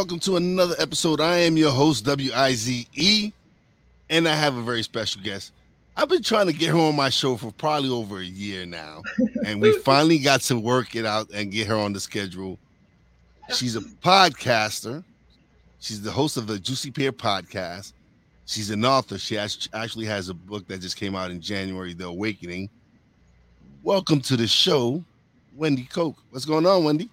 Welcome 0.00 0.18
to 0.18 0.36
another 0.36 0.74
episode. 0.78 1.20
I 1.20 1.40
am 1.40 1.58
your 1.58 1.70
host, 1.70 2.06
W 2.06 2.32
I 2.34 2.54
Z 2.54 2.88
E, 2.94 3.32
and 4.08 4.26
I 4.26 4.34
have 4.34 4.56
a 4.56 4.62
very 4.62 4.82
special 4.82 5.20
guest. 5.20 5.52
I've 5.94 6.08
been 6.08 6.22
trying 6.22 6.46
to 6.46 6.54
get 6.54 6.70
her 6.70 6.78
on 6.78 6.96
my 6.96 7.10
show 7.10 7.36
for 7.36 7.52
probably 7.52 7.90
over 7.90 8.20
a 8.20 8.24
year 8.24 8.64
now, 8.64 9.02
and 9.44 9.60
we 9.60 9.78
finally 9.84 10.18
got 10.18 10.40
to 10.40 10.58
work 10.58 10.96
it 10.96 11.04
out 11.04 11.28
and 11.34 11.52
get 11.52 11.66
her 11.66 11.76
on 11.76 11.92
the 11.92 12.00
schedule. 12.00 12.58
She's 13.54 13.76
a 13.76 13.82
podcaster. 13.82 15.04
She's 15.80 16.00
the 16.00 16.10
host 16.10 16.38
of 16.38 16.46
the 16.46 16.58
Juicy 16.58 16.90
Pear 16.90 17.12
podcast. 17.12 17.92
She's 18.46 18.70
an 18.70 18.86
author. 18.86 19.18
She 19.18 19.36
actually 19.36 20.06
has 20.06 20.30
a 20.30 20.34
book 20.34 20.66
that 20.68 20.80
just 20.80 20.96
came 20.96 21.14
out 21.14 21.30
in 21.30 21.42
January, 21.42 21.92
The 21.92 22.06
Awakening. 22.06 22.70
Welcome 23.82 24.22
to 24.22 24.38
the 24.38 24.46
show, 24.46 25.04
Wendy 25.54 25.84
Koch. 25.84 26.16
What's 26.30 26.46
going 26.46 26.64
on, 26.64 26.84
Wendy? 26.84 27.10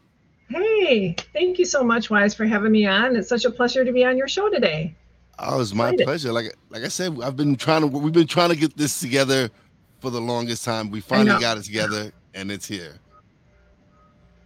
Hey, 0.50 1.16
thank 1.34 1.60
you 1.60 1.66
so 1.66 1.84
much, 1.84 2.10
Wize, 2.10 2.36
for 2.36 2.46
having 2.46 2.72
me 2.72 2.86
on. 2.86 3.16
It's 3.16 3.28
such 3.28 3.46
a 3.46 3.52
pleasure 3.52 3.84
to 3.84 3.92
be 3.92 4.06
on 4.06 4.18
your 4.18 4.28
show 4.28 4.50
today. 4.50 4.96
Oh, 5.40 5.62
it's 5.62 5.74
my 5.74 5.96
pleasure. 5.96 6.32
Like 6.32 6.56
like 6.70 6.84
I 6.84 6.88
said, 6.88 7.18
I've 7.22 7.36
been 7.36 7.56
trying 7.56 7.82
to 7.82 7.88
we've 7.88 8.14
been 8.14 8.28
trying 8.28 8.50
to 8.50 8.56
get 8.56 8.76
this 8.76 9.00
together 9.00 9.50
for 10.00 10.10
the 10.10 10.22
longest 10.22 10.64
time. 10.64 10.90
We 10.90 11.02
finally 11.02 11.40
got 11.40 11.58
it 11.58 11.64
together 11.64 12.12
and 12.34 12.52
it's 12.52 12.68
here. 12.68 12.96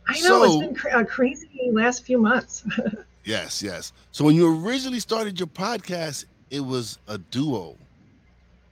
I 0.08 0.20
know 0.22 0.44
so, 0.44 0.44
it's 0.44 0.66
been 0.66 0.76
cra- 0.76 1.00
a 1.00 1.06
crazy 1.06 1.48
last 1.72 2.04
few 2.04 2.18
months. 2.18 2.66
yes, 3.24 3.62
yes. 3.64 3.94
So 4.12 4.26
when 4.26 4.36
you 4.36 4.66
originally 4.66 5.00
started 5.00 5.40
your 5.40 5.48
podcast, 5.48 6.26
it 6.50 6.60
was 6.60 6.98
a 7.08 7.18
duo. 7.18 7.78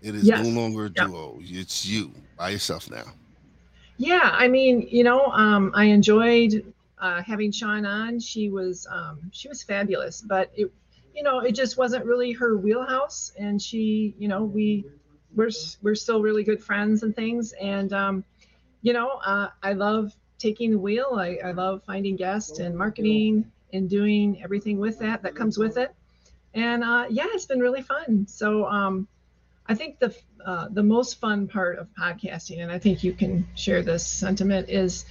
It 0.01 0.15
is 0.15 0.23
yes. 0.23 0.45
no 0.45 0.49
longer 0.49 0.85
a 0.85 0.89
duo. 0.89 1.39
Yep. 1.39 1.61
It's 1.61 1.85
you 1.85 2.11
by 2.37 2.49
yourself 2.49 2.89
now. 2.89 3.05
Yeah, 3.97 4.31
I 4.33 4.47
mean, 4.47 4.87
you 4.89 5.03
know, 5.03 5.25
um, 5.27 5.71
I 5.75 5.85
enjoyed 5.85 6.73
uh, 6.99 7.21
having 7.23 7.51
Sean 7.51 7.85
on. 7.85 8.19
She 8.19 8.49
was 8.49 8.87
um, 8.89 9.29
she 9.31 9.47
was 9.47 9.63
fabulous, 9.63 10.21
but 10.21 10.51
it 10.55 10.71
you 11.13 11.23
know 11.23 11.39
it 11.39 11.53
just 11.53 11.77
wasn't 11.77 12.05
really 12.05 12.31
her 12.33 12.57
wheelhouse. 12.57 13.31
And 13.37 13.61
she 13.61 14.15
you 14.17 14.27
know 14.27 14.43
we 14.43 14.85
we're 15.35 15.51
we're 15.81 15.95
still 15.95 16.21
really 16.21 16.43
good 16.43 16.63
friends 16.63 17.03
and 17.03 17.15
things. 17.15 17.53
And 17.53 17.93
um, 17.93 18.23
you 18.81 18.93
know 18.93 19.09
uh, 19.25 19.49
I 19.63 19.73
love 19.73 20.13
taking 20.37 20.71
the 20.71 20.79
wheel. 20.79 21.17
I, 21.17 21.37
I 21.43 21.51
love 21.51 21.83
finding 21.85 22.15
guests 22.15 22.59
and 22.59 22.75
marketing 22.75 23.51
and 23.73 23.89
doing 23.89 24.41
everything 24.41 24.79
with 24.79 24.99
that 24.99 25.21
that 25.23 25.35
comes 25.35 25.57
with 25.57 25.77
it. 25.77 25.93
And 26.53 26.83
uh, 26.83 27.05
yeah, 27.09 27.25
it's 27.27 27.45
been 27.45 27.59
really 27.59 27.81
fun. 27.81 28.25
So 28.27 28.65
um, 28.65 29.07
I 29.67 29.75
think 29.75 29.99
the 29.99 30.15
uh, 30.43 30.67
the 30.71 30.81
most 30.81 31.19
fun 31.19 31.47
part 31.47 31.77
of 31.77 31.87
podcasting, 31.99 32.61
and 32.61 32.71
I 32.71 32.79
think 32.79 33.03
you 33.03 33.13
can 33.13 33.47
share 33.55 33.83
this 33.83 34.05
sentiment, 34.05 34.69
is 34.69 35.05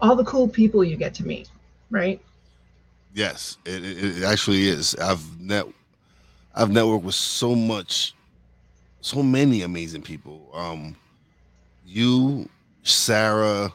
all 0.00 0.16
the 0.16 0.24
cool 0.24 0.48
people 0.48 0.84
you 0.84 0.96
get 0.96 1.14
to 1.14 1.26
meet, 1.26 1.48
right? 1.90 2.20
Yes, 3.14 3.56
it, 3.64 3.84
it 3.84 4.24
actually 4.24 4.68
is. 4.68 4.94
I've 4.96 5.40
net 5.40 5.66
I've 6.54 6.68
networked 6.68 7.02
with 7.02 7.14
so 7.14 7.54
much, 7.54 8.14
so 9.00 9.22
many 9.22 9.62
amazing 9.62 10.02
people. 10.02 10.50
Um, 10.52 10.96
you, 11.86 12.48
Sarah, 12.82 13.72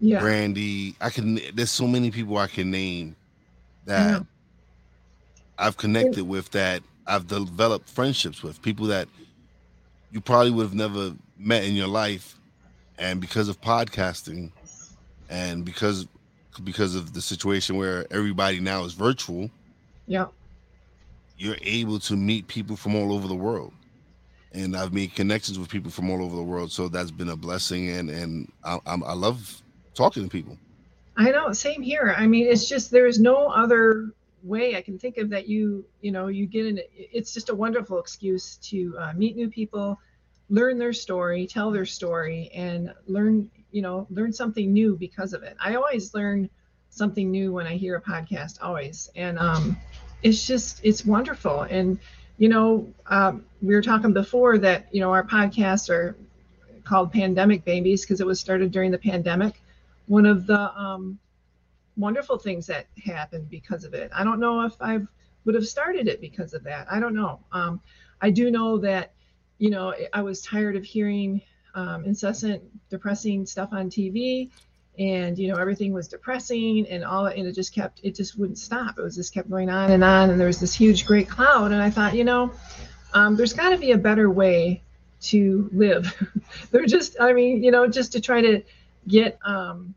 yeah. 0.00 0.20
Brandy. 0.20 0.94
I 1.00 1.10
can. 1.10 1.40
There's 1.54 1.70
so 1.70 1.86
many 1.86 2.10
people 2.10 2.38
I 2.38 2.46
can 2.46 2.70
name 2.70 3.16
that. 3.86 4.24
I've 5.58 5.76
connected 5.76 6.26
with 6.26 6.50
that 6.52 6.82
I've 7.06 7.26
developed 7.26 7.88
friendships 7.88 8.42
with 8.42 8.62
people 8.62 8.86
that 8.86 9.08
you 10.10 10.20
probably 10.20 10.50
would 10.50 10.62
have 10.62 10.74
never 10.74 11.12
met 11.38 11.64
in 11.64 11.74
your 11.74 11.86
life, 11.88 12.38
and 12.98 13.20
because 13.20 13.48
of 13.48 13.60
podcasting, 13.60 14.52
and 15.30 15.64
because 15.64 16.06
because 16.64 16.94
of 16.94 17.14
the 17.14 17.22
situation 17.22 17.76
where 17.76 18.06
everybody 18.10 18.60
now 18.60 18.84
is 18.84 18.92
virtual 18.92 19.48
yeah 20.06 20.26
you're 21.40 21.56
able 21.62 21.98
to 21.98 22.16
meet 22.16 22.46
people 22.48 22.76
from 22.76 22.94
all 22.94 23.14
over 23.14 23.26
the 23.26 23.34
world. 23.34 23.72
And 24.52 24.76
i've 24.76 24.92
made 24.92 25.14
connections 25.14 25.58
with 25.58 25.68
people 25.68 25.90
from 25.90 26.10
all 26.10 26.22
over 26.22 26.36
the 26.36 26.42
world 26.42 26.70
so 26.70 26.88
that's 26.88 27.10
been 27.10 27.30
a 27.30 27.36
blessing. 27.36 27.88
And 27.90 28.10
and 28.10 28.52
i, 28.62 28.78
I 28.86 29.14
love 29.14 29.62
talking 29.94 30.24
to 30.24 30.28
people. 30.28 30.58
I 31.16 31.30
know 31.30 31.52
same 31.52 31.82
here. 31.82 32.14
I 32.16 32.26
mean 32.26 32.46
it's 32.46 32.68
just 32.68 32.90
there's 32.90 33.18
no 33.18 33.48
other 33.48 34.12
way 34.42 34.74
i 34.74 34.80
can 34.80 34.98
think 34.98 35.18
of 35.18 35.28
that 35.28 35.46
you 35.46 35.84
you 36.00 36.10
know 36.10 36.28
you 36.28 36.46
get 36.46 36.64
in 36.64 36.80
it's 36.94 37.34
just 37.34 37.50
a 37.50 37.54
wonderful 37.54 38.00
excuse 38.00 38.56
to 38.56 38.96
uh, 38.98 39.12
meet 39.12 39.36
new 39.36 39.50
people 39.50 40.00
learn 40.48 40.78
their 40.78 40.94
story 40.94 41.46
tell 41.46 41.70
their 41.70 41.84
story 41.84 42.50
and 42.54 42.90
learn 43.06 43.50
you 43.72 43.82
know 43.82 44.06
learn 44.10 44.32
something 44.32 44.72
new 44.72 44.96
because 44.96 45.32
of 45.32 45.42
it. 45.42 45.56
I 45.60 45.74
always 45.76 46.14
learn 46.14 46.48
something 46.90 47.30
new 47.30 47.52
when 47.52 47.66
i 47.66 47.76
hear 47.76 47.96
a 47.96 48.02
podcast 48.02 48.58
always. 48.62 49.10
And 49.16 49.38
um 49.38 49.76
it's 50.22 50.46
just 50.46 50.80
it's 50.84 51.04
wonderful. 51.04 51.62
And 51.62 51.98
you 52.38 52.48
know 52.48 52.92
um, 53.06 53.44
we 53.62 53.74
were 53.74 53.82
talking 53.82 54.12
before 54.12 54.58
that 54.58 54.88
you 54.92 55.00
know 55.00 55.12
our 55.12 55.24
podcasts 55.24 55.90
are 55.90 56.16
called 56.84 57.12
pandemic 57.12 57.64
babies 57.64 58.02
because 58.02 58.20
it 58.20 58.26
was 58.26 58.40
started 58.40 58.70
during 58.72 58.90
the 58.90 58.98
pandemic. 58.98 59.62
One 60.06 60.26
of 60.26 60.46
the 60.46 60.60
um, 60.78 61.18
wonderful 61.96 62.38
things 62.38 62.66
that 62.66 62.86
happened 63.04 63.48
because 63.50 63.84
of 63.84 63.94
it. 63.94 64.10
I 64.14 64.24
don't 64.24 64.40
know 64.40 64.62
if 64.62 64.74
i 64.80 64.98
would 65.44 65.54
have 65.54 65.66
started 65.66 66.06
it 66.08 66.20
because 66.20 66.52
of 66.54 66.64
that. 66.64 66.86
I 66.90 67.00
don't 67.00 67.14
know. 67.14 67.40
Um, 67.52 67.80
i 68.20 68.30
do 68.30 68.50
know 68.50 68.78
that 68.78 69.12
you 69.58 69.70
know 69.70 69.94
i 70.12 70.20
was 70.22 70.42
tired 70.42 70.76
of 70.76 70.84
hearing 70.84 71.40
um, 71.74 72.04
incessant 72.04 72.62
depressing 72.88 73.46
stuff 73.46 73.70
on 73.72 73.90
TV, 73.90 74.50
and 74.98 75.38
you 75.38 75.48
know 75.48 75.56
everything 75.56 75.92
was 75.92 76.08
depressing 76.08 76.86
and 76.88 77.04
all, 77.04 77.26
and 77.26 77.46
it 77.46 77.52
just 77.52 77.74
kept 77.74 78.00
it 78.02 78.14
just 78.14 78.38
wouldn't 78.38 78.58
stop. 78.58 78.98
It 78.98 79.02
was 79.02 79.16
just 79.16 79.32
kept 79.32 79.50
going 79.50 79.70
on 79.70 79.90
and 79.90 80.04
on, 80.04 80.30
and 80.30 80.38
there 80.38 80.46
was 80.46 80.60
this 80.60 80.74
huge 80.74 81.06
great 81.06 81.28
cloud, 81.28 81.72
and 81.72 81.82
I 81.82 81.90
thought, 81.90 82.14
you 82.14 82.24
know, 82.24 82.52
um, 83.14 83.36
there's 83.36 83.52
got 83.52 83.70
to 83.70 83.78
be 83.78 83.92
a 83.92 83.98
better 83.98 84.30
way 84.30 84.82
to 85.22 85.68
live. 85.72 86.12
They're 86.70 86.86
just, 86.86 87.16
I 87.20 87.32
mean, 87.32 87.62
you 87.62 87.70
know, 87.70 87.86
just 87.86 88.12
to 88.12 88.20
try 88.20 88.40
to 88.40 88.62
get 89.06 89.38
um, 89.44 89.94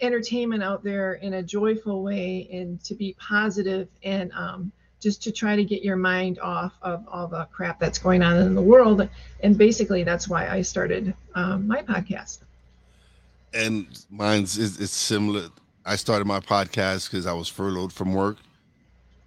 entertainment 0.00 0.62
out 0.62 0.84
there 0.84 1.14
in 1.14 1.34
a 1.34 1.42
joyful 1.42 2.02
way 2.02 2.48
and 2.52 2.82
to 2.84 2.94
be 2.94 3.16
positive 3.18 3.88
and 4.02 4.32
um, 4.32 4.72
just 5.02 5.20
to 5.24 5.32
try 5.32 5.56
to 5.56 5.64
get 5.64 5.82
your 5.82 5.96
mind 5.96 6.38
off 6.38 6.72
of 6.80 7.04
all 7.08 7.26
the 7.26 7.44
crap 7.46 7.80
that's 7.80 7.98
going 7.98 8.22
on 8.22 8.36
in 8.38 8.54
the 8.54 8.62
world. 8.62 9.08
And 9.40 9.58
basically, 9.58 10.04
that's 10.04 10.28
why 10.28 10.48
I 10.48 10.62
started 10.62 11.12
um, 11.34 11.66
my 11.66 11.82
podcast. 11.82 12.38
And 13.52 13.86
mine's 14.10 14.56
is 14.56 14.80
it's 14.80 14.92
similar. 14.92 15.48
I 15.84 15.96
started 15.96 16.24
my 16.26 16.38
podcast 16.38 17.10
because 17.10 17.26
I 17.26 17.32
was 17.32 17.48
furloughed 17.48 17.92
from 17.92 18.14
work, 18.14 18.36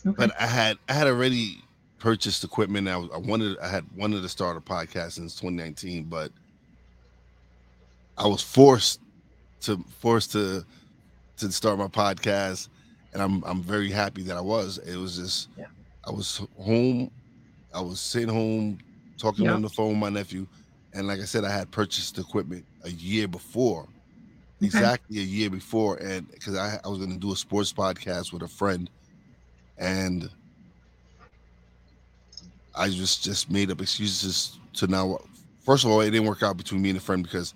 okay. 0.08 0.16
but 0.18 0.32
I 0.42 0.48
had 0.48 0.78
I 0.88 0.94
had 0.94 1.08
already 1.08 1.62
purchased 2.00 2.44
equipment. 2.44 2.88
I, 2.88 2.96
I 2.96 3.18
wanted 3.18 3.60
I 3.60 3.68
had 3.68 3.86
wanted 3.96 4.22
to 4.22 4.30
start 4.30 4.58
a 4.58 4.62
podcast 4.62 5.14
since 5.14 5.36
2019, 5.36 6.06
but 6.06 6.32
I 8.18 8.26
was 8.26 8.42
forced 8.42 9.02
to 9.62 9.84
forced 10.00 10.32
to 10.32 10.66
to 11.38 11.52
start 11.52 11.78
my 11.78 11.88
podcast 11.88 12.70
and 13.16 13.24
I'm 13.24 13.44
I'm 13.46 13.64
very 13.64 13.90
happy 13.90 14.24
that 14.24 14.36
I 14.36 14.42
was. 14.42 14.78
It 14.80 14.98
was 14.98 15.16
just 15.16 15.48
yeah. 15.58 15.68
I 16.06 16.12
was 16.12 16.42
home, 16.62 17.10
I 17.74 17.80
was 17.80 18.02
sitting 18.02 18.28
home 18.28 18.78
talking 19.18 19.46
yeah. 19.46 19.54
on 19.54 19.62
the 19.62 19.70
phone 19.70 19.92
with 19.92 19.98
my 19.98 20.10
nephew, 20.10 20.46
and 20.94 21.08
like 21.08 21.22
I 21.22 21.24
said, 21.24 21.46
I 21.46 21.50
had 21.50 21.72
purchased 21.72 22.20
equipment 22.20 22.66
a 22.84 22.92
year 22.92 23.30
before, 23.30 23.84
okay. 23.84 24.66
exactly 24.66 25.20
a 25.20 25.24
year 25.24 25.50
before, 25.50 25.96
and 25.96 26.30
because 26.30 26.58
I 26.58 26.78
I 26.84 26.90
was 26.90 26.98
going 26.98 27.12
to 27.12 27.18
do 27.18 27.32
a 27.32 27.38
sports 27.38 27.72
podcast 27.72 28.34
with 28.34 28.44
a 28.44 28.50
friend, 28.50 28.90
and 29.78 30.30
I 32.76 32.90
just 32.90 33.24
just 33.24 33.50
made 33.50 33.72
up 33.72 33.82
excuses 33.82 34.60
to 34.74 34.88
now. 34.88 35.20
First 35.62 35.86
of 35.86 35.90
all, 35.90 36.02
it 36.02 36.12
didn't 36.12 36.28
work 36.28 36.44
out 36.44 36.58
between 36.58 36.82
me 36.82 36.90
and 36.90 36.98
a 36.98 37.02
friend 37.02 37.24
because 37.24 37.54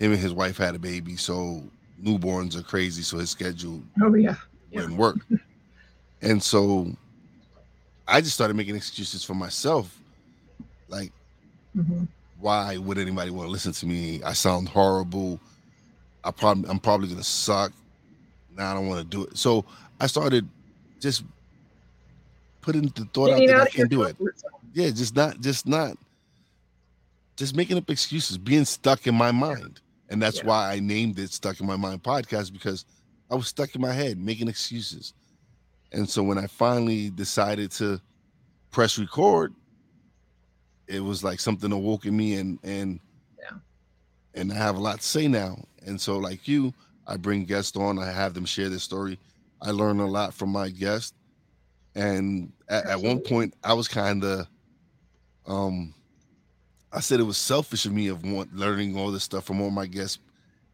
him 0.00 0.10
and 0.10 0.20
his 0.20 0.34
wife 0.34 0.58
had 0.58 0.74
a 0.74 0.80
baby, 0.80 1.14
so 1.14 1.62
newborns 2.02 2.56
are 2.56 2.62
crazy, 2.62 3.02
so 3.02 3.18
his 3.18 3.30
schedule. 3.30 3.80
Oh 4.02 4.12
yeah 4.16 4.34
wouldn't 4.76 4.98
work. 4.98 5.18
and 6.22 6.42
so 6.42 6.90
I 8.06 8.20
just 8.20 8.34
started 8.34 8.56
making 8.56 8.76
excuses 8.76 9.24
for 9.24 9.34
myself. 9.34 9.98
Like, 10.88 11.12
mm-hmm. 11.76 12.04
why 12.38 12.76
would 12.76 12.98
anybody 12.98 13.30
want 13.30 13.48
to 13.48 13.50
listen 13.50 13.72
to 13.72 13.86
me? 13.86 14.22
I 14.22 14.32
sound 14.32 14.68
horrible. 14.68 15.40
I 16.22 16.30
probably 16.30 16.68
I'm 16.68 16.78
probably 16.78 17.08
gonna 17.08 17.22
suck. 17.22 17.72
Now 18.56 18.70
I 18.70 18.74
don't 18.74 18.88
want 18.88 19.00
to 19.00 19.16
do 19.16 19.24
it. 19.24 19.36
So 19.36 19.64
I 20.00 20.06
started 20.06 20.48
just 21.00 21.24
putting 22.60 22.82
the 22.88 23.04
thought 23.12 23.30
out 23.30 23.46
that 23.46 23.60
I 23.60 23.66
can't 23.66 23.90
do 23.90 24.02
it. 24.02 24.16
Yeah, 24.74 24.90
just 24.90 25.14
not, 25.14 25.40
just 25.40 25.66
not, 25.66 25.96
just 27.36 27.54
making 27.54 27.78
up 27.78 27.88
excuses, 27.88 28.36
being 28.36 28.64
stuck 28.64 29.06
in 29.06 29.14
my 29.14 29.30
mind, 29.30 29.80
and 30.10 30.20
that's 30.20 30.38
yeah. 30.38 30.46
why 30.46 30.72
I 30.72 30.80
named 30.80 31.18
it 31.18 31.32
"Stuck 31.32 31.60
in 31.60 31.66
My 31.66 31.76
Mind" 31.76 32.02
podcast 32.02 32.52
because 32.52 32.84
I 33.30 33.34
was 33.34 33.48
stuck 33.48 33.74
in 33.74 33.80
my 33.80 33.92
head 33.92 34.18
making 34.18 34.48
excuses, 34.48 35.14
and 35.92 36.08
so 36.08 36.22
when 36.22 36.38
I 36.38 36.46
finally 36.46 37.10
decided 37.10 37.70
to 37.72 38.00
press 38.70 38.98
record, 38.98 39.54
it 40.86 41.00
was 41.00 41.24
like 41.24 41.40
something 41.40 41.72
awoke 41.72 42.06
in 42.06 42.16
me, 42.16 42.34
and 42.34 42.58
and 42.62 43.00
yeah, 43.38 43.58
and 44.34 44.52
I 44.52 44.56
have 44.56 44.76
a 44.76 44.80
lot 44.80 45.00
to 45.00 45.06
say 45.06 45.26
now, 45.28 45.58
and 45.86 46.00
so 46.00 46.18
like 46.18 46.46
you, 46.46 46.72
I 47.06 47.16
bring 47.16 47.44
guests 47.44 47.76
on, 47.76 47.98
I 47.98 48.10
have 48.10 48.34
them 48.34 48.44
share 48.44 48.68
their 48.68 48.78
story. 48.78 49.18
I 49.60 49.70
learn 49.70 50.00
a 50.00 50.06
lot 50.06 50.34
from 50.34 50.50
my 50.50 50.68
guests, 50.68 51.14
and 51.94 52.52
at, 52.68 52.86
at 52.86 53.00
one 53.00 53.20
point, 53.20 53.54
I 53.64 53.72
was 53.72 53.88
kind 53.88 54.22
of, 54.22 54.46
um, 55.46 55.94
I 56.92 57.00
said 57.00 57.20
it 57.20 57.24
was 57.24 57.38
selfish 57.38 57.86
of 57.86 57.92
me 57.92 58.08
of 58.08 58.24
want, 58.24 58.54
learning 58.54 58.96
all 58.96 59.10
this 59.10 59.24
stuff 59.24 59.44
from 59.44 59.60
all 59.60 59.70
my 59.70 59.86
guests, 59.86 60.18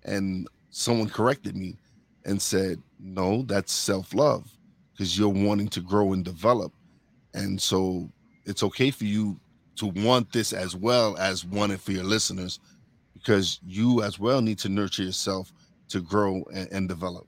and 0.02 0.48
someone 0.70 1.08
corrected 1.08 1.56
me 1.56 1.76
and 2.24 2.40
said, 2.40 2.82
"No, 2.98 3.42
that's 3.42 3.72
self 3.72 4.14
love 4.14 4.50
because 4.92 5.19
you're 5.19 5.28
wanting 5.28 5.69
to 5.69 5.80
grow 5.80 6.12
and 6.12 6.24
develop, 6.24 6.72
and 7.34 7.60
so 7.60 8.10
it's 8.44 8.62
okay 8.62 8.90
for 8.90 9.04
you 9.04 9.38
to 9.76 9.86
want 9.86 10.32
this 10.32 10.52
as 10.52 10.76
well 10.76 11.16
as 11.16 11.44
want 11.44 11.72
it 11.72 11.80
for 11.80 11.92
your 11.92 12.04
listeners." 12.04 12.60
Because 13.14 13.60
you 13.64 14.02
as 14.02 14.19
well 14.19 14.40
need 14.40 14.58
to 14.60 14.69
nurture 14.69 15.04
yourself 15.04 15.52
to 15.90 16.00
grow 16.00 16.42
and, 16.52 16.72
and 16.72 16.88
develop. 16.88 17.26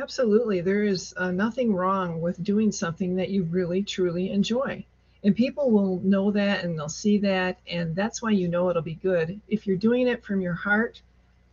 Absolutely. 0.00 0.60
There 0.60 0.84
is 0.84 1.14
uh, 1.16 1.30
nothing 1.30 1.74
wrong 1.74 2.20
with 2.20 2.42
doing 2.42 2.70
something 2.70 3.16
that 3.16 3.30
you 3.30 3.44
really, 3.44 3.82
truly 3.82 4.30
enjoy. 4.30 4.84
And 5.24 5.34
people 5.34 5.70
will 5.70 6.00
know 6.00 6.30
that 6.30 6.64
and 6.64 6.78
they'll 6.78 6.88
see 6.88 7.18
that. 7.18 7.58
And 7.66 7.96
that's 7.96 8.22
why 8.22 8.30
you 8.30 8.48
know 8.48 8.70
it'll 8.70 8.82
be 8.82 8.94
good. 8.94 9.40
If 9.48 9.66
you're 9.66 9.76
doing 9.76 10.06
it 10.06 10.24
from 10.24 10.40
your 10.40 10.54
heart, 10.54 11.02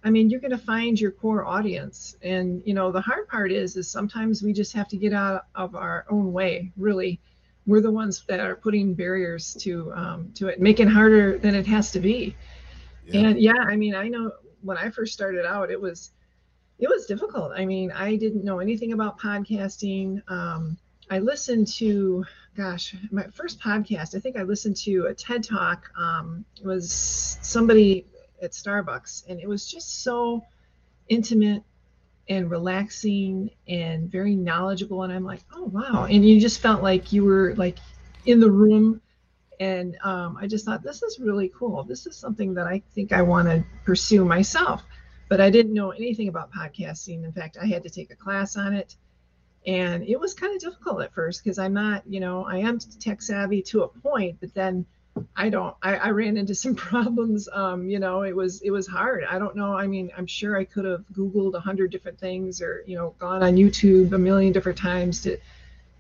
I 0.06 0.12
mean, 0.12 0.30
you're 0.30 0.40
going 0.40 0.52
to 0.52 0.58
find 0.58 1.02
your 1.02 1.10
core 1.10 1.44
audience. 1.44 2.16
And, 2.22 2.62
you 2.64 2.76
know, 2.76 2.92
the 2.92 3.02
hard 3.02 3.28
part 3.28 3.52
is, 3.52 3.76
is 3.76 3.90
sometimes 3.90 4.44
we 4.44 4.54
just 4.54 4.72
have 4.74 4.88
to 4.90 4.98
get 4.98 5.14
out 5.14 5.48
of 5.56 5.74
our 5.74 6.06
own 6.12 6.32
way. 6.32 6.72
Really, 6.78 7.20
we're 7.66 7.82
the 7.82 7.92
ones 7.92 8.24
that 8.28 8.40
are 8.40 8.56
putting 8.56 8.94
barriers 8.94 9.56
to, 9.62 9.92
um, 9.94 10.32
to 10.36 10.50
it, 10.50 10.62
making 10.62 10.88
harder 10.88 11.40
than 11.40 11.56
it 11.56 11.66
has 11.66 11.92
to 11.94 12.00
be. 12.00 12.36
Yeah. 13.08 13.22
And 13.22 13.42
yeah, 13.42 13.58
I 13.68 13.76
mean, 13.76 13.96
I 13.96 14.08
know 14.08 14.32
when 14.62 14.78
I 14.78 14.92
first 14.92 15.12
started 15.12 15.44
out, 15.44 15.72
it 15.72 15.82
was, 15.82 16.12
it 16.78 16.88
was 16.88 17.08
difficult. 17.08 17.52
I 17.56 17.66
mean, 17.66 17.92
I 17.92 18.16
didn't 18.16 18.44
know 18.44 18.60
anything 18.60 18.94
about 18.94 19.20
podcasting. 19.20 20.22
Um, 20.30 20.78
I 21.10 21.18
listened 21.18 21.68
to, 21.80 22.26
gosh, 22.56 22.96
my 23.10 23.24
first 23.34 23.60
podcast, 23.60 24.16
I 24.16 24.20
think 24.20 24.38
I 24.38 24.44
listened 24.44 24.78
to 24.78 25.08
a 25.08 25.16
TED 25.16 25.44
talk. 25.44 25.90
Um, 25.98 26.46
it 26.62 26.66
was 26.66 26.92
somebody 27.42 28.06
at 28.42 28.52
Starbucks, 28.52 29.28
and 29.30 29.40
it 29.40 29.48
was 29.48 29.70
just 29.70 30.04
so 30.04 30.44
intimate 31.10 31.64
and 32.28 32.50
relaxing 32.50 33.52
and 33.68 34.12
very 34.12 34.36
knowledgeable. 34.36 35.04
And 35.04 35.14
I'm 35.14 35.24
like, 35.24 35.42
oh, 35.54 35.66
wow. 35.66 36.08
And 36.10 36.28
you 36.28 36.40
just 36.40 36.60
felt 36.60 36.82
like 36.82 37.14
you 37.14 37.24
were 37.24 37.54
like 37.56 37.78
in 38.26 38.40
the 38.40 38.50
room. 38.50 39.02
And 39.60 39.96
um, 40.04 40.38
I 40.42 40.48
just 40.48 40.66
thought, 40.66 40.84
this 40.84 41.04
is 41.04 41.20
really 41.20 41.52
cool. 41.58 41.84
This 41.84 42.08
is 42.08 42.18
something 42.18 42.56
that 42.56 42.66
I 42.66 42.82
think 42.94 43.14
I 43.14 43.22
want 43.22 43.48
to 43.48 43.64
pursue 43.86 44.26
myself 44.26 44.84
but 45.28 45.42
I 45.42 45.50
didn't 45.50 45.74
know 45.74 45.92
anything 45.92 46.28
about 46.28 46.52
podcasting. 46.52 47.24
In 47.24 47.32
fact, 47.32 47.58
I 47.62 47.66
had 47.66 47.84
to 47.84 47.90
take 47.90 48.12
a 48.12 48.16
class 48.16 48.56
on 48.56 48.74
it. 48.74 48.96
And 49.66 50.04
it 50.04 50.20
was 50.20 50.36
kind 50.36 50.54
of 50.54 50.62
difficult 50.62 51.02
at 51.02 51.14
first 51.14 51.44
because 51.44 51.58
I'm 51.58 51.74
not, 51.74 52.04
you 52.06 52.20
know, 52.20 52.46
I 52.46 52.58
am 52.58 52.78
tech 52.78 53.22
savvy 53.22 53.64
to 53.64 53.84
a 53.84 53.88
point, 53.88 54.38
but 54.40 54.54
then 54.54 54.86
I 55.36 55.50
don't, 55.50 55.76
I, 55.82 55.96
I 55.96 56.10
ran 56.10 56.38
into 56.38 56.56
some 56.56 56.76
problems. 56.90 57.48
Um, 57.52 57.90
you 57.90 58.00
know, 58.00 58.24
it 58.24 58.36
was, 58.36 58.62
it 58.62 58.72
was 58.72 58.88
hard. 58.88 59.24
I 59.30 59.40
don't 59.40 59.56
know. 59.56 59.74
I 59.74 59.88
mean, 59.88 60.12
I'm 60.18 60.28
sure 60.28 60.58
I 60.58 60.66
could 60.66 60.86
have 60.86 61.04
Googled 61.14 61.54
a 61.54 61.60
hundred 61.60 61.92
different 61.92 62.20
things 62.20 62.62
or, 62.62 62.84
you 62.86 62.96
know, 62.96 63.16
gone 63.20 63.44
on 63.44 63.56
YouTube 63.56 64.14
a 64.14 64.18
million 64.18 64.54
different 64.54 64.78
times 64.78 65.22
to, 65.24 65.38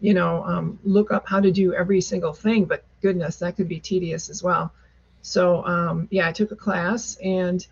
you 0.01 0.13
know, 0.13 0.43
um, 0.43 0.79
look 0.83 1.11
up 1.11 1.27
how 1.27 1.39
to 1.39 1.51
do 1.51 1.73
every 1.73 2.01
single 2.01 2.33
thing, 2.33 2.65
but 2.65 2.83
goodness, 3.01 3.37
that 3.37 3.55
could 3.55 3.69
be 3.69 3.79
tedious 3.79 4.29
as 4.29 4.43
well. 4.43 4.73
So, 5.21 5.65
um, 5.65 6.07
yeah, 6.11 6.27
I 6.27 6.31
took 6.31 6.51
a 6.51 6.55
class 6.55 7.17
and, 7.23 7.65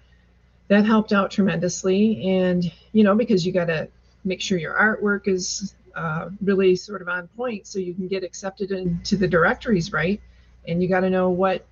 that 0.68 0.86
helped 0.86 1.14
out 1.14 1.32
tremendously. 1.32 2.30
And, 2.30 2.72
you 2.92 3.04
know, 3.04 3.16
because 3.16 3.46
you 3.46 3.52
got 3.52 3.66
to 3.66 3.88
make 4.24 4.42
sure 4.42 4.58
your 4.58 4.74
artwork 4.74 5.28
is 5.28 5.76
uh, 5.96 6.30
really 6.42 6.76
sort 6.76 7.02
of 7.02 7.10
on 7.10 7.28
point 7.30 7.68
so 7.68 7.80
you 7.80 7.94
can 7.94 8.08
get 8.08 8.24
accepted 8.24 8.72
into 8.72 9.16
the 9.16 9.28
directories, 9.28 9.92
right? 9.92 10.22
And 10.68 10.82
you 10.82 10.90
got 10.90 11.02
to 11.02 11.10
know 11.10 11.30
what 11.30 11.66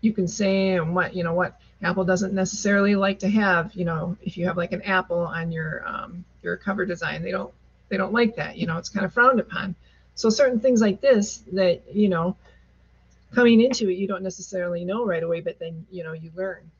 you 0.00 0.12
can 0.12 0.28
say 0.28 0.70
and 0.70 0.94
what, 0.94 1.14
you 1.14 1.24
know, 1.24 1.34
what 1.34 1.58
Apple 1.82 2.04
doesn't 2.04 2.32
necessarily 2.32 2.94
like 2.94 3.18
to 3.20 3.28
have, 3.28 3.74
you 3.74 3.84
know, 3.84 4.16
if 4.22 4.36
you 4.36 4.46
have 4.46 4.56
like 4.56 4.72
an 4.72 4.82
apple 4.82 5.20
on 5.20 5.52
your 5.52 5.86
um, 5.86 6.24
your 6.42 6.56
cover 6.56 6.86
design, 6.86 7.22
they 7.22 7.30
don't 7.30 7.52
they 7.88 7.96
don't 7.96 8.12
like 8.12 8.36
that, 8.36 8.56
you 8.56 8.66
know, 8.66 8.78
it's 8.78 8.88
kind 8.88 9.04
of 9.04 9.12
frowned 9.12 9.40
upon. 9.40 9.74
So 10.14 10.30
certain 10.30 10.60
things 10.60 10.80
like 10.80 11.00
this 11.00 11.38
that, 11.52 11.82
you 11.92 12.08
know, 12.08 12.36
coming 13.34 13.60
into 13.60 13.88
it 13.88 13.94
you 13.94 14.06
don't 14.06 14.22
necessarily 14.22 14.84
know 14.84 15.04
right 15.04 15.22
away, 15.22 15.40
but 15.40 15.58
then, 15.58 15.86
you 15.90 16.04
know, 16.04 16.12
you 16.12 16.30
learn. 16.34 16.70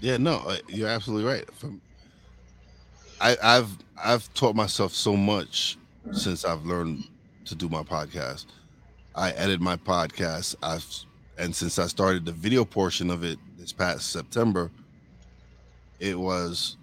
Yeah, 0.00 0.16
no, 0.16 0.36
uh, 0.46 0.56
you're 0.68 0.88
absolutely 0.88 1.30
right. 1.30 1.52
From 1.54 1.80
I, 3.20 3.36
I've 3.42 3.76
I've 4.02 4.32
taught 4.32 4.56
myself 4.56 4.94
so 4.94 5.14
much 5.16 5.76
since 6.12 6.44
I've 6.44 6.64
learned 6.64 7.04
to 7.44 7.54
do 7.54 7.68
my 7.68 7.82
podcast. 7.82 8.46
I 9.14 9.30
edit 9.32 9.60
my 9.60 9.76
podcast. 9.76 10.56
I've 10.62 10.84
and 11.38 11.54
since 11.54 11.78
I 11.78 11.86
started 11.86 12.26
the 12.26 12.32
video 12.32 12.64
portion 12.64 13.10
of 13.10 13.24
it 13.24 13.38
this 13.58 13.72
past 13.72 14.10
September, 14.10 14.70
it 15.98 16.18
was 16.18 16.76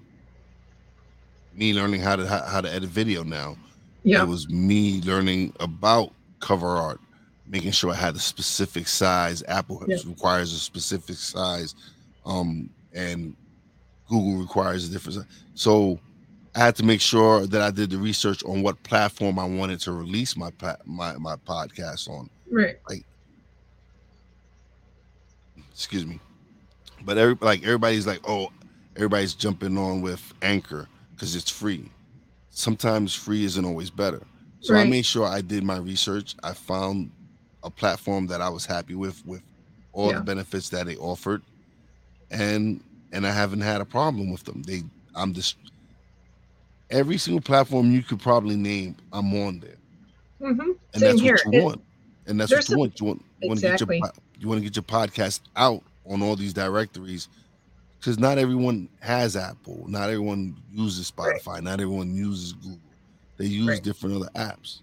me 1.53 1.73
learning 1.73 2.01
how 2.01 2.15
to 2.15 2.27
how 2.27 2.61
to 2.61 2.71
edit 2.71 2.89
video 2.89 3.23
now. 3.23 3.55
Yeah. 4.03 4.23
It 4.23 4.27
was 4.27 4.49
me 4.49 5.01
learning 5.01 5.53
about 5.59 6.13
cover 6.39 6.67
art, 6.67 6.99
making 7.47 7.71
sure 7.71 7.91
I 7.91 7.95
had 7.95 8.15
a 8.15 8.19
specific 8.19 8.87
size. 8.87 9.43
Apple 9.47 9.83
yeah. 9.87 9.97
requires 10.05 10.53
a 10.53 10.59
specific 10.59 11.17
size. 11.17 11.75
Um, 12.25 12.69
and 12.93 13.35
Google 14.09 14.39
requires 14.41 14.87
a 14.87 14.91
different. 14.91 15.27
So 15.55 15.99
I 16.57 16.61
had 16.61 16.75
to 16.77 16.83
make 16.83 17.01
sure 17.01 17.45
that 17.45 17.61
I 17.61 17.69
did 17.69 17.91
the 17.91 17.99
research 17.99 18.43
on 18.43 18.63
what 18.63 18.81
platform 18.81 19.37
I 19.37 19.45
wanted 19.45 19.79
to 19.81 19.91
release 19.91 20.35
my 20.35 20.49
my 20.85 21.15
my 21.17 21.35
podcast 21.35 22.09
on. 22.09 22.31
Right. 22.49 22.77
Like, 22.89 23.05
excuse 25.71 26.03
me, 26.03 26.19
but 27.05 27.19
every 27.19 27.37
like 27.41 27.61
everybody's 27.61 28.07
like, 28.07 28.21
oh, 28.27 28.51
everybody's 28.95 29.35
jumping 29.35 29.77
on 29.77 30.01
with 30.01 30.33
Anchor 30.41 30.87
because 31.11 31.35
it's 31.35 31.51
free. 31.51 31.91
Sometimes 32.49 33.13
free 33.13 33.43
isn't 33.43 33.63
always 33.63 33.91
better. 33.91 34.23
So 34.61 34.73
right. 34.73 34.87
I 34.87 34.89
made 34.89 35.05
sure 35.05 35.27
I 35.27 35.41
did 35.41 35.63
my 35.63 35.77
research. 35.77 36.33
I 36.41 36.53
found 36.53 37.11
a 37.63 37.69
platform 37.69 38.25
that 38.27 38.41
I 38.41 38.49
was 38.49 38.65
happy 38.65 38.95
with, 38.95 39.23
with 39.27 39.43
all 39.93 40.09
yeah. 40.09 40.17
the 40.17 40.23
benefits 40.23 40.69
that 40.69 40.87
they 40.87 40.95
offered, 40.95 41.43
and 42.31 42.83
and 43.11 43.27
I 43.27 43.31
haven't 43.31 43.61
had 43.61 43.79
a 43.79 43.85
problem 43.85 44.31
with 44.31 44.43
them. 44.43 44.63
They, 44.63 44.81
I'm 45.13 45.33
just 45.33 45.57
every 46.89 47.17
single 47.17 47.41
platform 47.41 47.91
you 47.91 48.03
could 48.03 48.19
probably 48.19 48.55
name, 48.55 48.95
I'm 49.11 49.33
on 49.33 49.59
there, 49.59 49.77
mm-hmm. 50.41 50.61
and 50.61 50.77
Same 50.93 51.01
that's 51.01 51.21
here. 51.21 51.39
what 51.45 51.53
you 51.53 51.59
it, 51.59 51.63
want. 51.63 51.83
And 52.27 52.39
that's 52.39 52.51
what 52.51 52.69
you 52.69 52.77
want. 52.77 52.99
You 52.99 53.05
want, 53.05 53.25
you 53.41 53.47
want 53.49 53.59
exactly. 53.59 53.99
to 53.99 54.05
get 54.05 54.15
your 54.15 54.23
you 54.39 54.47
want 54.47 54.59
to 54.59 54.63
get 54.63 54.75
your 54.75 54.83
podcast 54.83 55.41
out 55.55 55.81
on 56.05 56.21
all 56.21 56.35
these 56.35 56.53
directories 56.53 57.29
because 57.99 58.19
not 58.19 58.37
everyone 58.37 58.87
has 58.99 59.35
Apple, 59.35 59.85
not 59.87 60.09
everyone 60.09 60.55
uses 60.71 61.11
Spotify, 61.11 61.47
right. 61.47 61.63
not 61.63 61.79
everyone 61.79 62.13
uses 62.15 62.53
Google. 62.53 62.79
They 63.37 63.45
use 63.45 63.67
right. 63.67 63.83
different 63.83 64.15
other 64.15 64.29
apps. 64.35 64.81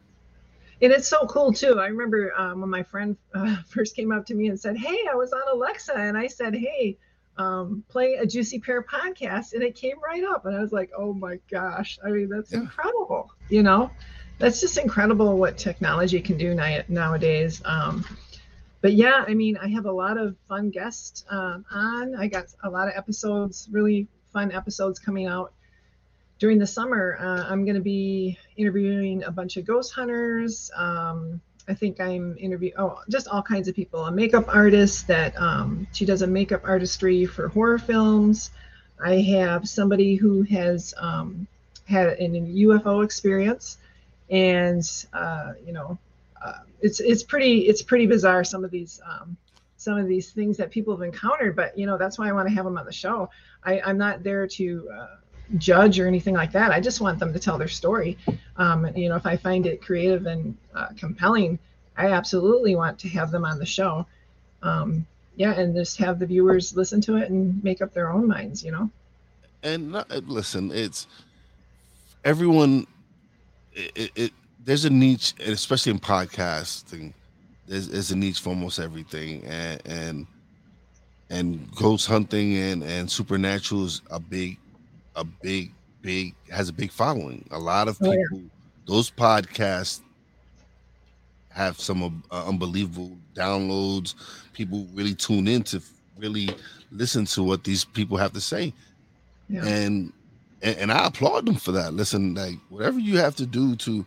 And 0.82 0.92
it's 0.92 1.08
so 1.08 1.26
cool 1.26 1.52
too. 1.52 1.80
I 1.80 1.86
remember 1.86 2.32
um, 2.36 2.60
when 2.60 2.70
my 2.70 2.82
friend 2.82 3.16
uh, 3.34 3.56
first 3.68 3.96
came 3.96 4.12
up 4.12 4.26
to 4.26 4.34
me 4.34 4.48
and 4.48 4.58
said, 4.58 4.76
"Hey, 4.76 4.98
I 5.10 5.14
was 5.14 5.32
on 5.32 5.42
Alexa," 5.50 5.94
and 5.94 6.16
I 6.16 6.26
said, 6.26 6.54
"Hey." 6.54 6.98
Um, 7.36 7.84
play 7.88 8.14
a 8.14 8.26
Juicy 8.26 8.60
Pear 8.60 8.82
podcast, 8.82 9.54
and 9.54 9.62
it 9.62 9.74
came 9.74 9.96
right 10.04 10.24
up. 10.24 10.46
And 10.46 10.56
I 10.56 10.60
was 10.60 10.72
like, 10.72 10.90
oh 10.96 11.12
my 11.12 11.38
gosh. 11.50 11.98
I 12.04 12.10
mean, 12.10 12.28
that's 12.28 12.52
yeah. 12.52 12.60
incredible. 12.60 13.32
You 13.48 13.62
know, 13.62 13.90
that's 14.38 14.60
just 14.60 14.78
incredible 14.78 15.38
what 15.38 15.58
technology 15.58 16.20
can 16.20 16.36
do 16.36 16.54
nowadays. 16.88 17.62
Um, 17.64 18.04
but 18.80 18.92
yeah, 18.92 19.24
I 19.26 19.34
mean, 19.34 19.56
I 19.56 19.68
have 19.68 19.86
a 19.86 19.92
lot 19.92 20.18
of 20.18 20.36
fun 20.48 20.70
guests 20.70 21.24
um, 21.30 21.64
on. 21.70 22.14
I 22.14 22.28
got 22.28 22.46
a 22.62 22.70
lot 22.70 22.86
of 22.88 22.94
episodes, 22.96 23.68
really 23.70 24.06
fun 24.32 24.52
episodes 24.52 24.98
coming 24.98 25.26
out 25.26 25.54
during 26.38 26.58
the 26.58 26.66
summer. 26.66 27.16
Uh, 27.18 27.50
I'm 27.50 27.64
going 27.64 27.76
to 27.76 27.80
be 27.80 28.38
interviewing 28.56 29.24
a 29.24 29.30
bunch 29.30 29.56
of 29.56 29.64
ghost 29.64 29.92
hunters. 29.94 30.70
Um, 30.76 31.40
I 31.66 31.74
think 31.74 32.00
I'm 32.00 32.36
interviewing, 32.38 32.74
oh, 32.78 33.00
just 33.08 33.28
all 33.28 33.42
kinds 33.42 33.68
of 33.68 33.74
people. 33.74 34.04
A 34.04 34.12
makeup 34.12 34.44
artist 34.48 35.06
that 35.08 35.34
um, 35.40 35.86
she 35.92 36.04
does 36.04 36.22
a 36.22 36.26
makeup 36.26 36.62
artistry 36.64 37.24
for 37.24 37.48
horror 37.48 37.78
films. 37.78 38.50
I 39.02 39.16
have 39.20 39.68
somebody 39.68 40.14
who 40.14 40.42
has 40.42 40.94
um, 40.98 41.46
had 41.86 42.18
an 42.18 42.54
UFO 42.54 43.04
experience 43.04 43.78
and 44.30 45.06
uh, 45.12 45.52
you 45.66 45.72
know, 45.72 45.98
uh, 46.44 46.60
it's 46.80 47.00
it's 47.00 47.22
pretty 47.22 47.60
it's 47.60 47.82
pretty 47.82 48.06
bizarre 48.06 48.44
some 48.44 48.64
of 48.64 48.70
these 48.70 49.00
um, 49.04 49.36
some 49.76 49.98
of 49.98 50.06
these 50.06 50.30
things 50.30 50.56
that 50.56 50.70
people 50.70 50.94
have 50.96 51.02
encountered. 51.02 51.56
But 51.56 51.76
you 51.76 51.86
know, 51.86 51.98
that's 51.98 52.18
why 52.18 52.28
I 52.28 52.32
want 52.32 52.48
to 52.48 52.54
have 52.54 52.64
them 52.64 52.78
on 52.78 52.86
the 52.86 52.92
show. 52.92 53.30
I, 53.62 53.80
I'm 53.80 53.98
not 53.98 54.22
there 54.22 54.46
to 54.46 54.90
uh, 54.92 55.16
judge 55.58 55.98
or 55.98 56.06
anything 56.06 56.34
like 56.34 56.52
that. 56.52 56.72
I 56.72 56.80
just 56.80 57.00
want 57.00 57.18
them 57.18 57.32
to 57.32 57.38
tell 57.38 57.58
their 57.58 57.68
story. 57.68 58.16
Um, 58.56 58.88
you 58.96 59.08
know, 59.08 59.16
if 59.16 59.26
I 59.26 59.36
find 59.36 59.66
it 59.66 59.82
creative 59.82 60.26
and 60.26 60.56
uh, 60.74 60.88
compelling, 60.96 61.58
I 61.96 62.08
absolutely 62.08 62.74
want 62.74 62.98
to 63.00 63.08
have 63.10 63.30
them 63.30 63.44
on 63.44 63.58
the 63.58 63.66
show. 63.66 64.06
Um, 64.62 65.06
yeah, 65.36 65.52
and 65.52 65.74
just 65.74 65.98
have 65.98 66.18
the 66.18 66.26
viewers 66.26 66.76
listen 66.76 67.00
to 67.02 67.16
it 67.16 67.30
and 67.30 67.62
make 67.64 67.82
up 67.82 67.92
their 67.92 68.10
own 68.10 68.26
minds. 68.26 68.64
You 68.64 68.72
know. 68.72 68.90
And 69.62 69.92
not, 69.92 70.10
listen, 70.28 70.70
it's 70.72 71.06
everyone. 72.24 72.86
It, 73.72 74.10
it, 74.14 74.32
there's 74.64 74.84
a 74.84 74.90
niche, 74.90 75.34
especially 75.40 75.90
in 75.92 75.98
podcasting. 75.98 77.12
There's, 77.66 77.88
there's 77.88 78.10
a 78.10 78.16
niche 78.16 78.40
for 78.40 78.50
almost 78.50 78.78
everything, 78.78 79.44
and 79.44 79.82
and 79.84 80.26
and 81.30 81.74
ghost 81.74 82.06
hunting 82.06 82.56
and 82.56 82.82
and 82.82 83.10
supernatural 83.10 83.84
is 83.86 84.02
a 84.10 84.20
big 84.20 84.58
a 85.16 85.24
big 85.24 85.72
big 86.02 86.34
has 86.50 86.68
a 86.68 86.72
big 86.72 86.90
following 86.90 87.46
a 87.50 87.58
lot 87.58 87.88
of 87.88 87.98
people 87.98 88.14
oh, 88.32 88.36
yeah. 88.36 88.48
those 88.86 89.10
podcasts 89.10 90.00
have 91.48 91.78
some 91.78 92.22
uh, 92.30 92.46
unbelievable 92.46 93.16
downloads 93.34 94.14
people 94.52 94.86
really 94.92 95.14
tune 95.14 95.48
in 95.48 95.62
to 95.62 95.80
really 96.18 96.48
listen 96.90 97.24
to 97.24 97.42
what 97.42 97.64
these 97.64 97.84
people 97.84 98.16
have 98.16 98.32
to 98.32 98.40
say 98.40 98.72
yeah. 99.48 99.64
and, 99.64 100.12
and 100.62 100.76
and 100.78 100.92
i 100.92 101.06
applaud 101.06 101.46
them 101.46 101.54
for 101.54 101.72
that 101.72 101.94
listen 101.94 102.34
like 102.34 102.56
whatever 102.68 102.98
you 102.98 103.16
have 103.16 103.34
to 103.34 103.46
do 103.46 103.74
to 103.76 104.04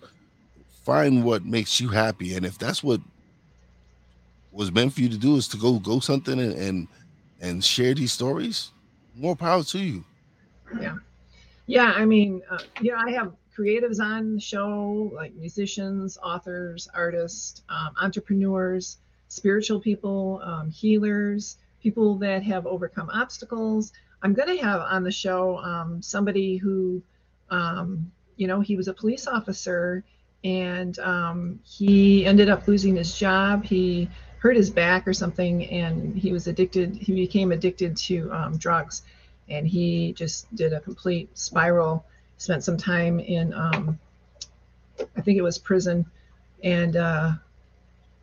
find 0.83 1.23
what 1.23 1.45
makes 1.45 1.79
you 1.79 1.87
happy 1.87 2.35
and 2.35 2.45
if 2.45 2.57
that's 2.57 2.83
what 2.83 3.01
was 4.51 4.71
meant 4.71 4.93
for 4.93 5.01
you 5.01 5.09
to 5.09 5.17
do 5.17 5.35
is 5.35 5.47
to 5.47 5.57
go 5.57 5.79
go 5.79 5.99
something 5.99 6.39
and, 6.39 6.53
and 6.53 6.87
and 7.41 7.63
share 7.63 7.93
these 7.93 8.11
stories, 8.11 8.71
more 9.15 9.35
power 9.35 9.63
to 9.63 9.79
you. 9.79 10.03
Yeah. 10.79 10.95
Yeah. 11.65 11.93
I 11.95 12.05
mean, 12.05 12.41
uh, 12.49 12.59
you 12.81 12.91
know, 12.91 12.97
I 12.97 13.11
have 13.11 13.33
creatives 13.57 13.99
on 13.99 14.35
the 14.35 14.41
show, 14.41 15.11
like 15.13 15.33
musicians, 15.35 16.17
authors, 16.21 16.87
artists, 16.93 17.63
um, 17.69 17.93
entrepreneurs, 18.01 18.97
spiritual 19.27 19.79
people, 19.79 20.41
um, 20.43 20.69
healers, 20.69 21.57
people 21.81 22.15
that 22.19 22.43
have 22.43 22.67
overcome 22.67 23.09
obstacles. 23.13 23.93
I'm 24.21 24.33
going 24.33 24.55
to 24.55 24.63
have 24.63 24.81
on 24.81 25.03
the 25.03 25.11
show 25.11 25.57
um, 25.57 26.01
somebody 26.01 26.57
who, 26.57 27.01
um, 27.49 28.11
you 28.35 28.47
know, 28.47 28.61
he 28.61 28.75
was 28.75 28.87
a 28.87 28.93
police 28.93 29.27
officer 29.27 30.03
and 30.43 30.97
um, 30.99 31.59
he 31.63 32.25
ended 32.25 32.49
up 32.49 32.67
losing 32.67 32.95
his 32.95 33.17
job. 33.17 33.63
He 33.63 34.09
hurt 34.39 34.55
his 34.55 34.69
back 34.69 35.07
or 35.07 35.13
something, 35.13 35.65
and 35.65 36.17
he 36.17 36.31
was 36.31 36.47
addicted. 36.47 36.95
He 36.95 37.13
became 37.13 37.51
addicted 37.51 37.97
to 37.97 38.31
um, 38.31 38.57
drugs, 38.57 39.01
and 39.49 39.67
he 39.67 40.13
just 40.13 40.53
did 40.55 40.73
a 40.73 40.79
complete 40.79 41.35
spiral. 41.37 42.05
Spent 42.37 42.63
some 42.63 42.77
time 42.77 43.19
in, 43.19 43.53
um, 43.53 43.97
I 45.15 45.21
think 45.21 45.37
it 45.37 45.41
was 45.41 45.57
prison, 45.57 46.05
and 46.63 46.95
uh, 46.95 47.31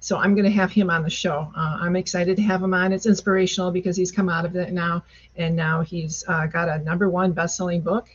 so 0.05 0.19
I'm 0.19 0.35
going 0.35 0.45
to 0.45 0.51
have 0.51 0.71
him 0.71 0.91
on 0.91 1.03
the 1.03 1.11
show. 1.11 1.51
Uh, 1.57 1.79
I'm 1.81 1.97
excited 1.97 2.37
to 2.37 2.43
have 2.43 2.63
him 2.63 2.75
on. 2.75 2.93
It's 2.93 3.07
inspirational 3.07 3.71
because 3.71 3.97
he's 3.97 4.13
come 4.13 4.29
out 4.29 4.45
of 4.45 4.55
it 4.55 4.73
now, 4.73 5.03
and 5.37 5.57
now 5.57 5.81
he's 5.81 6.25
uh, 6.29 6.47
got 6.47 6.69
a 6.69 6.79
number 6.81 7.09
one 7.09 7.33
best-selling 7.33 7.81
book. 7.81 8.11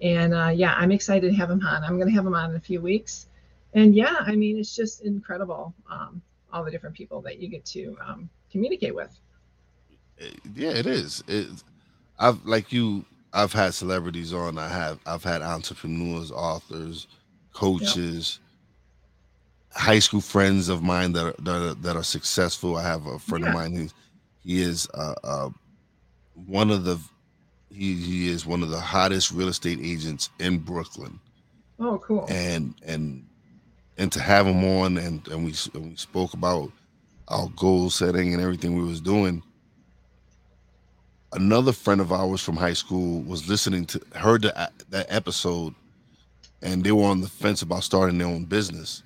And 0.00 0.34
uh, 0.34 0.52
yeah, 0.54 0.74
I'm 0.76 0.92
excited 0.92 1.30
to 1.30 1.36
have 1.36 1.50
him 1.50 1.64
on. 1.64 1.84
I'm 1.84 1.96
going 1.96 2.08
to 2.08 2.14
have 2.14 2.26
him 2.26 2.34
on 2.34 2.50
in 2.50 2.56
a 2.56 2.60
few 2.60 2.80
weeks. 2.80 3.26
And 3.74 3.94
yeah, 3.94 4.16
I 4.20 4.34
mean, 4.34 4.58
it's 4.58 4.74
just 4.74 5.02
incredible. 5.02 5.74
Um, 5.90 6.22
all 6.52 6.64
the 6.64 6.70
different 6.70 6.96
people 6.96 7.20
that 7.20 7.38
you 7.38 7.48
get 7.48 7.64
to 7.66 7.96
um, 8.04 8.30
communicate 8.50 8.94
with. 8.94 9.18
Yeah, 10.54 10.70
it 10.70 10.86
is. 10.86 11.22
It, 11.28 11.48
I've 12.18 12.44
like 12.44 12.72
you. 12.72 13.04
I've 13.32 13.52
had 13.52 13.74
celebrities 13.74 14.32
on. 14.32 14.58
I 14.58 14.68
have. 14.68 14.98
I've 15.06 15.24
had 15.24 15.42
entrepreneurs, 15.42 16.30
authors, 16.30 17.06
coaches, 17.52 18.38
yep. 19.72 19.80
high 19.80 19.98
school 19.98 20.20
friends 20.20 20.68
of 20.68 20.82
mine 20.82 21.12
that 21.12 21.26
are, 21.26 21.42
that 21.42 21.62
are, 21.62 21.74
that 21.74 21.96
are 21.96 22.04
successful. 22.04 22.76
I 22.76 22.82
have 22.82 23.06
a 23.06 23.18
friend 23.18 23.44
yeah. 23.44 23.50
of 23.50 23.54
mine 23.54 23.72
who 23.74 23.88
he 24.42 24.62
is 24.62 24.88
uh, 24.94 25.14
uh, 25.24 25.50
one 26.46 26.70
of 26.70 26.84
the 26.84 26.98
he 27.70 27.94
he 27.94 28.28
is 28.28 28.46
one 28.46 28.62
of 28.62 28.70
the 28.70 28.80
hottest 28.80 29.30
real 29.32 29.48
estate 29.48 29.78
agents 29.82 30.30
in 30.38 30.58
Brooklyn. 30.58 31.20
Oh, 31.78 31.98
cool. 31.98 32.26
And 32.28 32.74
and 32.84 33.26
and 33.98 34.10
to 34.12 34.20
have 34.20 34.46
him 34.46 34.64
on 34.64 34.96
and 34.98 35.26
and 35.28 35.44
we 35.44 35.54
and 35.74 35.90
we 35.90 35.96
spoke 35.96 36.32
about 36.32 36.70
our 37.28 37.48
goal 37.56 37.90
setting 37.90 38.32
and 38.32 38.42
everything 38.42 38.76
we 38.76 38.84
was 38.84 39.00
doing 39.00 39.42
another 41.36 41.72
friend 41.72 42.00
of 42.00 42.12
ours 42.12 42.42
from 42.42 42.56
high 42.56 42.72
school 42.72 43.22
was 43.22 43.48
listening 43.48 43.84
to 43.86 44.00
heard 44.14 44.42
the, 44.42 44.70
that 44.90 45.06
episode 45.08 45.74
and 46.62 46.82
they 46.82 46.92
were 46.92 47.04
on 47.04 47.20
the 47.20 47.28
fence 47.28 47.62
about 47.62 47.84
starting 47.84 48.18
their 48.18 48.26
own 48.26 48.44
business 48.44 49.02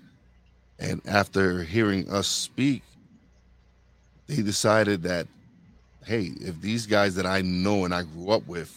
and 0.78 1.02
after 1.06 1.62
hearing 1.62 2.08
us 2.10 2.26
speak 2.26 2.82
they 4.26 4.42
decided 4.42 5.02
that 5.02 5.26
hey 6.06 6.30
if 6.40 6.58
these 6.60 6.86
guys 6.86 7.14
that 7.14 7.26
i 7.26 7.42
know 7.42 7.84
and 7.84 7.94
i 7.94 8.02
grew 8.02 8.30
up 8.30 8.46
with 8.46 8.76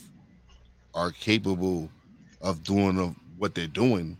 are 0.93 1.11
capable 1.11 1.89
of 2.41 2.63
doing 2.63 2.99
of 2.99 3.15
what 3.37 3.55
they're 3.55 3.67
doing 3.67 4.17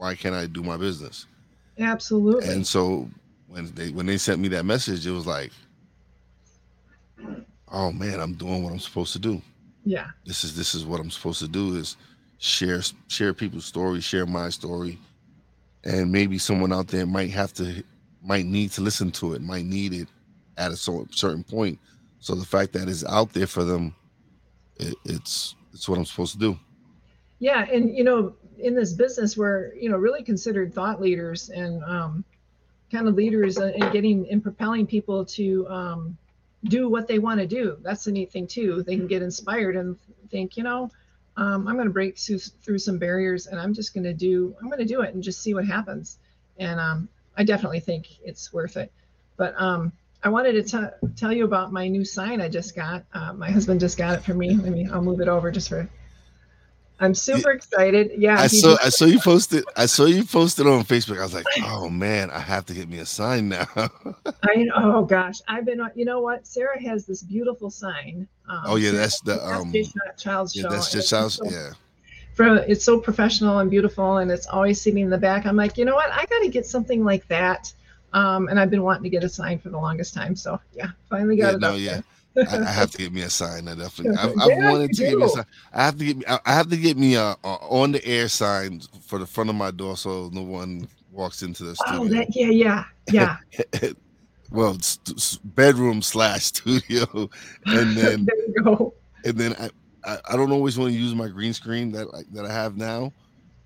why 0.00 0.14
can't 0.14 0.34
I 0.34 0.46
do 0.46 0.62
my 0.62 0.78
business? 0.78 1.26
Absolutely. 1.78 2.48
And 2.48 2.66
so 2.66 3.08
when 3.48 3.70
they 3.74 3.90
when 3.90 4.06
they 4.06 4.16
sent 4.16 4.40
me 4.40 4.48
that 4.48 4.64
message, 4.64 5.06
it 5.06 5.10
was 5.10 5.26
like, 5.26 5.52
oh 7.72 7.92
man, 7.92 8.20
I'm 8.20 8.34
doing 8.34 8.62
what 8.62 8.72
I'm 8.72 8.78
supposed 8.78 9.12
to 9.14 9.18
do. 9.18 9.42
Yeah. 9.84 10.06
This 10.26 10.44
is 10.44 10.56
this 10.56 10.74
is 10.74 10.84
what 10.84 11.00
I'm 11.00 11.10
supposed 11.10 11.40
to 11.40 11.48
do 11.48 11.76
is 11.76 11.96
share 12.38 12.82
share 13.08 13.32
people's 13.32 13.64
stories, 13.64 14.04
share 14.04 14.26
my 14.26 14.48
story, 14.50 14.98
and 15.84 16.10
maybe 16.10 16.38
someone 16.38 16.72
out 16.72 16.88
there 16.88 17.06
might 17.06 17.30
have 17.30 17.52
to 17.54 17.82
might 18.22 18.44
need 18.44 18.70
to 18.72 18.82
listen 18.82 19.10
to 19.12 19.34
it, 19.34 19.42
might 19.42 19.64
need 19.64 19.94
it 19.94 20.08
at 20.58 20.72
a 20.72 20.76
certain 20.76 21.44
point. 21.44 21.78
So 22.18 22.34
the 22.34 22.44
fact 22.44 22.72
that 22.74 22.88
it's 22.88 23.04
out 23.04 23.32
there 23.32 23.46
for 23.46 23.64
them, 23.64 23.94
it, 24.76 24.94
it's 25.04 25.54
it's 25.72 25.88
what 25.88 25.98
I'm 25.98 26.04
supposed 26.04 26.32
to 26.32 26.38
do. 26.38 26.58
Yeah, 27.38 27.64
and 27.70 27.96
you 27.96 28.04
know, 28.04 28.34
in 28.58 28.74
this 28.74 28.92
business 28.92 29.36
we're 29.36 29.72
you 29.74 29.88
know 29.88 29.96
really 29.96 30.22
considered 30.22 30.74
thought 30.74 31.00
leaders 31.00 31.48
and 31.48 31.82
um, 31.84 32.24
kind 32.92 33.08
of 33.08 33.14
leaders 33.14 33.58
in 33.58 33.90
getting 33.92 34.28
and 34.30 34.42
propelling 34.42 34.86
people 34.86 35.24
to 35.24 35.66
um, 35.68 36.18
do 36.64 36.88
what 36.88 37.08
they 37.08 37.18
want 37.18 37.40
to 37.40 37.46
do. 37.46 37.78
That's 37.82 38.04
the 38.04 38.12
neat 38.12 38.30
thing 38.30 38.46
too. 38.46 38.82
They 38.82 38.96
can 38.96 39.06
get 39.06 39.22
inspired 39.22 39.76
and 39.76 39.96
think 40.30 40.56
you 40.56 40.62
know 40.62 40.90
um, 41.36 41.66
i'm 41.66 41.74
going 41.74 41.86
to 41.86 41.92
break 41.92 42.16
through 42.18 42.78
some 42.78 42.98
barriers 42.98 43.46
and 43.46 43.58
i'm 43.58 43.74
just 43.74 43.94
going 43.94 44.04
to 44.04 44.14
do 44.14 44.54
i'm 44.60 44.68
going 44.68 44.78
to 44.78 44.84
do 44.84 45.02
it 45.02 45.14
and 45.14 45.22
just 45.22 45.42
see 45.42 45.54
what 45.54 45.66
happens. 45.66 46.18
And 46.58 46.78
um, 46.78 47.08
i 47.36 47.44
definitely 47.44 47.80
think 47.80 48.06
it's 48.22 48.52
worth 48.52 48.76
it. 48.76 48.92
But 49.36 49.54
um, 49.60 49.92
i 50.22 50.28
wanted 50.28 50.66
to 50.66 50.94
tell 51.16 51.32
you 51.32 51.44
about 51.44 51.72
my 51.72 51.88
new 51.88 52.04
sign 52.04 52.40
i 52.40 52.48
just 52.48 52.76
got 52.76 53.04
uh, 53.14 53.32
my 53.32 53.50
husband 53.50 53.80
just 53.80 53.96
got 53.96 54.14
it 54.14 54.22
for 54.22 54.34
me. 54.34 54.54
Let 54.54 54.72
me 54.72 54.88
i'll 54.92 55.02
move 55.02 55.20
it 55.20 55.28
over 55.28 55.50
just 55.50 55.68
for 55.68 55.88
I'm 57.00 57.14
super 57.14 57.50
excited. 57.50 58.12
Yeah. 58.16 58.38
I 58.38 58.46
saw 58.46 58.76
I 58.82 58.90
saw 58.90 59.06
you 59.06 59.18
posted 59.20 59.64
I 59.74 59.86
saw 59.86 60.04
you 60.04 60.22
posted 60.24 60.66
on 60.66 60.84
Facebook. 60.84 61.18
I 61.18 61.22
was 61.22 61.34
like, 61.34 61.46
oh 61.64 61.88
man, 61.88 62.30
I 62.30 62.38
have 62.38 62.66
to 62.66 62.74
get 62.74 62.88
me 62.88 62.98
a 62.98 63.06
sign 63.06 63.48
now. 63.48 63.66
I 63.76 64.68
oh 64.76 65.04
gosh. 65.04 65.40
I've 65.48 65.64
been 65.64 65.80
you 65.94 66.04
know 66.04 66.20
what? 66.20 66.46
Sarah 66.46 66.80
has 66.82 67.06
this 67.06 67.22
beautiful 67.22 67.70
sign. 67.70 68.28
Um, 68.48 68.62
oh 68.66 68.76
yeah, 68.76 68.90
that's 68.92 69.20
the 69.22 69.42
um 69.44 69.72
child's 70.18 70.54
yeah, 70.54 70.64
That's 70.68 70.92
just 70.92 71.08
child's 71.08 71.36
so, 71.36 71.48
yeah. 71.48 71.72
For, 72.34 72.56
it's 72.56 72.84
so 72.84 73.00
professional 73.00 73.58
and 73.58 73.70
beautiful 73.70 74.18
and 74.18 74.30
it's 74.30 74.46
always 74.46 74.80
sitting 74.80 75.02
in 75.02 75.10
the 75.10 75.18
back. 75.18 75.46
I'm 75.46 75.56
like, 75.56 75.78
you 75.78 75.86
know 75.86 75.94
what? 75.94 76.10
I 76.12 76.26
gotta 76.26 76.48
get 76.48 76.66
something 76.66 77.02
like 77.02 77.26
that. 77.28 77.72
Um, 78.12 78.48
and 78.48 78.58
I've 78.58 78.70
been 78.70 78.82
wanting 78.82 79.04
to 79.04 79.08
get 79.08 79.24
a 79.24 79.28
sign 79.28 79.58
for 79.58 79.70
the 79.70 79.78
longest 79.78 80.12
time. 80.12 80.36
So 80.36 80.60
yeah, 80.74 80.90
finally 81.08 81.36
got 81.36 81.48
yeah, 81.48 81.54
it. 81.54 81.60
No, 81.60 81.74
yeah. 81.76 81.92
There. 81.94 82.04
I, 82.36 82.58
I, 82.58 82.70
have 82.70 82.90
to 82.92 82.98
get 82.98 83.12
me 83.12 83.22
a 83.22 83.30
sign. 83.30 83.66
I 83.66 83.74
definitely. 83.74 84.16
I've, 84.18 84.30
I've 84.40 84.48
yeah, 84.48 84.70
wanted 84.70 84.92
to 84.92 85.02
get 85.02 85.18
me 85.18 85.24
a 85.24 85.28
sign. 85.28 85.46
I 85.72 85.84
have 85.84 85.98
to 85.98 86.04
get 86.04 86.16
me. 86.16 86.24
I 86.26 86.52
have 86.52 86.70
to 86.70 86.76
get 86.76 86.96
me 86.96 87.14
a, 87.14 87.36
a, 87.42 87.48
on 87.68 87.92
the 87.92 88.04
air 88.04 88.28
sign 88.28 88.80
for 89.04 89.18
the 89.18 89.26
front 89.26 89.50
of 89.50 89.56
my 89.56 89.70
door, 89.70 89.96
so 89.96 90.30
no 90.32 90.42
one 90.42 90.88
walks 91.10 91.42
into 91.42 91.64
the 91.64 91.76
studio. 91.76 92.00
Oh, 92.00 92.08
that, 92.08 92.34
yeah, 92.34 92.84
yeah, 93.10 93.36
yeah. 93.82 93.90
well, 94.50 94.76
bedroom 95.44 96.02
slash 96.02 96.44
studio, 96.44 97.06
and 97.66 97.96
then 97.96 98.26
there 98.26 98.36
you 98.36 98.54
go. 98.62 98.94
And 99.24 99.36
then 99.36 99.54
I, 99.58 99.70
I, 100.04 100.18
I, 100.30 100.36
don't 100.36 100.52
always 100.52 100.78
want 100.78 100.92
to 100.92 100.98
use 100.98 101.14
my 101.14 101.28
green 101.28 101.52
screen 101.52 101.92
that 101.92 102.08
I, 102.14 102.22
that 102.32 102.46
I 102.46 102.52
have 102.52 102.76
now. 102.76 103.12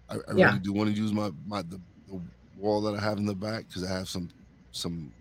I, 0.08 0.14
I 0.14 0.18
yeah. 0.34 0.46
really 0.46 0.58
do 0.60 0.72
want 0.72 0.94
to 0.94 1.00
use 1.00 1.12
my 1.12 1.30
my 1.46 1.62
the, 1.62 1.80
the 2.08 2.20
wall 2.58 2.80
that 2.82 2.94
I 2.94 3.00
have 3.00 3.18
in 3.18 3.26
the 3.26 3.34
back 3.34 3.68
because 3.68 3.84
I 3.84 3.92
have 3.92 4.08
some 4.08 4.30
some 4.72 5.12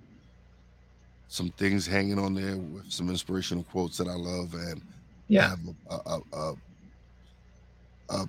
some 1.34 1.50
things 1.58 1.88
hanging 1.88 2.20
on 2.20 2.36
there 2.36 2.56
with 2.58 2.92
some 2.92 3.10
inspirational 3.10 3.64
quotes 3.64 3.98
that 3.98 4.08
I 4.08 4.14
love, 4.14 4.54
and 4.54 4.80
yeah, 5.28 5.50
have 5.50 5.60
a, 5.90 5.96
a, 6.06 6.20
a, 6.32 6.54
a 8.10 8.28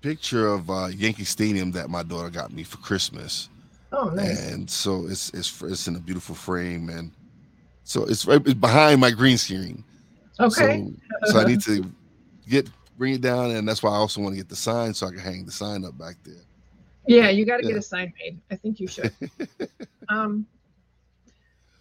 picture 0.00 0.46
of 0.46 0.70
uh, 0.70 0.86
Yankee 0.86 1.24
Stadium 1.24 1.72
that 1.72 1.90
my 1.90 2.04
daughter 2.04 2.30
got 2.30 2.52
me 2.52 2.62
for 2.62 2.76
Christmas. 2.76 3.48
Oh, 3.90 4.08
nice. 4.10 4.52
And 4.52 4.70
so 4.70 5.06
it's 5.08 5.30
it's 5.34 5.60
it's 5.62 5.88
in 5.88 5.96
a 5.96 5.98
beautiful 5.98 6.36
frame, 6.36 6.90
and 6.90 7.10
so 7.82 8.04
it's 8.04 8.24
right 8.24 8.40
it's 8.46 8.54
behind 8.54 9.00
my 9.00 9.10
green 9.10 9.36
screen. 9.36 9.82
Okay. 10.38 10.84
So, 11.24 11.32
so 11.32 11.40
I 11.40 11.44
need 11.44 11.60
to 11.62 11.84
get 12.48 12.70
bring 12.96 13.14
it 13.14 13.20
down, 13.20 13.50
and 13.50 13.66
that's 13.66 13.82
why 13.82 13.90
I 13.90 13.96
also 13.96 14.20
want 14.20 14.34
to 14.34 14.36
get 14.36 14.48
the 14.48 14.54
sign 14.54 14.94
so 14.94 15.08
I 15.08 15.10
can 15.10 15.18
hang 15.18 15.44
the 15.44 15.50
sign 15.50 15.84
up 15.84 15.98
back 15.98 16.14
there. 16.22 16.34
Yeah, 17.08 17.30
you 17.30 17.44
got 17.44 17.56
to 17.56 17.64
Yeah. 17.64 17.70
get 17.70 17.78
a 17.78 17.82
sign 17.82 18.12
made. 18.22 18.40
I 18.52 18.54
think 18.54 18.78
you 18.78 18.86
should. 18.86 19.12
um. 20.08 20.46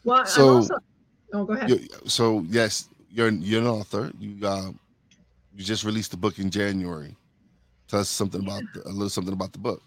Well, 0.04 0.26
So- 0.26 0.56
also. 0.56 0.76
Oh, 1.36 1.46
go 1.46 1.54
ahead. 1.54 1.88
So 2.06 2.46
yes, 2.48 2.90
you're 3.10 3.30
you're 3.30 3.62
an 3.62 3.68
author. 3.68 4.12
You 4.20 4.48
uh, 4.48 4.72
you 5.56 5.64
just 5.64 5.84
released 5.84 6.14
a 6.14 6.18
book 6.18 6.38
in 6.38 6.52
January. 6.52 7.16
Tell 7.88 8.02
us 8.02 8.10
something 8.10 8.42
about 8.42 8.62
the, 8.74 8.88
a 8.88 8.90
little 8.90 9.10
something 9.10 9.34
about 9.34 9.52
the 9.52 9.60
book. 9.60 9.82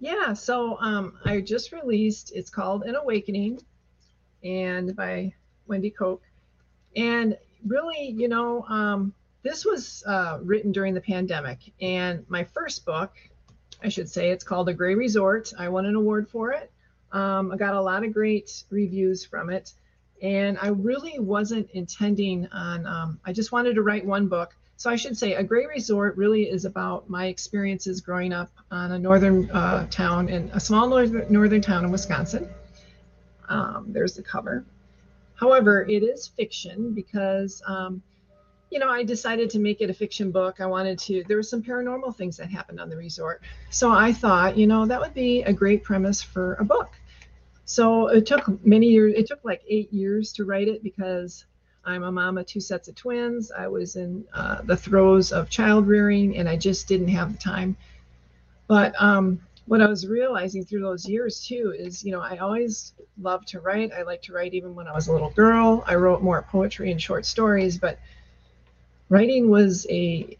Yeah, 0.00 0.32
so 0.32 0.76
um, 0.80 1.16
I 1.24 1.40
just 1.40 1.72
released. 1.72 2.32
It's 2.34 2.50
called 2.50 2.82
An 2.82 2.96
Awakening, 2.96 3.60
and 4.42 4.96
by 4.96 5.32
Wendy 5.68 5.90
Koch. 5.90 6.20
And 6.96 7.38
really, 7.66 8.10
you 8.10 8.28
know, 8.28 8.62
um, 8.68 9.14
this 9.42 9.64
was 9.64 10.02
uh, 10.06 10.38
written 10.42 10.72
during 10.72 10.94
the 10.94 11.00
pandemic. 11.00 11.58
And 11.80 12.24
my 12.28 12.44
first 12.44 12.84
book, 12.84 13.12
I 13.82 13.88
should 13.88 14.08
say, 14.08 14.30
it's 14.30 14.44
called 14.44 14.68
A 14.68 14.74
Gray 14.74 14.94
Resort. 14.94 15.52
I 15.58 15.68
won 15.68 15.86
an 15.86 15.94
award 15.94 16.28
for 16.28 16.52
it. 16.52 16.70
Um, 17.14 17.52
I 17.52 17.56
got 17.56 17.74
a 17.74 17.80
lot 17.80 18.04
of 18.04 18.12
great 18.12 18.64
reviews 18.70 19.24
from 19.24 19.48
it. 19.48 19.72
And 20.20 20.58
I 20.60 20.68
really 20.68 21.18
wasn't 21.18 21.70
intending 21.70 22.48
on, 22.48 22.86
um, 22.86 23.20
I 23.24 23.32
just 23.32 23.52
wanted 23.52 23.74
to 23.74 23.82
write 23.82 24.04
one 24.04 24.26
book. 24.26 24.54
So 24.76 24.90
I 24.90 24.96
should 24.96 25.16
say, 25.16 25.34
A 25.34 25.42
Gray 25.42 25.66
Resort 25.66 26.16
really 26.16 26.50
is 26.50 26.64
about 26.64 27.08
my 27.08 27.26
experiences 27.26 28.00
growing 28.00 28.32
up 28.32 28.50
on 28.70 28.92
a 28.92 28.98
northern 28.98 29.48
uh, 29.52 29.86
town 29.88 30.28
in 30.28 30.50
a 30.52 30.58
small 30.58 30.88
northern, 30.88 31.32
northern 31.32 31.60
town 31.60 31.84
in 31.84 31.92
Wisconsin. 31.92 32.48
Um, 33.48 33.86
there's 33.88 34.14
the 34.14 34.22
cover. 34.22 34.64
However, 35.36 35.82
it 35.82 36.02
is 36.02 36.26
fiction 36.26 36.92
because, 36.92 37.62
um, 37.66 38.02
you 38.70 38.80
know, 38.80 38.88
I 38.88 39.04
decided 39.04 39.50
to 39.50 39.60
make 39.60 39.80
it 39.80 39.90
a 39.90 39.94
fiction 39.94 40.32
book. 40.32 40.60
I 40.60 40.66
wanted 40.66 40.98
to, 41.00 41.22
there 41.28 41.36
were 41.36 41.44
some 41.44 41.62
paranormal 41.62 42.16
things 42.16 42.36
that 42.38 42.50
happened 42.50 42.80
on 42.80 42.88
the 42.88 42.96
resort. 42.96 43.42
So 43.70 43.92
I 43.92 44.12
thought, 44.12 44.56
you 44.58 44.66
know, 44.66 44.86
that 44.86 45.00
would 45.00 45.14
be 45.14 45.42
a 45.42 45.52
great 45.52 45.84
premise 45.84 46.20
for 46.20 46.54
a 46.54 46.64
book. 46.64 46.90
So 47.64 48.08
it 48.08 48.26
took 48.26 48.64
many 48.64 48.88
years, 48.88 49.14
it 49.16 49.26
took 49.26 49.40
like 49.44 49.62
eight 49.68 49.92
years 49.92 50.32
to 50.34 50.44
write 50.44 50.68
it 50.68 50.82
because 50.82 51.46
I'm 51.84 52.02
a 52.02 52.12
mom 52.12 52.38
of 52.38 52.46
two 52.46 52.60
sets 52.60 52.88
of 52.88 52.94
twins. 52.94 53.50
I 53.50 53.68
was 53.68 53.96
in 53.96 54.24
uh, 54.34 54.62
the 54.62 54.76
throes 54.76 55.32
of 55.32 55.50
child 55.50 55.86
rearing 55.86 56.36
and 56.36 56.48
I 56.48 56.56
just 56.56 56.88
didn't 56.88 57.08
have 57.08 57.32
the 57.32 57.38
time. 57.38 57.76
But 58.66 58.94
um, 59.00 59.40
what 59.66 59.80
I 59.80 59.86
was 59.86 60.06
realizing 60.06 60.64
through 60.64 60.82
those 60.82 61.08
years 61.08 61.46
too 61.46 61.74
is, 61.76 62.04
you 62.04 62.12
know, 62.12 62.20
I 62.20 62.38
always 62.38 62.92
loved 63.20 63.48
to 63.48 63.60
write. 63.60 63.92
I 63.92 64.02
liked 64.02 64.24
to 64.24 64.32
write 64.32 64.54
even 64.54 64.74
when 64.74 64.86
I 64.86 64.92
was 64.92 65.08
a 65.08 65.12
little 65.12 65.30
girl. 65.30 65.84
I 65.86 65.94
wrote 65.94 66.22
more 66.22 66.42
poetry 66.42 66.90
and 66.90 67.00
short 67.00 67.24
stories, 67.26 67.78
but 67.78 67.98
writing 69.08 69.48
was 69.48 69.86
a 69.90 70.36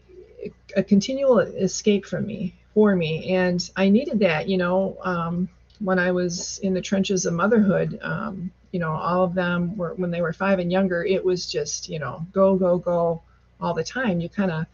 a 0.77 0.83
continual 0.83 1.39
escape 1.39 2.05
from 2.05 2.27
me 2.27 2.53
for 2.73 2.95
me, 2.95 3.33
and 3.33 3.67
I 3.75 3.89
needed 3.89 4.19
that. 4.19 4.47
You 4.47 4.57
know, 4.57 4.97
um, 5.01 5.49
when 5.79 5.99
I 5.99 6.11
was 6.11 6.59
in 6.59 6.73
the 6.73 6.81
trenches 6.81 7.25
of 7.25 7.33
motherhood, 7.33 7.99
um, 8.01 8.51
you 8.71 8.79
know, 8.79 8.91
all 8.91 9.23
of 9.23 9.33
them 9.33 9.77
were 9.77 9.93
when 9.95 10.11
they 10.11 10.21
were 10.21 10.33
five 10.33 10.59
and 10.59 10.71
younger. 10.71 11.03
It 11.03 11.23
was 11.23 11.49
just, 11.49 11.89
you 11.89 11.99
know, 11.99 12.25
go 12.33 12.55
go 12.55 12.77
go 12.77 13.21
all 13.59 13.73
the 13.73 13.83
time. 13.83 14.19
You 14.19 14.29
kind 14.29 14.51
of 14.51 14.65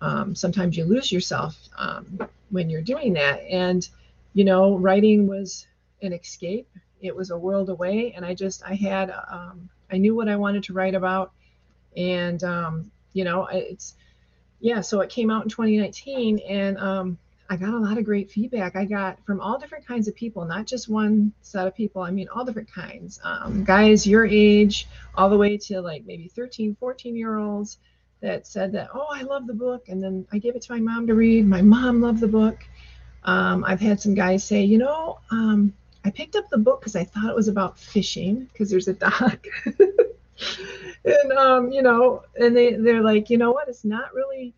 um, 0.00 0.34
sometimes 0.34 0.76
you 0.76 0.84
lose 0.84 1.10
yourself 1.10 1.56
um, 1.76 2.18
when 2.50 2.68
you're 2.68 2.82
doing 2.82 3.14
that, 3.14 3.42
and 3.50 3.88
you 4.34 4.44
know, 4.44 4.76
writing 4.76 5.26
was 5.26 5.66
an 6.02 6.12
escape. 6.12 6.68
It 7.00 7.14
was 7.14 7.30
a 7.30 7.38
world 7.38 7.70
away, 7.70 8.12
and 8.14 8.24
I 8.24 8.34
just 8.34 8.62
I 8.64 8.74
had 8.74 9.10
um, 9.30 9.68
I 9.90 9.96
knew 9.98 10.14
what 10.14 10.28
I 10.28 10.36
wanted 10.36 10.64
to 10.64 10.72
write 10.72 10.94
about, 10.94 11.32
and 11.96 12.42
um, 12.44 12.90
you 13.12 13.24
know, 13.24 13.46
it's 13.46 13.94
yeah. 14.60 14.80
So 14.80 15.00
it 15.00 15.10
came 15.10 15.30
out 15.30 15.44
in 15.44 15.48
2019, 15.48 16.40
and 16.40 16.78
um, 16.78 17.18
I 17.48 17.56
got 17.56 17.70
a 17.70 17.78
lot 17.78 17.98
of 17.98 18.04
great 18.04 18.30
feedback. 18.30 18.76
I 18.76 18.84
got 18.84 19.24
from 19.24 19.40
all 19.40 19.58
different 19.58 19.86
kinds 19.86 20.08
of 20.08 20.14
people, 20.14 20.44
not 20.44 20.66
just 20.66 20.88
one 20.88 21.32
set 21.42 21.66
of 21.66 21.74
people. 21.74 22.02
I 22.02 22.10
mean, 22.10 22.28
all 22.28 22.44
different 22.44 22.72
kinds. 22.72 23.20
Um, 23.22 23.64
guys 23.64 24.06
your 24.06 24.26
age, 24.26 24.88
all 25.14 25.28
the 25.28 25.36
way 25.36 25.56
to 25.58 25.80
like 25.80 26.04
maybe 26.06 26.28
13, 26.28 26.76
14 26.78 27.16
year 27.16 27.36
olds 27.38 27.78
that 28.20 28.46
said 28.46 28.72
that, 28.72 28.88
oh, 28.94 29.06
I 29.10 29.22
love 29.22 29.46
the 29.46 29.54
book. 29.54 29.88
And 29.88 30.02
then 30.02 30.26
I 30.32 30.38
gave 30.38 30.56
it 30.56 30.62
to 30.62 30.72
my 30.72 30.80
mom 30.80 31.06
to 31.06 31.14
read. 31.14 31.46
My 31.46 31.62
mom 31.62 32.00
loved 32.00 32.20
the 32.20 32.28
book. 32.28 32.66
Um, 33.24 33.64
I've 33.64 33.80
had 33.80 34.00
some 34.00 34.14
guys 34.14 34.44
say, 34.44 34.62
you 34.62 34.78
know, 34.78 35.18
um, 35.30 35.72
I 36.04 36.10
picked 36.10 36.36
up 36.36 36.48
the 36.48 36.58
book 36.58 36.80
because 36.80 36.96
I 36.96 37.04
thought 37.04 37.28
it 37.28 37.36
was 37.36 37.48
about 37.48 37.78
fishing 37.78 38.48
because 38.52 38.70
there's 38.70 38.88
a 38.88 38.92
dock. 38.92 39.46
and 41.04 41.32
um, 41.32 41.72
you 41.72 41.82
know, 41.82 42.22
and 42.38 42.56
they 42.56 42.74
they're 42.74 43.02
like, 43.02 43.28
you 43.30 43.38
know 43.38 43.50
what? 43.52 43.68
It's 43.68 43.84
not 43.84 44.14
really 44.14 44.54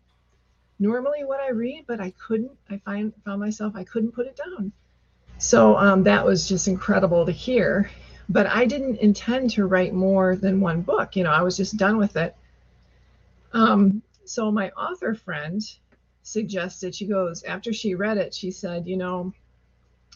normally 0.79 1.23
what 1.23 1.39
I 1.39 1.49
read, 1.51 1.85
but 1.87 1.99
I 1.99 2.11
couldn't. 2.11 2.51
I 2.69 2.77
find 2.77 3.13
found 3.25 3.39
myself 3.39 3.73
I 3.75 3.83
couldn't 3.83 4.11
put 4.11 4.27
it 4.27 4.37
down. 4.37 4.71
So 5.37 5.77
um, 5.77 6.03
that 6.03 6.25
was 6.25 6.47
just 6.47 6.67
incredible 6.67 7.25
to 7.25 7.31
hear. 7.31 7.89
But 8.27 8.47
I 8.47 8.65
didn't 8.65 8.97
intend 8.97 9.51
to 9.51 9.65
write 9.65 9.93
more 9.93 10.35
than 10.35 10.61
one 10.61 10.81
book. 10.81 11.15
You 11.15 11.23
know, 11.23 11.31
I 11.31 11.41
was 11.41 11.57
just 11.57 11.77
done 11.77 11.97
with 11.97 12.15
it. 12.15 12.35
Um, 13.53 14.03
so 14.25 14.51
my 14.51 14.69
author 14.71 15.15
friend 15.15 15.61
suggested 16.21 16.93
she 16.93 17.07
goes 17.07 17.43
after 17.43 17.73
she 17.73 17.95
read 17.95 18.17
it 18.17 18.31
she 18.31 18.51
said 18.51 18.85
you 18.85 18.95
know 18.95 19.33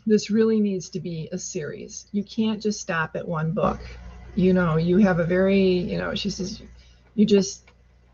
this 0.06 0.30
really 0.30 0.60
needs 0.60 0.90
to 0.90 1.00
be 1.00 1.28
a 1.32 1.38
series 1.38 2.08
you 2.12 2.24
can't 2.24 2.62
just 2.62 2.80
stop 2.80 3.16
at 3.16 3.28
one 3.28 3.52
book 3.52 3.80
you 4.36 4.54
know 4.54 4.78
you 4.78 4.98
have 4.98 5.20
a 5.20 5.24
very 5.24 5.60
you 5.60 5.98
know 5.98 6.14
she 6.14 6.30
says 6.30 6.62
you 7.16 7.26
just 7.26 7.72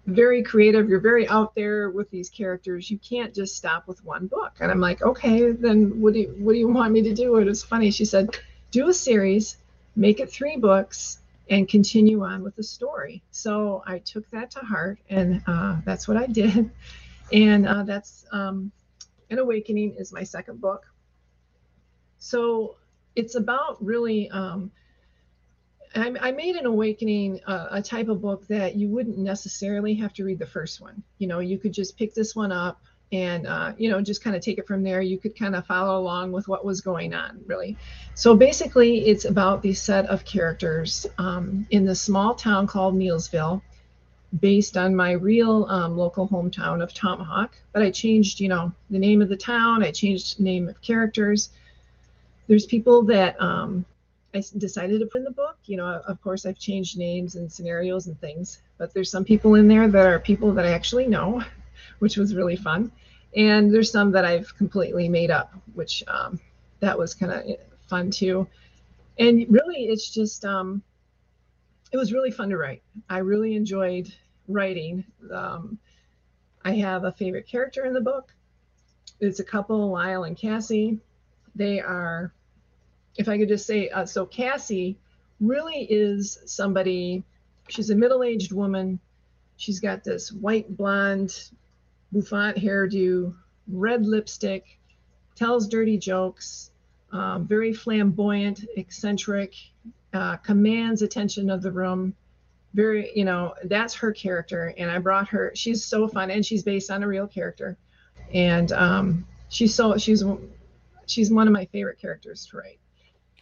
very 0.09 0.43
creative 0.43 0.89
you're 0.89 0.99
very 0.99 1.27
out 1.27 1.55
there 1.55 1.89
with 1.89 2.09
these 2.11 2.29
characters 2.29 2.89
you 2.89 2.97
can't 2.99 3.33
just 3.33 3.55
stop 3.55 3.87
with 3.87 4.03
one 4.03 4.27
book. 4.27 4.53
And 4.59 4.71
i'm 4.71 4.79
like 4.79 5.01
okay 5.01 5.51
then 5.51 6.01
what 6.01 6.13
do 6.13 6.19
you 6.19 6.35
what 6.39 6.53
do 6.53 6.59
you 6.59 6.67
want 6.67 6.91
me 6.91 7.01
to 7.03 7.13
do? 7.13 7.35
It 7.37 7.45
was 7.45 7.63
funny 7.63 7.91
she 7.91 8.05
said 8.05 8.37
do 8.71 8.89
a 8.89 8.93
series 8.93 9.57
make 9.95 10.19
it 10.19 10.31
three 10.31 10.57
books 10.57 11.19
and 11.49 11.67
continue 11.67 12.23
on 12.23 12.43
with 12.43 12.55
the 12.55 12.63
story. 12.63 13.23
So 13.31 13.83
i 13.85 13.99
took 13.99 14.29
that 14.31 14.51
to 14.51 14.59
heart 14.59 14.99
and 15.09 15.41
uh, 15.47 15.77
that's 15.85 16.07
what 16.07 16.17
i 16.17 16.25
did. 16.25 16.69
And 17.31 17.67
uh, 17.67 17.83
that's 17.83 18.25
um, 18.31 18.71
an 19.29 19.37
awakening 19.37 19.95
is 19.99 20.11
my 20.11 20.23
second 20.23 20.59
book. 20.59 20.85
So 22.17 22.75
it's 23.15 23.35
about 23.35 23.83
really 23.83 24.29
um, 24.31 24.71
I, 25.95 26.13
I 26.21 26.31
made 26.31 26.55
an 26.55 26.65
awakening 26.65 27.41
uh, 27.47 27.67
a 27.71 27.81
type 27.81 28.09
of 28.09 28.21
book 28.21 28.47
that 28.47 28.75
you 28.75 28.89
wouldn't 28.89 29.17
necessarily 29.17 29.93
have 29.95 30.13
to 30.13 30.23
read 30.23 30.39
the 30.39 30.45
first 30.45 30.81
one. 30.81 31.01
You 31.17 31.27
know 31.27 31.39
you 31.39 31.57
could 31.57 31.73
just 31.73 31.97
pick 31.97 32.13
this 32.13 32.35
one 32.35 32.51
up 32.51 32.81
and 33.11 33.47
uh, 33.47 33.73
you 33.77 33.89
know 33.89 34.01
just 34.01 34.23
kind 34.23 34.35
of 34.35 34.41
take 34.41 34.57
it 34.57 34.67
from 34.67 34.83
there. 34.83 35.01
You 35.01 35.17
could 35.17 35.37
kind 35.37 35.55
of 35.55 35.65
follow 35.65 35.99
along 35.99 36.31
with 36.31 36.47
what 36.47 36.63
was 36.65 36.81
going 36.81 37.13
on 37.13 37.41
really. 37.47 37.77
So 38.13 38.35
basically 38.35 39.07
it's 39.07 39.25
about 39.25 39.61
the 39.61 39.73
set 39.73 40.05
of 40.07 40.25
characters 40.25 41.07
um, 41.17 41.65
in 41.71 41.85
the 41.85 41.95
small 41.95 42.35
town 42.35 42.67
called 42.67 42.95
neilsville 42.95 43.61
based 44.39 44.77
on 44.77 44.95
my 44.95 45.13
real 45.13 45.65
um, 45.69 45.97
local 45.97 46.27
hometown 46.27 46.83
of 46.83 46.93
tomahawk. 46.93 47.55
But 47.73 47.81
i 47.81 47.89
changed 47.89 48.39
you 48.39 48.49
know 48.49 48.71
the 48.91 48.99
name 48.99 49.21
of 49.21 49.29
the 49.29 49.37
town. 49.37 49.83
I 49.83 49.91
changed 49.91 50.39
name 50.39 50.69
of 50.69 50.79
characters. 50.81 51.49
There's 52.47 52.65
people 52.65 53.03
that 53.03 53.39
um, 53.41 53.85
I 54.33 54.43
decided 54.57 54.99
to 54.99 55.07
put 55.07 55.19
in 55.19 55.23
the 55.23 55.31
book. 55.31 55.57
You 55.65 55.77
know, 55.77 56.01
of 56.07 56.21
course, 56.21 56.45
I've 56.45 56.59
changed 56.59 56.97
names 56.97 57.35
and 57.35 57.51
scenarios 57.51 58.07
and 58.07 58.19
things, 58.19 58.61
but 58.77 58.93
there's 58.93 59.09
some 59.09 59.25
people 59.25 59.55
in 59.55 59.67
there 59.67 59.87
that 59.87 60.05
are 60.07 60.19
people 60.19 60.53
that 60.53 60.65
I 60.65 60.71
actually 60.71 61.07
know, 61.07 61.43
which 61.99 62.17
was 62.17 62.35
really 62.35 62.55
fun. 62.55 62.91
And 63.35 63.73
there's 63.73 63.91
some 63.91 64.11
that 64.11 64.25
I've 64.25 64.55
completely 64.57 65.07
made 65.09 65.31
up, 65.31 65.53
which 65.73 66.03
um, 66.07 66.39
that 66.79 66.97
was 66.97 67.13
kind 67.13 67.31
of 67.31 67.43
fun 67.87 68.11
too. 68.11 68.47
And 69.17 69.45
really, 69.49 69.85
it's 69.85 70.09
just, 70.09 70.45
um, 70.45 70.81
it 71.91 71.97
was 71.97 72.13
really 72.13 72.31
fun 72.31 72.49
to 72.49 72.57
write. 72.57 72.83
I 73.09 73.19
really 73.19 73.55
enjoyed 73.55 74.13
writing. 74.47 75.05
Um, 75.31 75.77
I 76.63 76.73
have 76.75 77.03
a 77.03 77.11
favorite 77.11 77.47
character 77.47 77.85
in 77.85 77.93
the 77.93 78.01
book. 78.01 78.33
It's 79.19 79.39
a 79.39 79.43
couple, 79.43 79.89
Lyle 79.89 80.23
and 80.23 80.37
Cassie. 80.37 80.99
They 81.55 81.79
are 81.79 82.33
if 83.17 83.27
I 83.27 83.37
could 83.37 83.47
just 83.49 83.65
say, 83.65 83.89
uh, 83.89 84.05
so 84.05 84.25
Cassie 84.25 84.97
really 85.39 85.87
is 85.89 86.39
somebody, 86.45 87.23
she's 87.67 87.89
a 87.89 87.95
middle 87.95 88.23
aged 88.23 88.51
woman. 88.51 88.99
She's 89.57 89.79
got 89.79 90.03
this 90.03 90.31
white 90.31 90.75
blonde 90.77 91.49
bouffant 92.13 92.57
hairdo, 92.57 93.33
red 93.67 94.05
lipstick, 94.05 94.79
tells 95.35 95.67
dirty 95.67 95.97
jokes, 95.97 96.71
um, 97.11 97.45
very 97.47 97.73
flamboyant, 97.73 98.65
eccentric, 98.77 99.53
uh, 100.13 100.37
commands 100.37 101.01
attention 101.01 101.49
of 101.49 101.61
the 101.61 101.71
room. 101.71 102.15
Very, 102.73 103.11
you 103.15 103.25
know, 103.25 103.53
that's 103.65 103.93
her 103.95 104.11
character. 104.11 104.73
And 104.77 104.91
I 104.91 104.99
brought 104.99 105.27
her, 105.29 105.51
she's 105.55 105.83
so 105.83 106.07
fun 106.07 106.31
and 106.31 106.45
she's 106.45 106.63
based 106.63 106.91
on 106.91 107.03
a 107.03 107.07
real 107.07 107.27
character. 107.27 107.77
and 108.33 108.71
um, 108.71 109.25
she's 109.49 109.73
so 109.73 109.97
she's 109.97 110.23
she's 111.07 111.31
one 111.31 111.47
of 111.47 111.53
my 111.53 111.65
favorite 111.65 111.99
characters 111.99 112.45
to 112.47 112.57
write, 112.57 112.79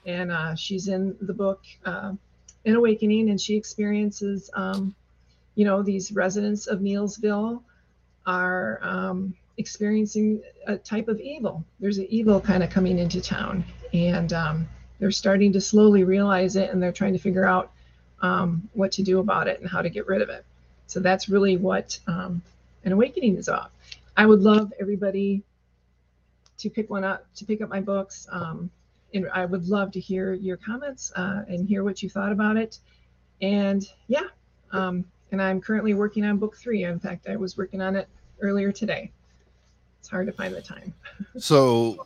and 0.08 0.32
uh, 0.32 0.56
she's 0.56 0.88
in 0.88 1.16
the 1.22 1.34
book 1.34 1.62
uh, 1.86 2.14
in 2.66 2.76
Awakening, 2.76 3.30
and 3.30 3.40
she 3.40 3.56
experiences, 3.56 4.50
um, 4.56 4.96
you 5.56 5.66
know, 5.66 5.84
these 5.84 6.12
residents 6.12 6.66
of 6.68 6.80
Neelsville 6.80 7.62
are 8.26 8.80
um, 8.82 9.36
experiencing 9.58 10.42
a 10.66 10.78
type 10.78 11.10
of 11.10 11.20
evil. 11.20 11.64
There's 11.80 11.98
an 11.98 12.08
evil 12.10 12.40
kind 12.40 12.64
of 12.64 12.70
coming 12.70 12.98
into 12.98 13.22
town, 13.22 13.66
and 13.94 14.32
um, 14.34 14.68
they're 15.00 15.12
starting 15.12 15.52
to 15.54 15.62
slowly 15.62 16.04
realize 16.04 16.56
it, 16.56 16.72
and 16.72 16.82
they're 16.82 16.92
trying 16.92 17.14
to 17.14 17.20
figure 17.20 17.46
out 17.46 17.72
um, 18.22 18.68
what 18.74 18.92
to 18.94 19.04
do 19.04 19.20
about 19.20 19.48
it 19.48 19.60
and 19.60 19.70
how 19.70 19.82
to 19.82 19.90
get 19.90 20.08
rid 20.08 20.22
of 20.22 20.30
it. 20.30 20.46
So 20.88 21.02
that's 21.02 21.28
really 21.28 21.58
what 21.58 22.00
um, 22.08 22.42
an 22.86 22.94
awakening 22.94 23.38
is 23.38 23.50
about. 23.50 23.72
I 24.16 24.26
would 24.26 24.42
love 24.42 24.72
everybody 24.80 25.44
to 26.60 26.70
pick 26.70 26.90
one 26.90 27.04
up, 27.04 27.26
to 27.36 27.46
pick 27.46 27.62
up 27.62 27.70
my 27.70 27.82
books. 27.82 28.26
Um, 28.32 28.72
and 29.14 29.28
I 29.34 29.46
would 29.46 29.68
love 29.68 29.92
to 29.94 30.00
hear 30.00 30.34
your 30.34 30.58
comments 30.58 31.12
uh, 31.16 31.44
and 31.48 31.68
hear 31.68 31.84
what 31.84 32.04
you 32.04 32.10
thought 32.10 32.32
about 32.32 32.58
it. 32.58 32.80
And 33.42 33.88
yeah, 34.08 34.28
um, 34.72 35.06
and 35.32 35.42
I'm 35.42 35.62
currently 35.62 35.94
working 35.94 36.26
on 36.26 36.38
book 36.38 36.56
three. 36.56 36.84
In 36.84 37.00
fact, 37.00 37.28
I 37.28 37.36
was 37.36 37.58
working 37.58 37.82
on 37.82 37.96
it 37.96 38.08
earlier 38.42 38.72
today. 38.72 39.12
It's 40.00 40.10
hard 40.10 40.28
to 40.28 40.34
find 40.34 40.54
the 40.54 40.62
time. 40.62 40.94
so 41.38 42.06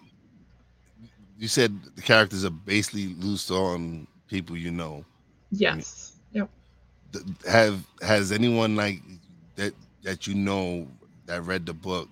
you 1.38 1.48
said 1.48 1.78
the 1.96 2.02
characters 2.02 2.46
are 2.46 2.52
basically 2.52 3.16
loose 3.16 3.50
on 3.52 4.08
people 4.28 4.56
you 4.58 4.72
know. 4.72 5.06
Yes. 5.52 6.14
Yep. 6.32 6.50
Have 7.48 7.84
has 8.02 8.32
anyone 8.32 8.76
like 8.76 9.02
that 9.56 9.74
that 10.04 10.28
you 10.28 10.36
know 10.36 10.88
that 11.26 11.44
read 11.44 11.66
the 11.66 11.74
book 11.74 12.10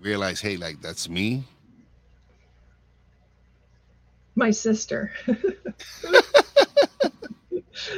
realize, 0.00 0.40
hey, 0.40 0.56
like 0.56 0.80
that's 0.80 1.08
me? 1.08 1.44
My 4.36 4.50
sister. 4.52 5.12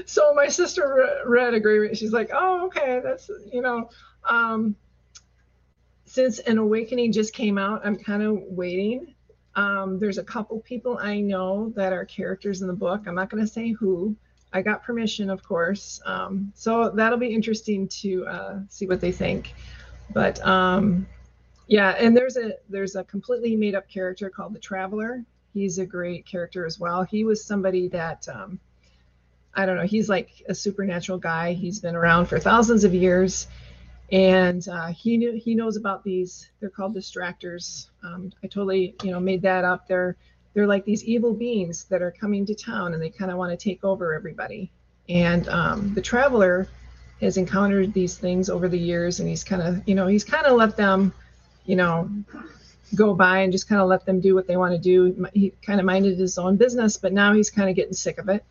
so 0.07 0.33
my 0.35 0.49
sister 0.49 1.23
read 1.27 1.55
agreement. 1.55 1.97
She's 1.97 2.13
like, 2.13 2.31
oh, 2.33 2.67
okay, 2.67 3.01
that's 3.03 3.31
you 3.53 3.61
know, 3.61 3.91
um, 4.29 4.75
since 6.07 6.39
an 6.41 6.59
awakening 6.59 7.13
just 7.13 7.35
came 7.35 7.59
out, 7.59 7.83
I'm 7.85 7.97
kind 7.97 8.23
of 8.23 8.39
waiting. 8.43 9.15
Um, 9.55 9.99
there's 9.99 10.19
a 10.19 10.25
couple 10.25 10.61
people 10.61 10.99
I 10.99 11.21
know 11.21 11.73
that 11.75 11.93
are 11.93 12.05
characters 12.05 12.63
in 12.63 12.69
the 12.69 12.75
book. 12.75 13.03
I'm 13.07 13.15
not 13.15 13.29
going 13.29 13.45
to 13.45 13.53
say 13.53 13.73
who. 13.73 14.17
I 14.53 14.63
got 14.63 14.83
permission, 14.83 15.29
of 15.29 15.43
course. 15.43 16.01
Um, 16.07 16.53
so 16.55 16.91
that'll 16.91 17.19
be 17.19 17.35
interesting 17.35 17.89
to 17.89 18.27
uh, 18.27 18.59
see 18.69 18.87
what 18.87 19.01
they 19.01 19.13
think. 19.13 19.55
But 20.15 20.45
um, 20.47 21.07
yeah, 21.67 21.91
and 21.99 22.17
there's 22.17 22.37
a 22.37 22.55
there's 22.69 22.97
a 22.97 23.05
completely 23.05 23.57
made 23.57 23.75
up 23.75 23.89
character 23.89 24.31
called 24.31 24.55
the 24.55 24.59
Traveler. 24.59 25.25
He's 25.59 25.79
a 25.79 25.87
great 25.87 26.27
character 26.27 26.65
as 26.65 26.79
well. 26.79 27.03
He 27.03 27.25
was 27.25 27.45
somebody 27.45 27.89
that 27.89 28.29
um, 28.29 28.59
I 29.55 29.67
don't 29.67 29.77
know. 29.77 29.85
He's 29.85 30.09
like 30.09 30.31
a 30.49 30.55
supernatural 30.55 31.19
guy. 31.19 31.53
He's 31.53 31.79
been 31.81 31.97
around 31.97 32.27
for 32.27 32.39
thousands 32.39 32.85
of 32.85 32.95
years, 32.95 33.49
and 34.13 34.67
uh, 34.69 34.89
he 34.89 35.17
knew 35.17 35.33
he 35.33 35.55
knows 35.55 35.77
about 35.77 36.05
these. 36.05 36.51
They're 36.61 36.71
called 36.71 36.95
distractors. 36.95 37.89
Um, 38.03 38.33
I 38.43 38.47
totally 38.47 38.95
you 39.03 39.11
know 39.11 39.21
made 39.21 39.43
that 39.43 39.65
up. 39.65 39.89
They're 39.89 40.17
they're 40.55 40.67
like 40.67 40.85
these 40.85 41.05
evil 41.05 41.35
beings 41.35 41.85
that 41.85 42.03
are 42.03 42.13
coming 42.13 42.47
to 42.47 42.55
town, 42.55 42.95
and 42.95 43.03
they 43.03 43.11
kind 43.11 43.31
of 43.31 43.39
want 43.39 43.51
to 43.51 43.57
take 43.57 43.85
over 43.85 44.15
everybody. 44.15 44.71
And 45.09 45.49
um, 45.49 45.95
the 45.95 46.03
Traveler 46.03 46.69
has 47.21 47.37
encountered 47.37 47.93
these 47.93 48.17
things 48.17 48.49
over 48.49 48.69
the 48.69 48.79
years, 48.79 49.21
and 49.21 49.29
he's 49.29 49.45
kind 49.45 49.63
of 49.63 49.87
you 49.89 49.95
know 49.95 50.07
he's 50.07 50.25
kind 50.25 50.47
of 50.47 50.57
let 50.57 50.77
them 50.77 51.13
you 51.69 51.77
know, 51.77 52.11
go 52.95 53.15
by 53.15 53.41
and 53.41 53.53
just 53.53 53.69
kind 53.69 53.81
of 53.81 53.89
let 53.89 54.05
them 54.07 54.21
do 54.21 54.35
what 54.35 54.47
they 54.47 54.57
want 54.57 54.73
to 54.73 54.79
do. 54.79 55.27
He 55.35 55.53
kind 55.63 55.81
of 55.81 55.87
minded 55.87 56.19
his 56.19 56.39
own 56.39 56.57
business, 56.57 56.97
but 56.97 57.13
now 57.13 57.33
he's 57.33 57.51
kind 57.51 57.69
of 57.69 57.77
getting 57.77 57.95
sick 57.95 58.19
of 58.19 58.29
it, 58.29 58.45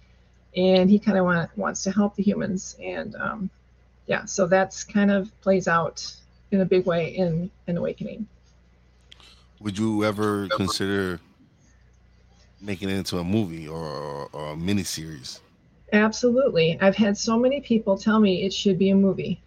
and 0.55 0.89
he 0.89 0.99
kind 0.99 1.17
of 1.17 1.25
want, 1.25 1.57
wants 1.57 1.83
to 1.83 1.91
help 1.91 2.15
the 2.15 2.23
humans. 2.23 2.75
And 2.81 3.15
um, 3.15 3.49
yeah, 4.05 4.25
so 4.25 4.47
that's 4.47 4.83
kind 4.83 5.11
of 5.11 5.29
plays 5.41 5.67
out 5.67 6.15
in 6.51 6.61
a 6.61 6.65
big 6.65 6.85
way 6.85 7.09
in 7.09 7.49
in 7.67 7.77
Awakening. 7.77 8.27
Would 9.59 9.77
you 9.77 10.03
ever 10.03 10.47
consider 10.49 11.19
making 12.61 12.89
it 12.89 12.95
into 12.95 13.17
a 13.17 13.23
movie 13.23 13.67
or, 13.67 14.29
or 14.31 14.51
a 14.51 14.55
miniseries? 14.55 15.39
Absolutely. 15.93 16.77
I've 16.81 16.95
had 16.95 17.17
so 17.17 17.39
many 17.39 17.61
people 17.61 17.97
tell 17.97 18.19
me 18.19 18.43
it 18.43 18.53
should 18.53 18.77
be 18.77 18.89
a 18.89 18.95
movie. 18.95 19.41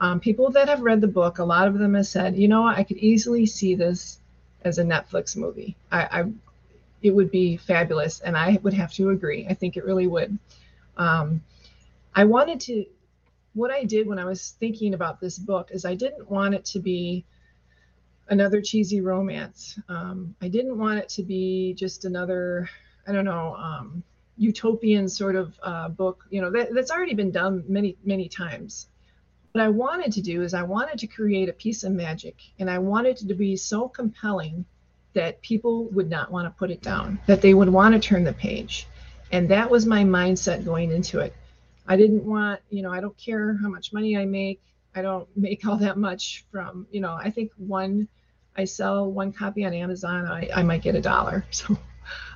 Um, 0.00 0.20
people 0.20 0.50
that 0.50 0.68
have 0.68 0.80
read 0.80 1.00
the 1.00 1.08
book, 1.08 1.38
a 1.38 1.44
lot 1.44 1.66
of 1.66 1.78
them 1.78 1.94
have 1.94 2.06
said, 2.06 2.36
you 2.36 2.46
know, 2.46 2.66
I 2.66 2.84
could 2.84 2.98
easily 2.98 3.46
see 3.46 3.74
this 3.74 4.17
as 4.64 4.78
a 4.78 4.84
Netflix 4.84 5.36
movie. 5.36 5.76
I, 5.90 6.20
I 6.20 6.24
it 7.02 7.10
would 7.10 7.30
be 7.30 7.56
fabulous, 7.56 8.20
and 8.20 8.36
I 8.36 8.58
would 8.62 8.74
have 8.74 8.92
to 8.94 9.10
agree. 9.10 9.46
I 9.48 9.54
think 9.54 9.76
it 9.76 9.84
really 9.84 10.06
would. 10.06 10.36
Um, 10.96 11.42
I 12.14 12.24
wanted 12.24 12.60
to. 12.60 12.84
What 13.54 13.70
I 13.70 13.84
did 13.84 14.06
when 14.06 14.18
I 14.18 14.24
was 14.24 14.56
thinking 14.60 14.94
about 14.94 15.20
this 15.20 15.38
book 15.38 15.70
is 15.72 15.84
I 15.84 15.94
didn't 15.94 16.30
want 16.30 16.54
it 16.54 16.64
to 16.66 16.80
be 16.80 17.24
another 18.28 18.60
cheesy 18.60 19.00
romance. 19.00 19.78
Um, 19.88 20.34
I 20.42 20.48
didn't 20.48 20.78
want 20.78 20.98
it 20.98 21.08
to 21.10 21.22
be 21.22 21.74
just 21.74 22.04
another, 22.04 22.68
I 23.06 23.12
don't 23.12 23.24
know, 23.24 23.54
um, 23.54 24.02
utopian 24.36 25.08
sort 25.08 25.34
of 25.34 25.58
uh, 25.62 25.88
book. 25.88 26.24
You 26.30 26.42
know, 26.42 26.50
that, 26.50 26.74
that's 26.74 26.90
already 26.90 27.14
been 27.14 27.30
done 27.30 27.64
many, 27.66 27.96
many 28.04 28.28
times 28.28 28.88
what 29.58 29.64
I 29.64 29.70
wanted 29.70 30.12
to 30.12 30.22
do 30.22 30.42
is 30.42 30.54
I 30.54 30.62
wanted 30.62 31.00
to 31.00 31.08
create 31.08 31.48
a 31.48 31.52
piece 31.52 31.82
of 31.82 31.90
magic 31.90 32.36
and 32.60 32.70
I 32.70 32.78
wanted 32.78 33.20
it 33.20 33.26
to 33.26 33.34
be 33.34 33.56
so 33.56 33.88
compelling 33.88 34.64
that 35.14 35.42
people 35.42 35.86
would 35.86 36.08
not 36.08 36.30
want 36.30 36.46
to 36.46 36.56
put 36.56 36.70
it 36.70 36.80
down, 36.80 37.18
that 37.26 37.42
they 37.42 37.54
would 37.54 37.68
want 37.68 37.92
to 37.92 37.98
turn 37.98 38.22
the 38.22 38.32
page. 38.32 38.86
And 39.32 39.48
that 39.48 39.68
was 39.68 39.84
my 39.84 40.04
mindset 40.04 40.64
going 40.64 40.92
into 40.92 41.18
it. 41.18 41.34
I 41.88 41.96
didn't 41.96 42.24
want, 42.24 42.60
you 42.70 42.82
know, 42.82 42.92
I 42.92 43.00
don't 43.00 43.16
care 43.16 43.58
how 43.60 43.68
much 43.68 43.92
money 43.92 44.16
I 44.16 44.26
make. 44.26 44.60
I 44.94 45.02
don't 45.02 45.26
make 45.36 45.66
all 45.66 45.76
that 45.78 45.98
much 45.98 46.44
from, 46.52 46.86
you 46.92 47.00
know, 47.00 47.18
I 47.20 47.28
think 47.28 47.50
one, 47.56 48.06
I 48.56 48.64
sell 48.64 49.10
one 49.10 49.32
copy 49.32 49.64
on 49.64 49.74
Amazon, 49.74 50.28
I, 50.28 50.48
I 50.54 50.62
might 50.62 50.82
get 50.82 50.94
a 50.94 51.00
dollar. 51.00 51.44
So 51.52 51.76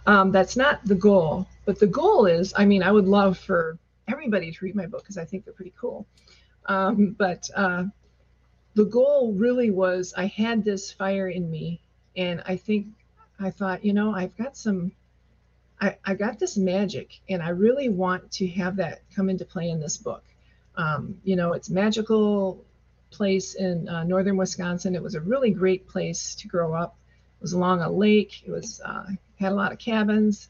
um, 0.06 0.32
that's 0.32 0.56
not 0.56 0.85
the 0.85 0.96
goal. 0.96 1.46
But 1.66 1.78
the 1.78 1.87
goal 1.87 2.26
is, 2.26 2.52
I 2.56 2.64
mean, 2.64 2.82
I 2.82 2.90
would 2.90 3.06
love 3.06 3.38
for 3.38 3.78
everybody 4.08 4.50
to 4.50 4.64
read 4.64 4.74
my 4.74 4.87
book 4.87 5.02
because 5.04 5.16
I 5.16 5.24
think 5.24 5.44
they're 5.44 5.54
pretty 5.54 5.72
cool. 5.80 6.04
Um, 6.66 7.14
but 7.18 7.48
uh, 7.55 7.85
the 8.75 8.85
goal 8.85 9.33
really 9.33 9.70
was 9.70 10.14
I 10.16 10.27
had 10.27 10.64
this 10.64 10.92
fire 10.92 11.29
in 11.29 11.51
me, 11.51 11.81
and 12.16 12.42
I 12.46 12.57
think 12.57 12.87
I 13.38 13.51
thought, 13.51 13.85
you 13.85 13.92
know, 13.92 14.14
I've 14.14 14.37
got 14.37 14.57
some, 14.57 14.92
I, 15.81 15.96
I 16.05 16.14
got 16.14 16.38
this 16.38 16.57
magic, 16.57 17.20
and 17.29 17.42
I 17.42 17.51
really 17.51 17.88
want 17.88 18.31
to 18.33 18.46
have 18.48 18.77
that 18.77 19.03
come 19.14 19.29
into 19.29 19.44
play 19.44 19.70
in 19.70 19.81
this 19.81 19.96
book. 19.96 20.25
Um, 20.77 21.20
you 21.25 21.37
know, 21.37 21.53
it's 21.53 21.68
magical 21.68 22.64
place 23.11 23.55
in 23.55 23.88
uh, 23.88 24.05
northern 24.05 24.37
Wisconsin. 24.37 24.94
It 24.94 25.03
was 25.03 25.14
a 25.14 25.20
really 25.20 25.51
great 25.51 25.87
place 25.87 26.35
to 26.37 26.48
grow 26.48 26.72
up. 26.72 26.96
It 27.40 27.42
was 27.42 27.53
along 27.53 27.83
a 27.83 27.90
lake. 27.90 28.42
It 28.46 28.51
was 28.51 28.81
uh, 28.85 29.07
had 29.38 29.53
a 29.53 29.55
lot 29.55 29.72
of 29.72 29.79
cabins 29.79 30.48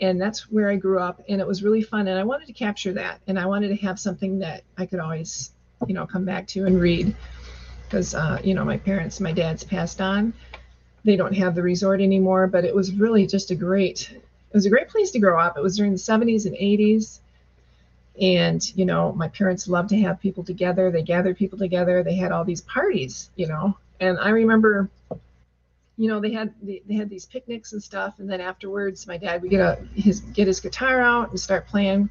and 0.00 0.20
that's 0.20 0.50
where 0.50 0.68
I 0.68 0.76
grew 0.76 1.00
up 1.00 1.22
and 1.28 1.40
it 1.40 1.46
was 1.46 1.62
really 1.62 1.82
fun 1.82 2.08
and 2.08 2.18
I 2.18 2.24
wanted 2.24 2.46
to 2.46 2.52
capture 2.52 2.92
that 2.92 3.20
and 3.26 3.38
I 3.38 3.46
wanted 3.46 3.68
to 3.68 3.76
have 3.76 3.98
something 3.98 4.38
that 4.40 4.62
I 4.76 4.86
could 4.86 5.00
always 5.00 5.52
you 5.86 5.94
know 5.94 6.06
come 6.06 6.24
back 6.24 6.46
to 6.48 6.66
and 6.66 6.80
read 6.80 7.14
because 7.82 8.14
uh, 8.14 8.40
you 8.42 8.54
know 8.54 8.64
my 8.64 8.76
parents 8.76 9.20
my 9.20 9.32
dad's 9.32 9.64
passed 9.64 10.00
on. 10.00 10.32
They 11.04 11.16
don't 11.16 11.34
have 11.34 11.54
the 11.54 11.62
resort 11.62 12.00
anymore 12.00 12.46
but 12.46 12.64
it 12.64 12.74
was 12.74 12.92
really 12.92 13.26
just 13.26 13.50
a 13.50 13.54
great 13.54 14.10
it 14.12 14.54
was 14.54 14.66
a 14.66 14.70
great 14.70 14.88
place 14.88 15.10
to 15.10 15.18
grow 15.18 15.38
up. 15.38 15.58
It 15.58 15.62
was 15.62 15.76
during 15.76 15.92
the 15.92 15.98
70s 15.98 16.46
and 16.46 16.56
80s 16.56 17.20
and 18.20 18.76
you 18.76 18.84
know 18.84 19.12
my 19.12 19.28
parents 19.28 19.68
loved 19.68 19.90
to 19.90 20.00
have 20.00 20.20
people 20.20 20.44
together. 20.44 20.90
They 20.90 21.02
gathered 21.02 21.36
people 21.36 21.58
together. 21.58 22.02
They 22.02 22.14
had 22.14 22.32
all 22.32 22.44
these 22.44 22.62
parties 22.62 23.30
you 23.36 23.48
know 23.48 23.76
and 24.00 24.18
I 24.18 24.30
remember 24.30 24.90
you 25.98 26.08
know, 26.08 26.20
they 26.20 26.32
had 26.32 26.54
they 26.62 26.94
had 26.94 27.10
these 27.10 27.26
picnics 27.26 27.72
and 27.72 27.82
stuff, 27.82 28.20
and 28.20 28.30
then 28.30 28.40
afterwards, 28.40 29.06
my 29.08 29.18
dad 29.18 29.42
would 29.42 29.50
get 29.50 29.60
a 29.60 29.84
his 29.94 30.20
get 30.20 30.46
his 30.46 30.60
guitar 30.60 31.00
out 31.00 31.30
and 31.30 31.40
start 31.40 31.66
playing. 31.66 32.08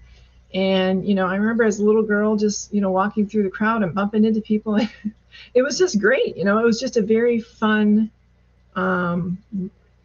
And 0.54 1.08
you 1.08 1.16
know, 1.16 1.26
I 1.26 1.38
remember 1.38 1.64
as 1.64 1.80
a 1.80 1.86
little 1.86 2.04
girl, 2.04 2.36
just 2.36 2.74
you 2.74 2.82
know, 2.82 2.92
walking 2.92 3.28
through 3.28 3.44
the 3.44 3.50
crowd 3.50 3.84
and 3.84 3.96
bumping 3.96 4.26
into 4.26 4.42
people. 4.42 4.78
it 5.54 5.62
was 5.62 5.78
just 5.78 6.02
great. 6.02 6.36
You 6.36 6.44
know, 6.44 6.60
it 6.60 6.66
was 6.66 6.82
just 6.82 6.98
a 6.98 7.02
very 7.02 7.40
fun, 7.40 8.12
um, 8.76 9.42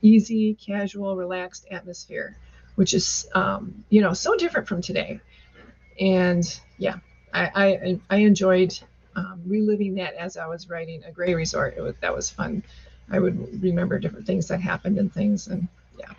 easy, 0.00 0.54
casual, 0.54 1.16
relaxed 1.16 1.66
atmosphere, 1.72 2.36
which 2.76 2.94
is 2.94 3.28
um, 3.34 3.84
you 3.88 4.00
know 4.00 4.12
so 4.12 4.36
different 4.36 4.68
from 4.68 4.80
today. 4.80 5.20
And 5.98 6.44
yeah, 6.78 6.98
I 7.34 7.50
I, 7.54 8.00
I 8.10 8.16
enjoyed 8.18 8.78
um, 9.16 9.42
reliving 9.44 9.96
that 9.96 10.14
as 10.14 10.36
I 10.36 10.46
was 10.46 10.70
writing 10.70 11.02
a 11.02 11.10
Gray 11.10 11.34
Resort. 11.34 11.74
It 11.76 11.80
was 11.80 11.96
that 12.00 12.14
was 12.14 12.30
fun. 12.30 12.62
I 13.10 13.18
would 13.18 13.62
remember 13.62 13.98
different 13.98 14.26
things 14.26 14.48
that 14.48 14.60
happened 14.60 14.98
and 14.98 15.12
things 15.12 15.48
and 15.48 15.68
yeah. 15.98 16.12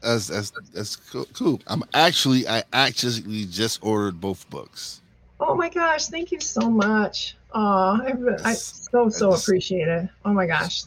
That's 0.00 0.28
that's 0.28 0.50
that's 0.72 0.96
cool. 0.96 1.26
cool. 1.34 1.60
I'm 1.66 1.82
actually 1.94 2.48
I 2.48 2.64
actually 2.72 3.44
just 3.44 3.84
ordered 3.84 4.20
both 4.20 4.48
books. 4.48 5.02
Oh 5.38 5.54
my 5.54 5.68
gosh, 5.68 6.06
thank 6.06 6.32
you 6.32 6.40
so 6.40 6.70
much. 6.70 7.36
Oh, 7.52 8.00
I, 8.02 8.14
I 8.44 8.54
so 8.54 9.08
so 9.08 9.32
appreciate 9.32 9.88
it. 9.88 10.08
Oh 10.24 10.32
my 10.32 10.46
gosh, 10.46 10.84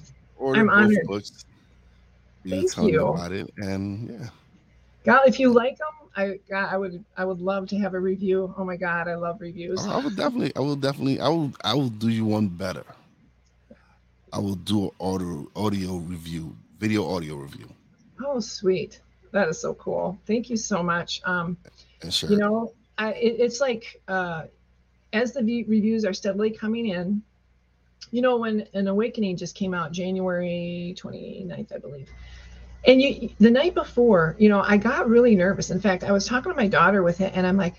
I'm 0.53 0.69
honored. 0.69 1.05
Books, 1.07 1.45
You 2.43 2.67
thank 2.69 2.91
you 2.91 3.05
about 3.07 3.31
it, 3.31 3.51
and 3.57 4.09
yeah. 4.09 4.27
God, 5.03 5.27
if 5.27 5.39
you 5.39 5.51
like 5.51 5.77
them, 5.77 5.87
I 6.15 6.39
God, 6.49 6.69
I 6.71 6.77
would 6.77 7.03
I 7.17 7.25
would 7.25 7.39
love 7.39 7.67
to 7.69 7.77
have 7.77 7.93
a 7.93 7.99
review. 7.99 8.53
Oh 8.57 8.63
my 8.63 8.77
God, 8.77 9.07
I 9.07 9.15
love 9.15 9.41
reviews. 9.41 9.79
Oh, 9.81 9.99
I 9.99 10.03
would 10.03 10.15
definitely, 10.15 10.55
I 10.55 10.59
will 10.59 10.75
definitely, 10.75 11.19
I 11.19 11.27
will, 11.27 11.51
I 11.63 11.73
will 11.73 11.89
do 11.89 12.09
you 12.09 12.25
one 12.25 12.47
better. 12.47 12.85
I 14.33 14.39
will 14.39 14.55
do 14.55 14.85
an 14.85 14.91
audio 14.99 15.47
audio 15.55 15.97
review, 15.97 16.57
video 16.79 17.07
audio 17.07 17.35
review. 17.35 17.69
Oh, 18.25 18.39
sweet. 18.39 18.99
That 19.31 19.47
is 19.47 19.61
so 19.61 19.75
cool. 19.75 20.17
Thank 20.25 20.49
you 20.49 20.57
so 20.57 20.81
much. 20.81 21.21
Um, 21.23 21.55
sure. 22.09 22.31
You 22.31 22.37
know, 22.37 22.73
I, 22.97 23.11
it, 23.13 23.35
it's 23.39 23.61
like 23.61 24.01
uh, 24.07 24.45
as 25.13 25.33
the 25.33 25.43
v- 25.43 25.65
reviews 25.67 26.03
are 26.03 26.13
steadily 26.13 26.49
coming 26.49 26.87
in, 26.87 27.21
you 28.09 28.23
know, 28.23 28.37
when 28.37 28.67
An 28.73 28.87
Awakening 28.87 29.37
just 29.37 29.55
came 29.55 29.75
out 29.75 29.91
January 29.91 30.95
29th, 30.97 31.73
I 31.73 31.77
believe. 31.77 32.09
And 32.85 32.99
you, 32.99 33.29
the 33.39 33.51
night 33.51 33.75
before, 33.75 34.35
you 34.39 34.49
know, 34.49 34.61
I 34.61 34.77
got 34.77 35.07
really 35.07 35.35
nervous. 35.35 35.69
In 35.69 35.79
fact, 35.79 36.03
I 36.03 36.11
was 36.11 36.25
talking 36.25 36.51
to 36.51 36.55
my 36.55 36.67
daughter 36.67 37.03
with 37.03 37.21
it, 37.21 37.33
and 37.35 37.45
I'm 37.45 37.55
like, 37.55 37.75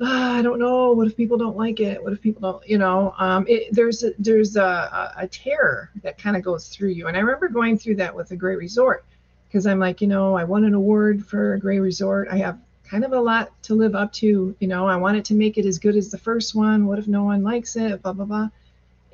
oh, 0.00 0.32
I 0.32 0.42
don't 0.42 0.58
know. 0.58 0.92
What 0.92 1.06
if 1.06 1.16
people 1.16 1.36
don't 1.36 1.56
like 1.56 1.80
it? 1.80 2.02
What 2.02 2.12
if 2.12 2.20
people 2.20 2.40
don't, 2.40 2.68
you 2.68 2.78
know, 2.78 3.14
um, 3.18 3.44
it, 3.48 3.68
there's 3.72 4.02
a, 4.02 4.12
there's 4.18 4.56
a, 4.56 5.12
a, 5.16 5.28
terror 5.28 5.90
that 6.02 6.16
kind 6.16 6.36
of 6.36 6.42
goes 6.42 6.68
through 6.68 6.90
you. 6.90 7.06
And 7.06 7.16
I 7.16 7.20
remember 7.20 7.48
going 7.48 7.78
through 7.78 7.96
that 7.96 8.14
with 8.14 8.30
a 8.30 8.36
Grey 8.36 8.56
Resort 8.56 9.04
because 9.48 9.66
I'm 9.66 9.78
like, 9.78 10.00
you 10.00 10.06
know, 10.06 10.36
I 10.36 10.44
won 10.44 10.64
an 10.64 10.74
award 10.74 11.26
for 11.26 11.54
a 11.54 11.58
Grey 11.58 11.80
Resort. 11.80 12.28
I 12.30 12.38
have 12.38 12.58
kind 12.88 13.04
of 13.04 13.12
a 13.12 13.20
lot 13.20 13.50
to 13.64 13.74
live 13.74 13.94
up 13.94 14.12
to. 14.14 14.56
You 14.58 14.68
know, 14.68 14.86
I 14.86 14.96
wanted 14.96 15.24
to 15.26 15.34
make 15.34 15.58
it 15.58 15.66
as 15.66 15.78
good 15.78 15.96
as 15.96 16.10
the 16.10 16.18
first 16.18 16.54
one. 16.54 16.86
What 16.86 16.98
if 16.98 17.06
no 17.06 17.24
one 17.24 17.42
likes 17.42 17.76
it? 17.76 18.02
Blah, 18.02 18.14
blah, 18.14 18.24
blah. 18.24 18.48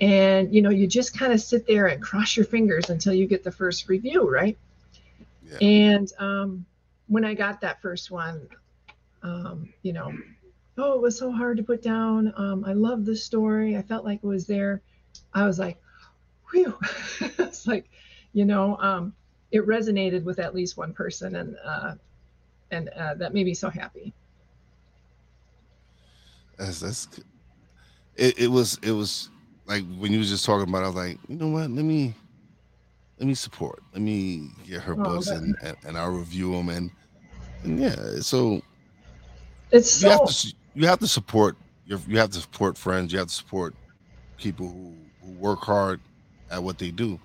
And, 0.00 0.54
you 0.54 0.62
know, 0.62 0.70
you 0.70 0.86
just 0.86 1.18
kind 1.18 1.32
of 1.32 1.40
sit 1.40 1.66
there 1.66 1.86
and 1.86 2.02
cross 2.02 2.36
your 2.36 2.44
fingers 2.44 2.90
until 2.90 3.14
you 3.14 3.26
get 3.26 3.42
the 3.42 3.50
first 3.50 3.88
review, 3.88 4.30
right? 4.30 4.56
Yeah. 5.42 5.68
And 5.68 6.12
um, 6.18 6.66
when 7.08 7.24
I 7.24 7.34
got 7.34 7.60
that 7.62 7.80
first 7.80 8.10
one, 8.10 8.46
um, 9.22 9.72
you 9.82 9.92
know, 9.92 10.12
oh, 10.78 10.94
it 10.94 11.00
was 11.00 11.18
so 11.18 11.30
hard 11.30 11.56
to 11.56 11.62
put 11.62 11.82
down. 11.82 12.32
Um, 12.36 12.64
I 12.64 12.72
love 12.72 13.04
the 13.04 13.16
story. 13.16 13.76
I 13.76 13.82
felt 13.82 14.04
like 14.04 14.20
it 14.22 14.26
was 14.26 14.46
there. 14.46 14.82
I 15.32 15.46
was 15.46 15.58
like, 15.58 15.78
whew. 16.50 16.78
it's 17.20 17.66
like, 17.66 17.88
you 18.32 18.44
know, 18.44 18.76
um, 18.78 19.14
it 19.50 19.66
resonated 19.66 20.24
with 20.24 20.38
at 20.38 20.54
least 20.54 20.76
one 20.76 20.92
person, 20.92 21.36
and 21.36 21.56
uh, 21.64 21.94
and 22.70 22.88
uh, 22.90 23.14
that 23.14 23.32
made 23.32 23.46
me 23.46 23.54
so 23.54 23.70
happy. 23.70 24.12
That's 26.58 26.80
that's 26.80 27.08
it, 28.16 28.38
it 28.38 28.48
was 28.48 28.78
it 28.82 28.92
was 28.92 29.30
like 29.66 29.84
when 29.98 30.12
you 30.12 30.18
was 30.18 30.28
just 30.28 30.44
talking 30.44 30.68
about 30.68 30.82
it, 30.82 30.84
I 30.84 30.88
was 30.88 30.96
like, 30.96 31.18
you 31.28 31.36
know 31.36 31.48
what, 31.48 31.70
let 31.70 31.84
me 31.84 32.14
let 33.18 33.26
me 33.26 33.34
support. 33.34 33.82
Let 33.92 34.02
me 34.02 34.50
get 34.66 34.82
her 34.82 34.92
oh, 34.92 35.02
books 35.02 35.28
and, 35.28 35.56
and, 35.62 35.76
and 35.86 35.98
I'll 35.98 36.10
review 36.10 36.52
them 36.52 36.68
and 36.68 36.90
and 37.62 37.78
yeah, 37.78 38.20
so 38.20 38.60
it's 39.70 40.02
you 40.02 40.10
have 40.10 40.26
to 40.26 40.54
you 40.76 40.86
have 40.86 40.98
to 41.00 41.08
support 41.08 41.56
your 41.86 41.98
you 42.06 42.18
have 42.18 42.30
to 42.30 42.40
support 42.40 42.76
friends, 42.76 43.12
you 43.12 43.18
have 43.18 43.28
to 43.28 43.34
support 43.34 43.74
people 44.36 44.68
who, 44.68 44.94
who 45.22 45.32
work 45.32 45.60
hard 45.60 46.00
at 46.50 46.62
what 46.62 46.78
they 46.78 46.90
do. 46.90 47.18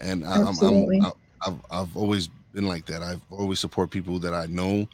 And 0.00 0.24
I, 0.24 0.42
I'm, 0.42 0.56
I'm, 0.62 1.12
I've 1.46 1.54
I've 1.70 1.96
always 1.96 2.28
been 2.52 2.66
like 2.66 2.86
that. 2.86 3.02
I've 3.02 3.22
always 3.30 3.58
support 3.58 3.90
people 3.90 4.18
that 4.20 4.34
I 4.34 4.46
know, 4.46 4.88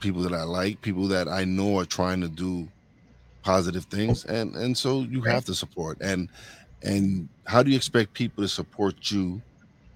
people 0.00 0.22
that 0.22 0.34
I 0.34 0.42
like, 0.42 0.80
people 0.82 1.06
that 1.08 1.28
I 1.28 1.44
know 1.44 1.78
are 1.78 1.84
trying 1.84 2.20
to 2.22 2.28
do 2.28 2.68
positive 3.42 3.84
things, 3.84 4.24
and 4.24 4.56
and 4.56 4.76
so 4.76 5.02
you 5.02 5.20
have 5.22 5.44
to 5.44 5.54
support. 5.54 5.98
And 6.00 6.28
and 6.82 7.28
how 7.46 7.62
do 7.62 7.70
you 7.70 7.76
expect 7.76 8.14
people 8.14 8.42
to 8.42 8.48
support 8.48 9.10
you 9.10 9.40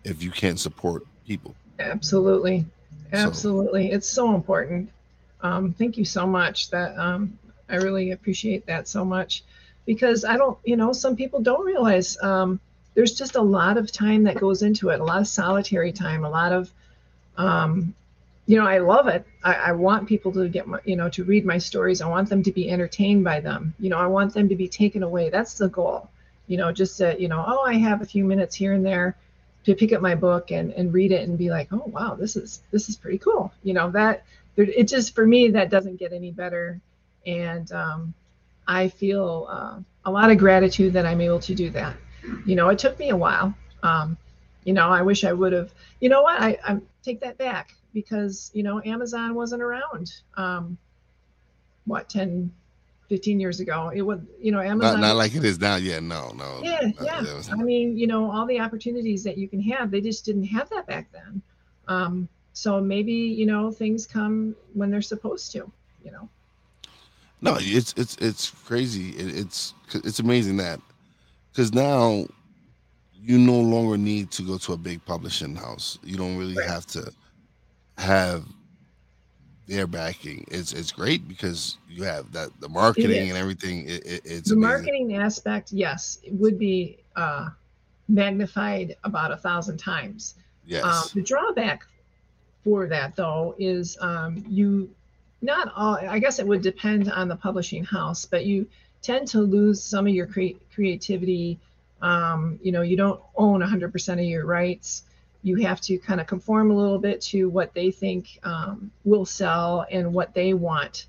if 0.05 0.23
you 0.23 0.31
can't 0.31 0.61
support 0.61 1.05
people? 1.27 1.55
Absolutely, 1.81 2.65
absolutely. 3.12 3.91
So, 3.91 3.97
it's 3.97 4.09
so 4.09 4.35
important. 4.35 4.91
Um, 5.40 5.72
thank 5.72 5.96
you 5.96 6.05
so 6.05 6.27
much. 6.27 6.70
That 6.70 6.96
um, 6.99 7.38
I 7.68 7.77
really 7.77 8.12
appreciate 8.12 8.66
that 8.66 8.88
so 8.88 9.05
much 9.05 9.42
because 9.85 10.25
I 10.25 10.37
don't, 10.37 10.59
you 10.64 10.77
know, 10.77 10.92
some 10.92 11.16
people 11.16 11.40
don't 11.40 11.64
realize. 11.64 12.16
Um, 12.22 12.61
there's 12.94 13.14
just 13.14 13.37
a 13.37 13.42
lot 13.42 13.77
of 13.77 13.92
time 13.92 14.25
that 14.25 14.40
goes 14.40 14.62
into 14.62 14.88
it, 14.88 15.01
a 15.01 15.05
lot 15.05 15.20
of 15.20 15.29
solitary 15.29 15.92
time, 15.92 16.25
a 16.25 16.31
lot 16.31 16.53
of, 16.53 16.70
um, 17.37 17.94
you 18.46 18.57
know, 18.57 18.66
I 18.66 18.79
love 18.79 19.07
it. 19.09 19.27
I, 19.44 19.55
I 19.55 19.72
want 19.72 20.09
people 20.09 20.33
to 20.33 20.49
get 20.49 20.66
my, 20.66 20.79
you 20.85 20.96
know, 20.96 21.11
to 21.11 21.25
read 21.25 21.44
my 21.44 21.59
stories. 21.59 22.01
I 22.01 22.09
want 22.09 22.31
them 22.31 22.42
to 22.44 22.53
be 22.53 22.70
entertained 22.70 23.22
by 23.22 23.40
them. 23.40 23.75
You 23.79 23.90
know, 23.90 23.99
I 23.99 24.07
want 24.07 24.33
them 24.33 24.49
to 24.49 24.57
be 24.57 24.66
taken 24.66 25.03
away. 25.03 25.29
That's 25.29 25.59
the 25.59 25.68
goal. 25.68 26.09
You 26.46 26.57
know, 26.57 26.72
just 26.72 26.96
to, 26.99 27.20
you 27.20 27.29
know, 27.29 27.44
oh, 27.46 27.62
I 27.62 27.75
have 27.75 28.01
a 28.01 28.07
few 28.07 28.25
minutes 28.25 28.55
here 28.55 28.72
and 28.72 28.87
there 28.87 29.16
to 29.64 29.75
pick 29.75 29.92
up 29.92 30.01
my 30.01 30.14
book 30.14 30.53
and, 30.53 30.72
and 30.72 30.92
read 30.92 31.12
it 31.12 31.29
and 31.29 31.37
be 31.37 31.51
like, 31.51 31.68
oh, 31.72 31.83
wow, 31.87 32.14
this 32.14 32.37
is, 32.37 32.62
this 32.70 32.88
is 32.88 32.96
pretty 32.96 33.18
cool. 33.18 33.53
You 33.62 33.75
know, 33.75 33.90
that 33.90 34.25
it 34.57 34.88
just, 34.88 35.14
for 35.14 35.27
me, 35.27 35.51
that 35.51 35.71
doesn't 35.71 35.97
get 35.97 36.12
any 36.12 36.31
better. 36.31 36.81
And 37.27 37.71
um, 37.73 38.14
I 38.66 38.88
feel 38.88 39.47
uh, 39.51 39.79
a 40.05 40.11
lot 40.11 40.31
of 40.31 40.38
gratitude 40.38 40.92
that 40.95 41.07
I'm 41.07 41.21
able 41.21 41.40
to 41.40 41.55
do 41.55 41.71
that 41.71 41.97
you 42.45 42.57
know, 42.57 42.69
it 42.69 42.79
took 42.79 42.99
me 42.99 43.11
a 43.11 43.16
while. 43.16 43.55
Um, 43.83 44.16
you 44.64 44.73
know, 44.73 44.88
I 44.88 45.03
wish 45.03 45.25
I 45.25 45.33
would 45.33 45.53
have. 45.53 45.73
You 46.01 46.09
know 46.09 46.23
what? 46.23 46.40
I, 46.40 46.59
I 46.64 46.79
take 47.03 47.21
that 47.21 47.38
back 47.38 47.75
because 47.92 48.51
you 48.53 48.62
know 48.62 48.83
Amazon 48.85 49.35
wasn't 49.35 49.62
around. 49.62 50.12
Um, 50.37 50.77
what 51.85 52.09
10, 52.09 52.53
15 53.09 53.38
years 53.38 53.61
ago? 53.61 53.92
It 53.95 54.03
was 54.03 54.21
you 54.40 54.51
know 54.51 54.61
Amazon. 54.61 55.01
Not, 55.01 55.09
not 55.09 55.16
like 55.16 55.35
it 55.35 55.45
is 55.45 55.61
now. 55.61 55.77
Yeah, 55.77 56.01
no, 56.01 56.33
no. 56.37 56.61
Yeah, 56.62 56.90
yeah. 57.01 57.21
Was... 57.21 57.51
I 57.53 57.57
mean, 57.57 57.97
you 57.97 58.07
know, 58.07 58.31
all 58.31 58.47
the 58.47 58.61
opportunities 58.61 59.23
that 59.25 59.38
you 59.38 59.49
can 59.49 59.61
have, 59.62 59.90
they 59.90 60.01
just 60.01 60.25
didn't 60.25 60.45
have 60.45 60.69
that 60.71 60.87
back 60.87 61.12
then. 61.12 61.42
Um, 61.88 62.29
so 62.57 62.81
maybe 62.81 63.12
you 63.12 63.45
know 63.45 63.71
things 63.71 64.07
come 64.07 64.57
when 64.73 64.90
they're 64.90 65.03
supposed 65.03 65.53
to. 65.53 65.71
You 66.03 66.11
know. 66.11 66.29
No, 67.42 67.59
it's 67.61 67.92
it's 67.99 68.16
it's 68.16 68.49
crazy. 68.49 69.11
It, 69.11 69.37
it's 69.37 69.75
it's 69.92 70.21
amazing 70.21 70.57
that 70.57 70.81
because 71.53 71.75
now 71.75 72.27
you 73.14 73.37
no 73.37 73.61
longer 73.61 73.99
need 73.99 74.31
to 74.31 74.42
go 74.42 74.57
to 74.57 74.73
a 74.73 74.77
big 74.79 75.05
publishing 75.05 75.55
house. 75.55 75.99
You 76.03 76.16
don't 76.16 76.38
really 76.38 76.57
right. 76.57 76.66
have 76.66 76.87
to 76.87 77.12
have 77.99 78.47
their 79.66 79.87
backing. 79.87 80.47
It's 80.51 80.73
it's 80.73 80.90
great 80.90 81.29
because 81.29 81.77
you 81.90 82.05
have 82.05 82.33
that 82.33 82.59
the 82.61 82.71
marketing 82.71 83.29
and 83.29 83.37
everything. 83.37 83.87
It, 83.87 84.07
it, 84.07 84.23
it's 84.25 84.49
the 84.49 84.55
amazing. 84.55 84.61
marketing 84.61 85.16
aspect. 85.16 85.73
Yes, 85.73 86.21
it 86.23 86.33
would 86.33 86.59
be 86.59 87.01
uh, 87.16 87.51
magnified 88.09 88.97
about 89.05 89.31
a 89.31 89.37
thousand 89.37 89.77
times. 89.77 90.37
Yes. 90.64 90.85
Um, 90.85 91.11
the 91.14 91.23
drawback 91.23 91.87
for 92.66 92.88
that 92.88 93.14
though 93.14 93.55
is 93.61 93.96
um, 94.00 94.44
you 94.48 94.90
not 95.40 95.72
all. 95.76 95.94
I 95.94 96.18
guess 96.18 96.40
it 96.40 96.46
would 96.46 96.62
depend 96.62 97.11
on 97.12 97.29
the 97.29 97.37
publishing 97.37 97.85
house, 97.85 98.24
but 98.24 98.44
you 98.44 98.66
tend 99.02 99.29
to 99.29 99.40
lose 99.40 99.81
some 99.81 100.09
of 100.09 100.12
your 100.12 100.26
cre- 100.26 100.59
creativity. 100.74 101.61
Um, 102.02 102.59
you 102.61 102.72
know, 102.72 102.83
you 102.83 102.96
don't 102.96 103.20
own 103.37 103.61
100% 103.61 104.12
of 104.14 104.20
your 104.20 104.44
rights. 104.44 105.05
You 105.44 105.57
have 105.57 105.81
to 105.83 105.96
kind 105.98 106.20
of 106.20 106.26
conform 106.26 106.72
a 106.72 106.76
little 106.76 106.98
bit 106.98 107.20
to 107.33 107.48
what 107.48 107.72
they 107.72 107.92
think 107.92 108.40
um, 108.42 108.90
will 109.05 109.24
sell 109.24 109.87
and 109.92 110.12
what 110.12 110.35
they 110.35 110.52
want. 110.52 111.07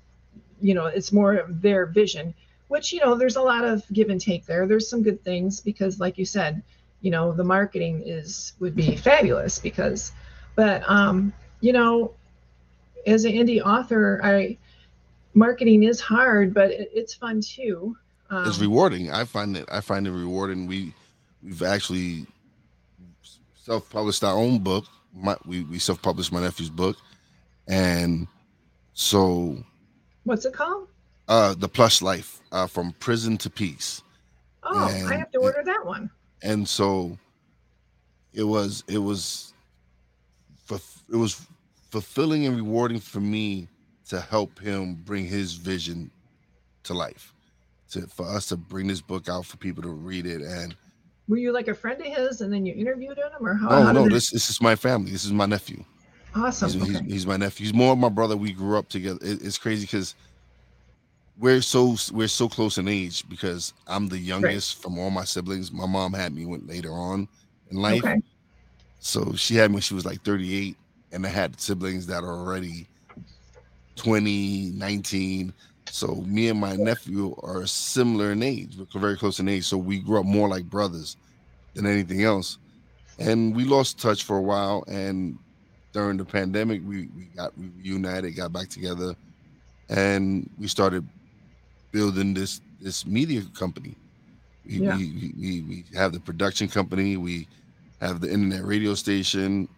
You 0.60 0.74
know, 0.74 0.86
it's 0.86 1.12
more 1.12 1.34
of 1.34 1.60
their 1.60 1.86
vision, 1.86 2.34
which, 2.68 2.92
you 2.92 3.00
know, 3.00 3.16
there's 3.16 3.36
a 3.36 3.42
lot 3.42 3.64
of 3.64 3.82
give 3.92 4.10
and 4.10 4.20
take 4.20 4.46
there. 4.46 4.68
There's 4.68 4.88
some 4.88 5.02
good 5.02 5.24
things 5.24 5.60
because, 5.60 5.98
like 5.98 6.18
you 6.18 6.24
said, 6.24 6.62
you 7.00 7.10
know, 7.10 7.32
the 7.32 7.44
marketing 7.44 8.04
is 8.06 8.52
would 8.60 8.76
be 8.76 8.94
fabulous 8.96 9.58
because, 9.58 10.12
but, 10.54 10.88
um, 10.88 11.32
you 11.60 11.72
know, 11.72 12.14
as 13.06 13.24
an 13.24 13.32
indie 13.32 13.62
author, 13.62 14.20
I, 14.22 14.56
marketing 15.34 15.82
is 15.84 16.00
hard, 16.00 16.52
but 16.52 16.70
it, 16.70 16.90
it's 16.94 17.14
fun 17.14 17.40
too. 17.40 17.96
Um, 18.30 18.46
it's 18.46 18.58
rewarding. 18.58 19.10
I 19.10 19.24
find 19.24 19.56
it. 19.56 19.66
I 19.70 19.80
find 19.80 20.06
it 20.06 20.12
rewarding. 20.12 20.66
We 20.66 20.92
we've 21.42 21.62
actually 21.62 22.26
self-published 23.54 24.22
our 24.24 24.34
own 24.34 24.58
book. 24.58 24.84
My, 25.14 25.36
we 25.46 25.64
we 25.64 25.78
self-published 25.78 26.32
my 26.32 26.40
nephew's 26.40 26.70
book, 26.70 26.96
and 27.66 28.26
so. 28.92 29.56
What's 30.24 30.44
it 30.44 30.52
called? 30.52 30.88
Uh, 31.26 31.54
the 31.54 31.68
Plush 31.68 32.02
Life, 32.02 32.40
uh, 32.52 32.66
from 32.66 32.92
prison 33.00 33.38
to 33.38 33.50
peace. 33.50 34.02
Oh, 34.62 34.88
and, 34.88 35.08
I 35.08 35.16
have 35.16 35.30
to 35.32 35.38
order 35.38 35.60
and, 35.60 35.68
that 35.68 35.84
one. 35.84 36.10
And 36.42 36.68
so, 36.68 37.16
it 38.34 38.42
was 38.42 38.84
it 38.88 38.98
was, 38.98 39.54
it 40.76 41.16
was 41.16 41.46
fulfilling 41.90 42.46
and 42.46 42.56
rewarding 42.56 43.00
for 43.00 43.20
me 43.20 43.68
to 44.08 44.20
help 44.20 44.58
him 44.58 44.94
bring 44.94 45.24
his 45.24 45.54
vision 45.54 46.10
to 46.84 46.94
life. 46.94 47.34
To 47.90 48.06
for 48.06 48.26
us 48.26 48.46
to 48.46 48.56
bring 48.56 48.86
this 48.86 49.00
book 49.00 49.28
out 49.28 49.46
for 49.46 49.56
people 49.56 49.82
to 49.82 49.88
read 49.88 50.26
it 50.26 50.42
and 50.42 50.76
were 51.28 51.36
you 51.36 51.52
like 51.52 51.68
a 51.68 51.74
friend 51.74 52.00
of 52.00 52.06
his 52.06 52.40
and 52.40 52.52
then 52.52 52.64
you 52.64 52.74
interviewed 52.74 53.18
him 53.18 53.46
or 53.46 53.54
how? 53.54 53.68
Oh 53.70 53.82
how 53.82 53.92
no, 53.92 54.08
this 54.08 54.30
this 54.30 54.50
is 54.50 54.60
my 54.60 54.74
family. 54.74 55.10
This 55.10 55.24
is 55.24 55.32
my 55.32 55.46
nephew. 55.46 55.84
Awesome. 56.34 56.70
He's, 56.70 56.82
okay. 56.82 57.04
he's, 57.04 57.12
he's, 57.12 57.26
my 57.26 57.36
nephew. 57.36 57.66
He's 57.66 57.74
more 57.74 57.92
of 57.92 57.98
my 57.98 58.08
brother. 58.08 58.36
We 58.36 58.52
grew 58.52 58.76
up 58.76 58.88
together. 58.88 59.18
It, 59.22 59.42
it's 59.42 59.58
crazy 59.58 59.86
because 59.86 60.14
we're 61.38 61.62
so 61.62 61.96
we're 62.12 62.28
so 62.28 62.48
close 62.48 62.78
in 62.78 62.88
age 62.88 63.28
because 63.28 63.72
I'm 63.86 64.08
the 64.08 64.18
youngest 64.18 64.76
right. 64.76 64.82
from 64.82 64.98
all 64.98 65.10
my 65.10 65.24
siblings. 65.24 65.70
My 65.70 65.86
mom 65.86 66.12
had 66.12 66.34
me 66.34 66.46
when 66.46 66.66
later 66.66 66.92
on 66.92 67.28
in 67.70 67.76
life. 67.76 68.04
Okay. 68.04 68.20
So 69.00 69.32
she 69.34 69.54
had 69.54 69.70
me 69.70 69.76
when 69.76 69.82
she 69.82 69.94
was 69.94 70.04
like 70.04 70.22
38, 70.22 70.76
and 71.12 71.24
I 71.24 71.28
had 71.28 71.60
siblings 71.60 72.06
that 72.06 72.24
are 72.24 72.36
already 72.36 72.86
20, 73.96 74.72
19. 74.74 75.52
So 75.90 76.16
me 76.26 76.48
and 76.48 76.60
my 76.60 76.76
nephew 76.76 77.34
are 77.42 77.66
similar 77.66 78.32
in 78.32 78.42
age. 78.42 78.76
We're 78.76 79.00
very 79.00 79.16
close 79.16 79.40
in 79.40 79.48
age. 79.48 79.64
So 79.64 79.78
we 79.78 79.98
grew 80.00 80.20
up 80.20 80.26
more 80.26 80.48
like 80.48 80.64
brothers 80.64 81.16
than 81.74 81.86
anything 81.86 82.22
else. 82.22 82.58
And 83.18 83.54
we 83.54 83.64
lost 83.64 83.98
touch 83.98 84.24
for 84.24 84.36
a 84.36 84.42
while. 84.42 84.84
And 84.86 85.38
during 85.92 86.16
the 86.16 86.24
pandemic, 86.24 86.82
we, 86.84 87.08
we 87.16 87.24
got 87.36 87.52
reunited, 87.82 88.36
got 88.36 88.52
back 88.52 88.68
together, 88.68 89.16
and 89.88 90.48
we 90.58 90.68
started 90.68 91.06
building 91.90 92.34
this 92.34 92.60
this 92.80 93.06
media 93.06 93.42
company. 93.58 93.96
We, 94.64 94.74
yeah. 94.74 94.96
we, 94.96 95.32
we, 95.36 95.62
we 95.62 95.84
have 95.96 96.12
the 96.12 96.20
production 96.20 96.68
company. 96.68 97.16
We 97.16 97.48
have 98.00 98.20
the 98.20 98.30
internet 98.30 98.64
radio 98.64 98.94
station. 98.94 99.68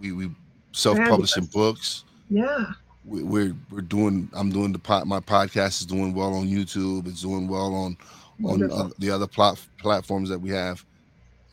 We 0.00 0.12
we 0.12 0.30
self 0.72 0.98
publishing 0.98 1.46
books. 1.46 2.04
Yeah. 2.28 2.72
We, 3.04 3.22
we're 3.22 3.56
we're 3.70 3.80
doing. 3.80 4.28
I'm 4.32 4.50
doing 4.50 4.72
the 4.72 4.78
pot. 4.78 5.06
My 5.06 5.20
podcast 5.20 5.80
is 5.80 5.86
doing 5.86 6.14
well 6.14 6.34
on 6.34 6.46
YouTube. 6.46 7.06
It's 7.08 7.22
doing 7.22 7.48
well 7.48 7.74
on 7.74 7.96
on 8.44 8.70
uh, 8.70 8.88
the 8.98 9.10
other 9.10 9.26
plat, 9.26 9.60
platforms 9.78 10.28
that 10.30 10.38
we 10.38 10.48
have, 10.50 10.84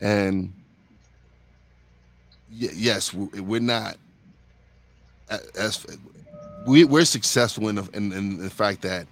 and 0.00 0.52
y- 2.50 2.70
yes, 2.74 3.12
we're 3.12 3.60
not 3.60 3.98
as 5.58 5.86
we, 6.66 6.84
we're 6.84 7.04
successful 7.04 7.68
in 7.68 7.76
the, 7.76 7.88
in, 7.92 8.12
in 8.12 8.38
the 8.38 8.50
fact 8.50 8.82
that 8.82 9.06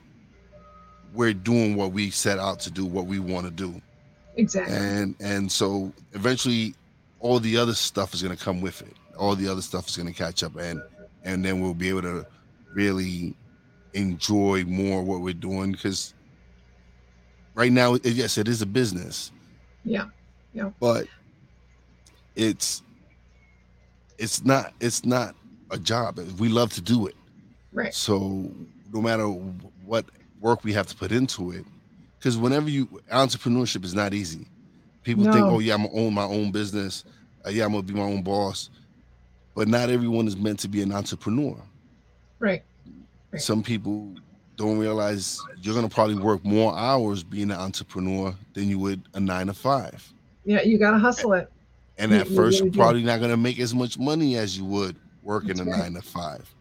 we're 1.14 1.32
doing 1.32 1.76
what 1.76 1.92
we 1.92 2.10
set 2.10 2.38
out 2.38 2.60
to 2.60 2.70
do, 2.70 2.84
what 2.84 3.06
we 3.06 3.18
want 3.18 3.46
to 3.46 3.50
do. 3.50 3.80
Exactly. 4.36 4.76
And 4.76 5.14
and 5.20 5.50
so 5.50 5.92
eventually 6.12 6.74
all 7.20 7.40
the 7.40 7.56
other 7.56 7.74
stuff 7.74 8.14
is 8.14 8.22
going 8.22 8.36
to 8.36 8.42
come 8.42 8.60
with 8.60 8.82
it. 8.82 8.94
All 9.18 9.34
the 9.34 9.48
other 9.48 9.62
stuff 9.62 9.88
is 9.88 9.96
going 9.96 10.08
to 10.08 10.14
catch 10.14 10.42
up 10.42 10.56
and 10.56 10.82
and 11.24 11.44
then 11.44 11.60
we'll 11.60 11.74
be 11.74 11.88
able 11.88 12.02
to 12.02 12.26
really 12.72 13.34
enjoy 13.94 14.64
more 14.64 15.02
what 15.02 15.22
we're 15.22 15.32
doing 15.32 15.72
because 15.72 16.14
right 17.54 17.72
now 17.72 17.96
yes 18.04 18.36
it 18.36 18.46
is 18.46 18.60
a 18.60 18.66
business 18.66 19.32
yeah 19.84 20.04
yeah 20.52 20.70
but 20.78 21.06
it's 22.34 22.82
it's 24.18 24.44
not 24.44 24.74
it's 24.80 25.06
not 25.06 25.34
a 25.70 25.78
job 25.78 26.18
we 26.38 26.50
love 26.50 26.70
to 26.70 26.82
do 26.82 27.06
it 27.06 27.14
right 27.72 27.94
so 27.94 28.50
no 28.92 29.00
matter 29.00 29.24
what 29.86 30.04
work 30.40 30.64
we 30.64 30.72
have 30.72 30.86
to 30.86 30.96
put 30.96 31.12
into 31.12 31.52
it. 31.52 31.64
Because 32.18 32.36
whenever 32.36 32.68
you 32.68 32.86
entrepreneurship 33.12 33.84
is 33.84 33.94
not 33.94 34.14
easy. 34.14 34.46
People 35.02 35.24
no. 35.24 35.32
think, 35.32 35.44
oh 35.44 35.58
yeah, 35.60 35.74
I'm 35.74 35.84
gonna 35.86 35.94
own 35.94 36.14
my 36.14 36.24
own 36.24 36.50
business. 36.50 37.04
Uh, 37.46 37.50
yeah, 37.50 37.64
I'm 37.64 37.72
gonna 37.72 37.82
be 37.82 37.94
my 37.94 38.02
own 38.02 38.22
boss. 38.22 38.70
But 39.54 39.68
not 39.68 39.88
everyone 39.90 40.26
is 40.26 40.36
meant 40.36 40.58
to 40.60 40.68
be 40.68 40.82
an 40.82 40.92
entrepreneur. 40.92 41.56
Right. 42.38 42.62
right. 43.30 43.40
Some 43.40 43.62
people 43.62 44.14
don't 44.56 44.78
realize 44.78 45.40
you're 45.62 45.74
gonna 45.74 45.88
probably 45.88 46.16
work 46.16 46.44
more 46.44 46.76
hours 46.76 47.22
being 47.22 47.50
an 47.50 47.58
entrepreneur 47.58 48.34
than 48.54 48.68
you 48.68 48.78
would 48.80 49.02
a 49.14 49.20
nine 49.20 49.46
to 49.46 49.54
five. 49.54 50.12
Yeah, 50.44 50.62
you 50.62 50.78
gotta 50.78 50.98
hustle 50.98 51.34
it. 51.34 51.50
And 51.98 52.12
at 52.12 52.28
you, 52.28 52.34
first, 52.34 52.60
you 52.60 52.68
are 52.68 52.72
probably 52.72 53.04
not 53.04 53.20
gonna 53.20 53.36
make 53.36 53.60
as 53.60 53.74
much 53.74 53.98
money 53.98 54.36
as 54.36 54.58
you 54.58 54.64
would 54.64 54.96
working 55.22 55.56
That's 55.56 55.60
a 55.60 55.64
right. 55.70 55.78
nine 55.78 55.94
to 55.94 56.02
five 56.02 56.52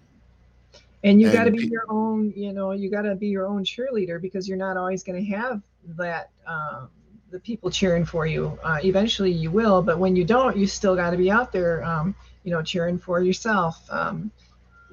and 1.03 1.21
you 1.21 1.31
got 1.31 1.45
to 1.45 1.51
be 1.51 1.67
your 1.67 1.86
own 1.89 2.34
you 2.36 2.51
know 2.53 2.71
you 2.71 2.89
got 2.89 3.03
to 3.03 3.15
be 3.15 3.27
your 3.27 3.45
own 3.45 3.63
cheerleader 3.63 4.21
because 4.21 4.47
you're 4.47 4.58
not 4.58 4.77
always 4.77 5.03
going 5.03 5.23
to 5.23 5.31
have 5.31 5.62
that 5.97 6.29
um, 6.47 6.89
the 7.31 7.39
people 7.39 7.69
cheering 7.69 8.05
for 8.05 8.25
you. 8.25 8.58
Uh, 8.63 8.79
eventually 8.84 9.31
you 9.31 9.51
will 9.51 9.81
but 9.81 9.99
when 9.99 10.15
you 10.15 10.23
don't 10.23 10.58
you 10.58 10.67
still 10.67 10.95
got 10.95 11.12
to 11.12 11.17
be 11.17 11.29
out 11.29 11.51
there 11.51 11.84
um, 11.84 12.15
you 12.43 12.51
know 12.51 12.62
cheering 12.62 12.97
for 12.97 13.21
yourself 13.21 13.81
um, 13.89 14.31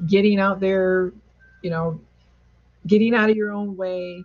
getting 0.07 0.38
out 0.38 0.61
there 0.61 1.12
you 1.62 1.71
know 1.71 2.01
getting 2.87 3.15
out 3.15 3.31
of 3.31 3.37
your 3.37 3.53
own 3.53 3.77
way 3.77 4.25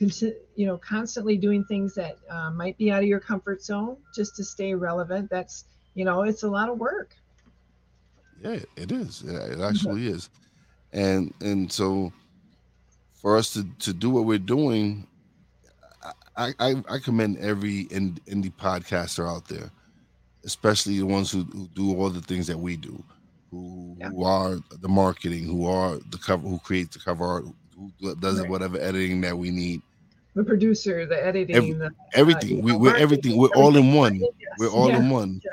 you 0.00 0.66
know 0.66 0.76
constantly 0.78 1.36
doing 1.36 1.64
things 1.64 1.94
that 1.94 2.18
uh, 2.28 2.50
might 2.50 2.76
be 2.78 2.90
out 2.90 3.02
of 3.02 3.08
your 3.08 3.20
comfort 3.20 3.62
zone 3.62 3.96
just 4.14 4.36
to 4.36 4.44
stay 4.44 4.74
relevant. 4.74 5.30
That's 5.30 5.64
you 5.94 6.04
know 6.04 6.22
it's 6.22 6.42
a 6.42 6.48
lot 6.48 6.68
of 6.68 6.78
work. 6.78 7.14
Yeah 8.42 8.58
it 8.76 8.92
is. 8.92 9.22
It 9.22 9.60
actually 9.60 10.08
is 10.08 10.28
and 10.94 11.34
and 11.40 11.70
so 11.70 12.12
for 13.14 13.36
us 13.36 13.52
to 13.52 13.64
to 13.78 13.92
do 13.92 14.08
what 14.08 14.24
we're 14.24 14.38
doing 14.38 15.06
i 16.36 16.52
i, 16.60 16.74
I 16.88 16.98
commend 16.98 17.38
every 17.38 17.86
indie 17.86 18.52
podcaster 18.52 19.28
out 19.28 19.46
there 19.48 19.70
especially 20.44 20.98
the 20.98 21.06
ones 21.06 21.30
who, 21.30 21.42
who 21.44 21.68
do 21.74 21.98
all 21.98 22.10
the 22.10 22.20
things 22.20 22.46
that 22.46 22.58
we 22.58 22.76
do 22.76 23.02
who, 23.50 23.96
yeah. 23.98 24.08
who 24.10 24.24
are 24.24 24.58
the 24.80 24.88
marketing 24.88 25.44
who 25.44 25.66
are 25.66 25.98
the 26.10 26.18
cover 26.18 26.46
who 26.46 26.58
create 26.60 26.92
the 26.92 27.00
cover 27.00 27.24
art 27.24 27.44
who 27.76 28.14
does 28.16 28.40
right. 28.40 28.48
whatever 28.48 28.78
editing 28.78 29.20
that 29.20 29.36
we 29.36 29.50
need 29.50 29.82
the 30.34 30.44
producer 30.44 31.06
the 31.06 31.26
editing 31.26 31.56
Every, 31.56 31.72
the, 31.72 31.90
everything 32.14 32.60
uh, 32.60 32.62
we, 32.62 32.72
we're 32.72 32.96
everything 32.96 33.36
we're 33.36 33.48
all 33.56 33.76
in 33.76 33.94
one 33.94 34.16
yes. 34.16 34.30
we're 34.58 34.70
all 34.70 34.90
yeah. 34.90 34.98
in 34.98 35.10
one 35.10 35.40
yeah 35.44 35.52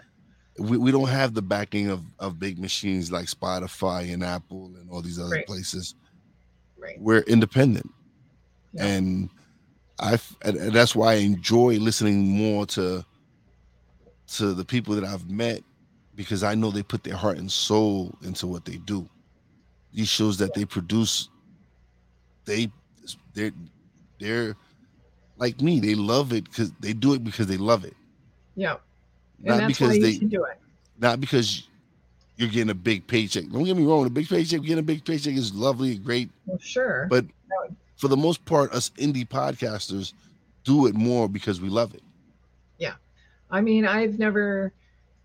we, 0.61 0.77
we 0.77 0.91
don't 0.91 1.09
have 1.09 1.33
the 1.33 1.41
backing 1.41 1.89
of, 1.89 2.03
of 2.19 2.39
big 2.39 2.59
machines 2.59 3.11
like 3.11 3.25
Spotify 3.25 4.13
and 4.13 4.23
Apple 4.23 4.71
and 4.79 4.89
all 4.89 5.01
these 5.01 5.19
other 5.19 5.35
right. 5.35 5.45
places. 5.45 5.95
Right. 6.77 6.99
We're 6.99 7.21
independent. 7.21 7.89
Yeah. 8.73 8.85
And 8.85 9.29
I 9.99 10.19
and 10.43 10.73
that's 10.73 10.95
why 10.95 11.13
I 11.13 11.17
enjoy 11.17 11.77
listening 11.77 12.27
more 12.27 12.65
to 12.67 13.05
to 14.35 14.53
the 14.53 14.65
people 14.65 14.95
that 14.95 15.03
I've 15.03 15.29
met 15.29 15.63
because 16.15 16.43
I 16.43 16.55
know 16.55 16.71
they 16.71 16.83
put 16.83 17.03
their 17.03 17.15
heart 17.15 17.37
and 17.37 17.51
soul 17.51 18.15
into 18.23 18.47
what 18.47 18.65
they 18.65 18.77
do. 18.77 19.07
These 19.93 20.07
shows 20.07 20.37
that 20.37 20.53
they 20.53 20.65
produce, 20.65 21.29
they 22.45 22.71
they're 23.33 23.51
they're 24.19 24.55
like 25.37 25.61
me. 25.61 25.79
They 25.79 25.95
love 25.95 26.33
it 26.33 26.45
because 26.45 26.71
they 26.79 26.93
do 26.93 27.13
it 27.13 27.23
because 27.23 27.47
they 27.47 27.57
love 27.57 27.83
it. 27.83 27.95
Yeah 28.55 28.77
not 29.43 29.67
because 29.67 29.99
they 29.99 30.17
do 30.17 30.43
it. 30.45 30.57
Not 30.99 31.19
because 31.19 31.67
you're 32.37 32.49
getting 32.49 32.69
a 32.69 32.75
big 32.75 33.05
paycheck. 33.07 33.47
Don't 33.49 33.63
get 33.63 33.77
me 33.77 33.85
wrong, 33.85 34.05
a 34.05 34.09
big 34.09 34.27
paycheck, 34.27 34.61
getting 34.61 34.79
a 34.79 34.83
big 34.83 35.05
paycheck 35.05 35.35
is 35.35 35.53
lovely, 35.53 35.95
great. 35.97 36.29
Well, 36.45 36.57
sure. 36.59 37.07
But 37.09 37.25
for 37.97 38.07
the 38.07 38.17
most 38.17 38.43
part, 38.45 38.71
us 38.73 38.89
indie 38.97 39.27
podcasters 39.27 40.13
do 40.63 40.87
it 40.87 40.95
more 40.95 41.29
because 41.29 41.61
we 41.61 41.69
love 41.69 41.93
it. 41.93 42.01
Yeah. 42.79 42.93
I 43.51 43.61
mean, 43.61 43.85
I've 43.85 44.17
never, 44.17 44.73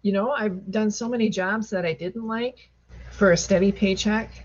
you 0.02 0.12
know, 0.12 0.31
I've 0.31 0.70
done 0.70 0.90
so 0.90 1.09
many 1.09 1.31
jobs 1.31 1.70
that 1.70 1.87
I 1.87 1.94
didn't 1.94 2.26
like 2.26 2.70
for 3.11 3.33
a 3.33 3.37
steady 3.37 3.72
paycheck. 3.72 4.44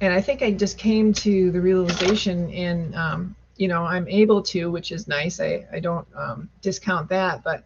And 0.00 0.12
I 0.12 0.20
think 0.20 0.42
I 0.42 0.52
just 0.52 0.78
came 0.78 1.12
to 1.14 1.50
the 1.50 1.60
realization 1.60 2.50
and, 2.52 2.94
um, 2.94 3.36
you 3.56 3.68
know, 3.68 3.84
I'm 3.84 4.08
able 4.08 4.42
to, 4.42 4.70
which 4.70 4.92
is 4.92 5.08
nice. 5.08 5.40
I, 5.40 5.66
I 5.72 5.80
don't 5.80 6.06
um, 6.16 6.48
discount 6.62 7.08
that, 7.08 7.42
but 7.42 7.64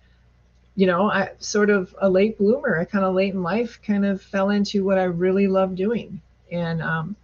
you 0.79 0.87
know, 0.87 1.11
I 1.11 1.33
sort 1.41 1.71
of 1.71 1.93
a 2.01 2.09
late 2.09 2.38
bloomer. 2.38 2.79
I 2.79 2.85
kind 2.85 3.05
of 3.05 3.12
late 3.12 3.35
in 3.35 3.43
life 3.43 3.81
kind 3.85 4.07
of 4.07 4.23
fell 4.23 4.51
into 4.51 4.85
what 4.85 4.97
I 4.97 5.05
really 5.05 5.49
love 5.49 5.75
doing. 5.75 6.21
And 6.53 6.81
um, 6.81 7.17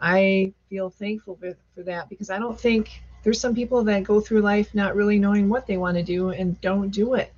I 0.00 0.52
feel 0.70 0.90
thankful 0.90 1.34
for, 1.34 1.56
for 1.74 1.82
that 1.82 2.08
because 2.08 2.30
I 2.30 2.38
don't 2.38 2.58
think 2.58 3.02
there's 3.24 3.40
some 3.40 3.56
people 3.56 3.82
that 3.82 4.04
go 4.04 4.20
through 4.20 4.42
life 4.42 4.72
not 4.72 4.94
really 4.94 5.18
knowing 5.18 5.48
what 5.48 5.66
they 5.66 5.78
want 5.78 5.96
to 5.96 6.04
do 6.04 6.28
and 6.28 6.60
don't 6.60 6.90
do 6.90 7.14
it. 7.14 7.32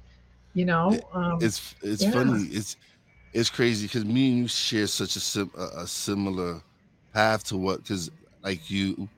You 0.52 0.66
know, 0.66 1.00
um, 1.14 1.38
it's 1.40 1.74
it's 1.80 2.02
yeah. 2.02 2.10
funny. 2.10 2.42
It's 2.50 2.76
it's 3.32 3.48
crazy 3.48 3.86
because 3.86 4.04
me 4.04 4.28
and 4.28 4.38
you 4.40 4.48
share 4.48 4.86
such 4.86 5.16
a 5.16 5.20
sim, 5.20 5.50
a, 5.56 5.80
a 5.80 5.86
similar 5.86 6.60
path 7.14 7.44
to 7.44 7.56
what 7.56 7.82
because 7.82 8.10
like 8.44 8.68
you, 8.70 9.08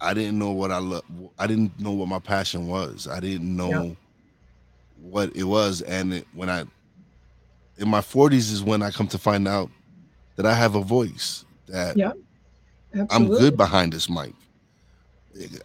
I 0.00 0.14
didn't 0.14 0.38
know 0.38 0.52
what 0.52 0.70
I 0.70 0.78
love. 0.78 1.04
I 1.38 1.46
didn't 1.46 1.78
know 1.78 1.92
what 1.92 2.08
my 2.08 2.20
passion 2.20 2.68
was. 2.68 3.06
I 3.06 3.20
didn't 3.20 3.54
know. 3.54 3.68
Yeah 3.68 3.94
what 5.04 5.34
it 5.36 5.44
was. 5.44 5.82
And 5.82 6.14
it, 6.14 6.26
when 6.32 6.48
I, 6.48 6.64
in 7.78 7.88
my 7.88 8.00
40s, 8.00 8.52
is 8.52 8.62
when 8.62 8.82
I 8.82 8.90
come 8.90 9.08
to 9.08 9.18
find 9.18 9.46
out 9.46 9.70
that 10.36 10.46
I 10.46 10.54
have 10.54 10.74
a 10.74 10.82
voice, 10.82 11.44
that 11.68 11.96
yeah, 11.96 12.12
I'm 13.10 13.28
good 13.28 13.56
behind 13.56 13.92
this 13.92 14.08
mic. 14.08 14.34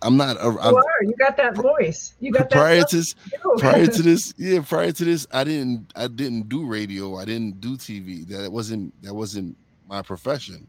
I'm 0.01 0.17
not. 0.17 0.37
A, 0.37 0.47
I'm, 0.47 0.73
you 0.73 0.77
are. 0.77 1.03
You 1.03 1.13
got 1.19 1.37
that 1.37 1.55
voice. 1.55 2.15
You 2.19 2.31
got 2.31 2.49
that 2.49 2.57
prior 2.57 2.83
to 2.83 2.95
this. 2.95 3.15
prior 3.59 3.85
to 3.85 4.01
this, 4.01 4.33
yeah. 4.37 4.61
Prior 4.61 4.91
to 4.91 5.05
this, 5.05 5.27
I 5.31 5.43
didn't. 5.43 5.91
I 5.95 6.07
didn't 6.07 6.49
do 6.49 6.65
radio. 6.65 7.17
I 7.17 7.25
didn't 7.25 7.61
do 7.61 7.77
TV. 7.77 8.27
That 8.27 8.51
wasn't. 8.51 8.99
That 9.03 9.13
wasn't 9.13 9.55
my 9.87 10.01
profession. 10.01 10.67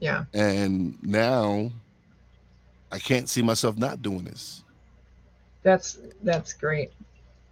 Yeah. 0.00 0.24
And 0.34 1.00
now, 1.02 1.70
I 2.90 2.98
can't 2.98 3.28
see 3.28 3.42
myself 3.42 3.76
not 3.76 4.02
doing 4.02 4.24
this. 4.24 4.64
That's 5.62 5.98
that's 6.22 6.52
great. 6.52 6.90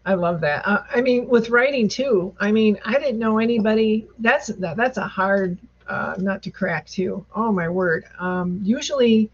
I 0.08 0.14
love 0.14 0.40
that. 0.40 0.66
Uh, 0.66 0.84
I 0.88 1.02
mean, 1.02 1.28
with 1.28 1.50
writing 1.50 1.86
too. 1.86 2.34
I 2.40 2.50
mean, 2.50 2.78
I 2.82 2.94
didn't 2.94 3.18
know 3.18 3.36
anybody. 3.36 4.08
That's 4.18 4.46
that, 4.46 4.78
that's 4.78 4.96
a 4.96 5.06
hard 5.06 5.58
uh, 5.86 6.14
nut 6.16 6.42
to 6.44 6.50
crack 6.50 6.86
too. 6.86 7.26
Oh 7.36 7.52
my 7.52 7.68
word. 7.68 8.06
Um, 8.18 8.58
usually, 8.62 9.28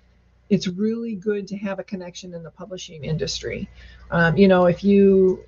it's 0.51 0.67
really 0.67 1.15
good 1.15 1.47
to 1.47 1.57
have 1.59 1.79
a 1.79 1.85
connection 1.85 2.35
in 2.35 2.43
the 2.43 2.51
publishing 2.51 3.05
industry. 3.05 3.69
Um, 4.11 4.37
you 4.37 4.49
know, 4.49 4.67
if 4.67 4.83
you 4.83 5.45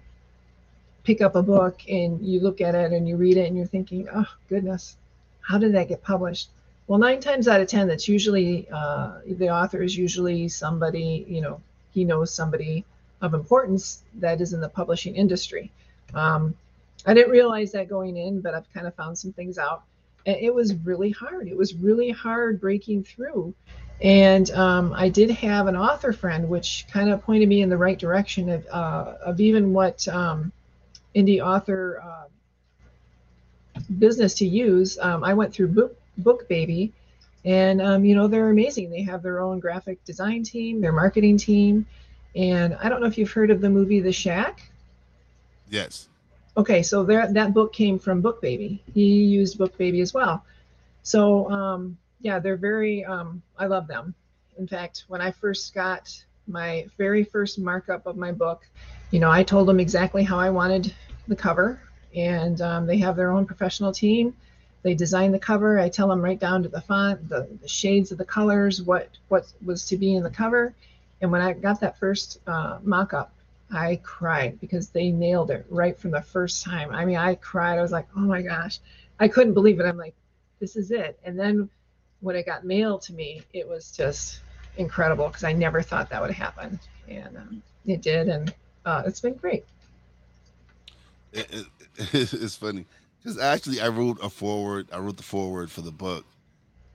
pick 1.03 1.21
up 1.21 1.35
a 1.35 1.43
book 1.43 1.81
and 1.89 2.25
you 2.25 2.39
look 2.39 2.61
at 2.61 2.77
it 2.77 2.93
and 2.93 3.09
you 3.09 3.17
read 3.17 3.37
it 3.37 3.49
and 3.49 3.57
you're 3.57 3.67
thinking, 3.67 4.07
oh, 4.15 4.29
goodness, 4.49 4.97
how 5.41 5.59
did 5.59 5.75
that 5.75 5.89
get 5.89 6.05
published? 6.05 6.51
Well, 6.87 7.01
nine 7.01 7.19
times 7.19 7.49
out 7.49 7.61
of 7.61 7.67
10, 7.67 7.89
that's 7.89 8.07
usually 8.07 8.69
uh, 8.73 9.19
the 9.27 9.49
author 9.49 9.83
is 9.83 9.97
usually 9.97 10.47
somebody, 10.47 11.27
you 11.29 11.41
know, 11.41 11.61
he 11.93 12.05
knows 12.05 12.33
somebody 12.33 12.85
of 13.21 13.35
importance 13.35 14.03
that 14.15 14.41
is 14.41 14.53
in 14.53 14.61
the 14.61 14.69
publishing 14.69 15.17
industry. 15.17 15.71
Um, 16.15 16.55
I 17.07 17.15
didn't 17.15 17.31
realize 17.31 17.73
that 17.73 17.89
going 17.89 18.17
in, 18.17 18.41
but 18.41 18.55
I've 18.55 18.73
kind 18.73 18.87
of 18.87 18.95
found 18.95 19.17
some 19.17 19.33
things 19.33 19.59
out. 19.59 19.85
And 20.27 20.37
it 20.37 20.53
was 20.53 20.75
really 20.75 21.11
hard. 21.11 21.49
It 21.49 21.57
was 21.57 21.75
really 21.75 22.11
hard 22.11 22.61
breaking 22.61 23.05
through. 23.05 23.55
And 24.03 24.51
um, 24.51 24.93
I 24.95 25.09
did 25.09 25.31
have 25.31 25.69
an 25.69 25.77
author 25.77 26.13
friend, 26.13 26.49
which 26.49 26.87
kind 26.91 27.09
of 27.11 27.23
pointed 27.23 27.49
me 27.49 27.63
in 27.63 27.69
the 27.69 27.77
right 27.77 27.99
direction 27.99 28.51
of, 28.51 28.67
uh, 28.67 29.15
of 29.25 29.41
even 29.41 29.73
what 29.73 30.07
um, 30.09 30.53
indie 31.15 31.41
author 31.45 32.03
uh, 32.05 33.81
business 33.99 34.35
to 34.35 34.47
use. 34.47 34.99
Um, 35.01 35.25
I 35.25 35.33
went 35.33 35.55
through 35.55 35.69
Book, 35.69 35.97
BookBaby, 36.21 36.93
and 37.45 37.81
um, 37.81 38.05
you 38.05 38.15
know 38.15 38.27
they're 38.27 38.51
amazing. 38.51 38.91
They 38.91 39.03
have 39.03 39.23
their 39.23 39.41
own 39.41 39.61
graphic 39.61 40.05
design 40.05 40.43
team, 40.43 40.81
their 40.81 40.93
marketing 40.93 41.39
team, 41.39 41.87
and 42.37 42.75
I 42.75 42.89
don't 42.89 43.01
know 43.01 43.07
if 43.07 43.17
you've 43.17 43.33
heard 43.33 43.51
of 43.51 43.61
the 43.61 43.71
movie 43.71 44.01
The 44.01 44.13
Shack. 44.13 44.71
Yes. 45.71 46.09
Okay, 46.57 46.83
so 46.83 47.03
there, 47.03 47.31
that 47.33 47.53
book 47.53 47.73
came 47.73 47.99
from 47.99 48.23
BookBaby. 48.23 48.81
He 48.95 49.25
used 49.25 49.59
BookBaby 49.59 50.01
as 50.01 50.15
well. 50.15 50.45
So 51.03 51.51
um, 51.51 51.97
yeah, 52.21 52.39
they're 52.39 52.57
very. 52.57 53.05
Um, 53.05 53.43
I 53.59 53.67
love 53.67 53.87
them. 53.87 54.15
In 54.59 54.67
fact, 54.67 55.05
when 55.09 55.21
I 55.21 55.31
first 55.31 55.75
got 55.75 56.25
my 56.47 56.87
very 56.97 57.25
first 57.25 57.59
markup 57.59 58.07
of 58.07 58.17
my 58.17 58.33
book, 58.33 58.67
you 59.11 59.21
know, 59.21 59.31
I 59.31 59.43
told 59.43 59.69
them 59.69 59.81
exactly 59.81 60.23
how 60.23 60.39
I 60.39 60.51
wanted 60.51 60.95
the 61.29 61.37
cover, 61.37 61.81
and 62.15 62.61
um, 62.61 62.87
they 62.87 62.99
have 62.99 63.17
their 63.17 63.33
own 63.33 63.47
professional 63.47 63.93
team. 63.93 64.35
They 64.83 64.95
design 64.95 65.33
the 65.33 65.39
cover. 65.39 65.79
I 65.79 65.89
tell 65.89 66.09
them 66.09 66.23
right 66.23 66.39
down 66.39 66.63
to 66.63 66.69
the 66.69 66.81
font, 66.81 67.29
the, 67.29 67.49
the 67.61 67.69
shades 67.69 68.13
of 68.13 68.19
the 68.19 68.25
colors, 68.25 68.83
what 68.83 69.09
what 69.29 69.47
was 69.65 69.85
to 69.87 69.97
be 69.97 70.15
in 70.15 70.23
the 70.23 70.31
cover. 70.31 70.75
And 71.21 71.31
when 71.31 71.41
I 71.41 71.53
got 71.53 71.81
that 71.81 71.99
first 71.99 72.41
uh, 72.47 72.79
mock-up, 72.83 73.33
I 73.73 74.01
cried 74.03 74.61
because 74.61 74.91
they 74.91 75.11
nailed 75.11 75.51
it 75.51 75.67
right 75.69 75.99
from 75.99 76.13
the 76.13 76.23
first 76.23 76.63
time. 76.63 76.91
I 76.91 77.05
mean, 77.05 77.17
I 77.17 77.35
cried. 77.37 77.79
I 77.79 77.83
was 77.83 77.91
like, 77.91 78.07
oh 78.17 78.21
my 78.21 78.43
gosh, 78.43 78.79
I 79.19 79.29
couldn't 79.29 79.55
believe 79.55 79.81
it. 79.81 79.87
I'm 79.87 79.97
like, 79.97 80.15
this 80.61 80.77
is 80.77 80.91
it. 80.91 81.19
And 81.25 81.39
then 81.39 81.69
when 82.21 82.37
it 82.37 82.47
got 82.47 82.65
mailed 82.65 83.03
to 83.03 83.13
me, 83.13 83.43
it 83.53 83.69
was 83.69 83.91
just 83.91 84.41
incredible 84.77 85.27
because 85.29 85.45
I 85.45 85.53
never 85.53 85.83
thought 85.83 86.11
that 86.11 86.21
would 86.21 86.31
happen, 86.31 86.79
and 87.09 87.37
um, 87.37 87.63
it 87.87 88.03
did, 88.03 88.29
and 88.29 88.55
uh, 88.85 89.03
it's 89.07 89.21
been 89.21 89.35
great. 89.35 89.65
It, 91.33 91.51
it, 91.51 91.67
it's 92.13 92.57
funny 92.57 92.87
because 93.23 93.39
actually 93.39 93.81
I 93.81 93.89
wrote 93.89 94.19
a 94.23 94.31
forward. 94.31 94.89
I 94.93 94.99
wrote 94.99 95.17
the 95.17 95.23
forward 95.23 95.71
for 95.71 95.83
the 95.83 95.93
book, 95.93 96.25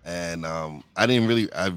and 0.06 0.46
um, 0.46 0.84
I 0.96 1.06
didn't 1.06 1.28
really. 1.28 1.54
I 1.54 1.74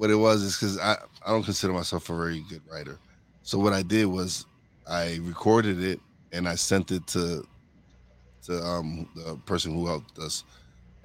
what 0.00 0.08
it 0.08 0.14
was 0.14 0.42
is 0.42 0.56
because 0.56 0.78
I 0.78 0.96
I 1.26 1.30
don't 1.30 1.42
consider 1.42 1.74
myself 1.74 2.08
a 2.08 2.16
very 2.16 2.42
good 2.48 2.62
writer. 2.72 2.98
So 3.42 3.58
what 3.58 3.74
I 3.74 3.82
did 3.82 4.06
was 4.06 4.46
I 4.88 5.18
recorded 5.20 5.84
it 5.84 6.00
and 6.32 6.48
I 6.48 6.54
sent 6.54 6.90
it 6.90 7.06
to 7.08 7.46
to 8.44 8.64
um 8.64 9.06
the 9.14 9.36
person 9.44 9.74
who 9.74 9.86
helped 9.86 10.18
us 10.18 10.44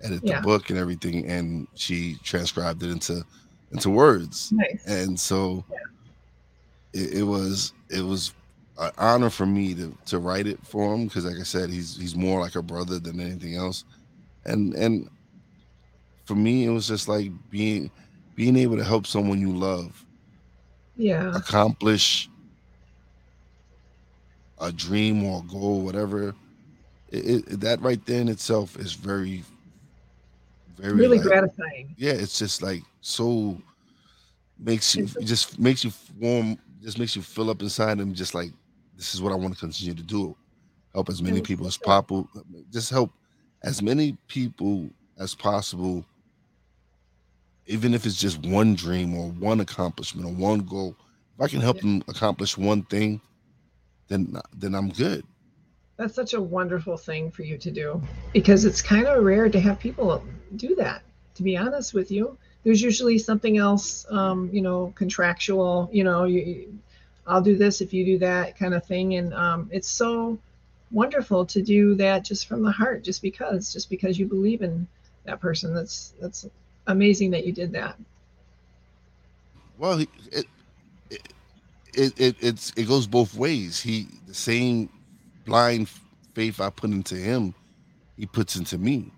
edit 0.02 0.22
yeah. 0.24 0.40
the 0.40 0.48
book 0.48 0.70
and 0.70 0.80
everything, 0.80 1.30
and 1.30 1.68
she 1.76 2.16
transcribed 2.24 2.84
it 2.84 2.90
into 2.90 3.26
into 3.74 3.90
words. 3.90 4.54
Nice. 4.54 4.86
And 4.86 5.20
so 5.20 5.66
yeah. 5.70 7.02
it, 7.02 7.14
it 7.16 7.24
was 7.24 7.74
it 7.90 8.02
was 8.02 8.34
an 8.78 8.92
honor 8.98 9.30
for 9.30 9.46
me 9.46 9.74
to 9.74 9.94
to 10.06 10.20
write 10.20 10.48
it 10.48 10.66
for 10.66 10.96
him 10.96 11.08
because, 11.08 11.26
like 11.26 11.36
I 11.38 11.44
said, 11.44 11.70
he's 11.70 11.98
he's 11.98 12.16
more 12.16 12.40
like 12.40 12.56
a 12.56 12.62
brother 12.62 12.98
than 13.00 13.20
anything 13.20 13.56
else, 13.56 13.84
and 14.46 14.74
and 14.74 15.10
for 16.24 16.36
me, 16.36 16.64
it 16.64 16.70
was 16.70 16.88
just 16.88 17.10
like 17.10 17.30
being 17.50 17.92
being 18.36 18.58
able 18.58 18.78
to 18.78 18.84
help 18.84 19.08
someone 19.08 19.40
you 19.40 19.52
love, 19.56 20.06
yeah, 20.96 21.36
accomplish 21.36 22.30
a 24.60 24.72
dream 24.72 25.24
or 25.24 25.40
a 25.40 25.52
goal, 25.52 25.82
whatever. 25.82 26.36
It, 27.10 27.48
it, 27.48 27.60
that 27.62 27.82
right 27.82 28.04
there 28.06 28.22
in 28.22 28.28
itself 28.28 28.78
is 28.78 28.94
very, 28.94 29.44
very 30.78 30.94
really 30.94 31.18
like, 31.18 31.28
gratifying. 31.28 31.94
Yeah, 31.98 32.14
it's 32.14 32.38
just 32.40 32.62
like 32.62 32.84
so 33.02 33.58
makes 34.60 34.96
you 34.96 35.06
just 35.06 35.60
makes 35.60 35.84
you 35.84 35.92
warm, 36.20 36.58
just 36.82 37.00
makes 37.00 37.16
you 37.16 37.22
fill 37.22 37.50
up 37.50 37.62
inside 37.62 38.00
and 38.00 38.16
just 38.16 38.34
like 38.34 38.52
this 38.96 39.14
is 39.14 39.22
what 39.22 39.32
I 39.32 39.36
want 39.36 39.54
to 39.54 39.60
continue 39.60 39.94
to 39.94 40.04
do. 40.04 40.36
Help 40.94 41.10
as 41.10 41.22
many 41.22 41.42
people 41.42 41.68
as 41.68 41.78
possible. 41.78 42.30
Just 42.72 42.90
help 42.90 43.12
as 43.64 43.82
many 43.82 44.18
people 44.28 44.90
as 45.20 45.36
possible, 45.36 46.06
even 47.68 47.94
if 47.94 48.06
it's 48.06 48.20
just 48.20 48.46
one 48.46 48.76
dream 48.76 49.16
or 49.16 49.30
one 49.32 49.60
accomplishment 49.60 50.28
or 50.28 50.34
one 50.34 50.60
goal. 50.60 50.96
If 51.36 51.42
I 51.42 51.48
can 51.48 51.62
help 51.62 51.78
yeah. 51.78 51.82
them 51.84 52.04
accomplish 52.08 52.58
one 52.58 52.84
thing, 52.84 53.22
then 54.08 54.38
then 54.54 54.76
I'm 54.76 54.90
good. 54.90 55.26
That's 55.98 56.14
such 56.14 56.34
a 56.34 56.42
wonderful 56.42 56.98
thing 56.98 57.32
for 57.32 57.44
you 57.44 57.58
to 57.58 57.72
do 57.72 58.02
because 58.34 58.66
it's 58.66 58.82
kind 58.82 59.08
of 59.08 59.24
rare 59.24 59.50
to 59.50 59.60
have 59.60 59.80
people 59.80 60.24
do 60.56 60.76
that. 60.76 61.04
To 61.36 61.44
be 61.44 61.58
honest 61.58 61.94
with 61.94 62.12
you, 62.12 62.38
there's 62.64 62.82
usually 62.82 63.18
something 63.18 63.58
else, 63.58 64.06
um, 64.10 64.50
you 64.52 64.62
know, 64.62 64.94
contractual. 64.96 65.90
You 65.92 66.04
know, 66.04 66.26
you, 66.26 66.78
I'll 67.28 67.42
do 67.42 67.56
this 67.58 67.82
if 67.82 67.94
you 67.94 68.06
do 68.06 68.18
that 68.20 68.58
kind 68.58 68.74
of 68.74 68.86
thing. 68.86 69.16
And 69.16 69.34
um, 69.34 69.70
it's 69.72 69.90
so 69.90 70.38
wonderful 70.92 71.46
to 71.48 71.62
do 71.62 71.96
that 71.96 72.24
just 72.24 72.48
from 72.48 72.64
the 72.64 72.72
heart, 72.72 73.04
just 73.04 73.22
because, 73.22 73.72
just 73.72 73.90
because 73.90 74.20
you 74.20 74.26
believe 74.26 74.62
in 74.62 74.88
that 75.26 75.40
person. 75.40 75.74
That's 75.74 76.14
that's 76.22 76.46
amazing 76.88 77.32
that 77.32 77.46
you 77.46 77.52
did 77.52 77.72
that. 77.74 77.96
Well, 79.78 80.00
it 80.00 80.10
it 80.32 80.46
it, 81.94 82.20
it 82.20 82.36
it's 82.40 82.72
it 82.76 82.88
goes 82.88 83.08
both 83.08 83.36
ways. 83.36 83.82
He 83.82 84.08
the 84.28 84.34
same 84.34 84.90
blind 85.46 85.90
faith 86.34 86.60
I 86.60 86.70
put 86.70 86.92
into 86.92 87.16
him, 87.16 87.54
he 88.18 88.26
puts 88.26 88.56
into 88.56 88.78
me. 88.78 89.12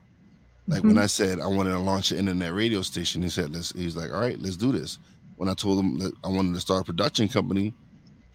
Like 0.68 0.80
mm-hmm. 0.80 0.90
when 0.90 0.98
I 0.98 1.06
said 1.06 1.40
I 1.40 1.48
wanted 1.48 1.72
to 1.72 1.80
launch 1.80 2.12
an 2.12 2.20
internet 2.20 2.54
radio 2.54 2.82
station, 2.82 3.22
he 3.22 3.30
said, 3.30 3.54
"Let's." 3.54 3.72
He's 3.72 3.96
like, 3.96 4.12
"All 4.12 4.20
right, 4.20 4.40
let's 4.40 4.58
do 4.58 4.72
this." 4.72 5.00
When 5.38 5.50
I 5.50 5.54
told 5.54 5.80
him 5.80 6.00
that 6.00 6.14
I 6.24 6.30
wanted 6.30 6.56
to 6.56 6.60
start 6.60 6.82
a 6.82 6.86
production 6.86 7.28
company, 7.28 7.74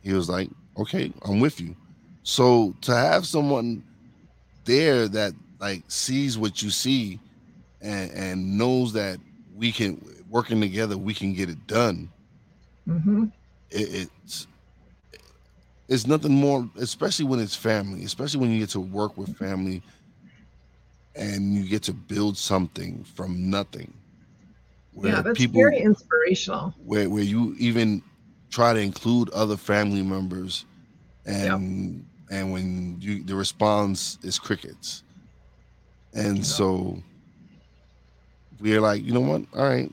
he 0.03 0.13
was 0.13 0.29
like, 0.29 0.51
okay, 0.77 1.13
I'm 1.25 1.41
with 1.41 1.61
you. 1.61 1.75
So 2.23 2.75
to 2.83 2.95
have 2.95 3.27
someone 3.27 3.83
there 4.65 5.09
that 5.09 5.33
like 5.61 5.83
sees 5.89 6.39
what 6.39 6.63
you 6.63 6.71
see 6.71 7.19
and, 7.83 8.11
and 8.13 8.59
knows 8.59 8.93
that 8.93 9.19
we 9.55 9.73
can 9.73 10.03
working 10.29 10.61
together, 10.61 10.97
we 10.97 11.13
can 11.13 11.35
get 11.35 11.51
it 11.51 11.67
done. 11.67 12.11
Mm-hmm. 12.89 13.25
It, 13.71 14.09
it's 14.25 14.47
it's 15.89 16.07
nothing 16.07 16.33
more, 16.33 16.69
especially 16.79 17.27
when 17.27 17.41
it's 17.41 17.55
family, 17.55 18.05
especially 18.05 18.41
when 18.41 18.51
you 18.51 18.61
get 18.61 18.71
to 18.71 18.81
work 18.81 19.19
with 19.19 19.37
family 19.37 19.83
and 21.15 21.55
you 21.55 21.69
get 21.69 21.83
to 21.83 21.93
build 21.93 22.39
something 22.39 23.05
from 23.05 23.51
nothing. 23.51 23.93
yeah, 24.99 25.21
that's 25.21 25.37
people, 25.37 25.61
very 25.61 25.79
inspirational. 25.79 26.75
Where 26.85 27.11
where 27.11 27.23
you 27.23 27.55
even 27.59 28.03
try 28.51 28.73
to 28.73 28.81
include 28.81 29.29
other 29.31 29.57
family 29.57 30.03
members 30.03 30.65
and 31.27 32.07
and 32.31 32.53
when 32.53 32.97
you 33.01 33.23
the 33.25 33.35
response 33.35 34.19
is 34.23 34.39
crickets 34.39 35.03
and 36.15 36.45
so 36.45 37.03
we're 38.63 38.81
like 38.81 39.03
you 39.03 39.13
know 39.13 39.21
what? 39.21 39.43
All 39.55 39.69
right. 39.69 39.93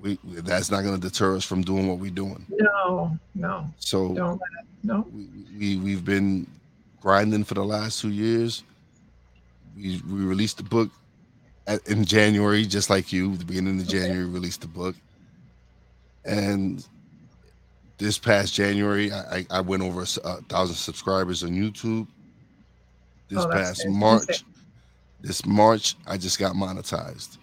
We, 0.00 0.16
that's 0.22 0.70
not 0.70 0.82
going 0.82 0.94
to 0.94 1.00
deter 1.00 1.34
us 1.34 1.44
from 1.44 1.62
doing 1.62 1.88
what 1.88 1.98
we're 1.98 2.10
doing. 2.10 2.46
No 2.48 3.18
no. 3.34 3.68
So 3.78 4.14
don't 4.14 4.40
no. 4.84 5.06
we, 5.12 5.26
we 5.58 5.76
we've 5.76 6.04
been 6.04 6.46
grinding 7.02 7.44
for 7.44 7.54
the 7.54 7.64
last 7.64 8.00
two 8.00 8.10
years. 8.10 8.62
We 9.76 10.00
we 10.08 10.24
released 10.24 10.58
the 10.58 10.62
book 10.62 10.90
at, 11.66 11.86
in 11.86 12.04
january 12.04 12.64
just 12.64 12.90
like 12.90 13.12
you 13.12 13.36
the 13.36 13.44
beginning 13.44 13.80
of 13.80 13.88
january 13.88 14.24
released 14.24 14.60
the 14.60 14.68
book. 14.68 14.94
And 16.24 16.86
this 17.98 18.16
past 18.16 18.54
January, 18.54 19.12
I, 19.12 19.44
I 19.50 19.60
went 19.60 19.82
over 19.82 20.02
a, 20.02 20.06
a 20.24 20.32
uh, 20.32 20.40
thousand 20.48 20.76
subscribers 20.76 21.42
on 21.42 21.50
YouTube. 21.50 22.06
This 23.28 23.40
oh, 23.40 23.48
past 23.50 23.86
March, 23.88 24.44
this 25.20 25.44
March, 25.44 25.96
I 26.06 26.16
just 26.16 26.38
got 26.38 26.54
monetized. 26.54 27.36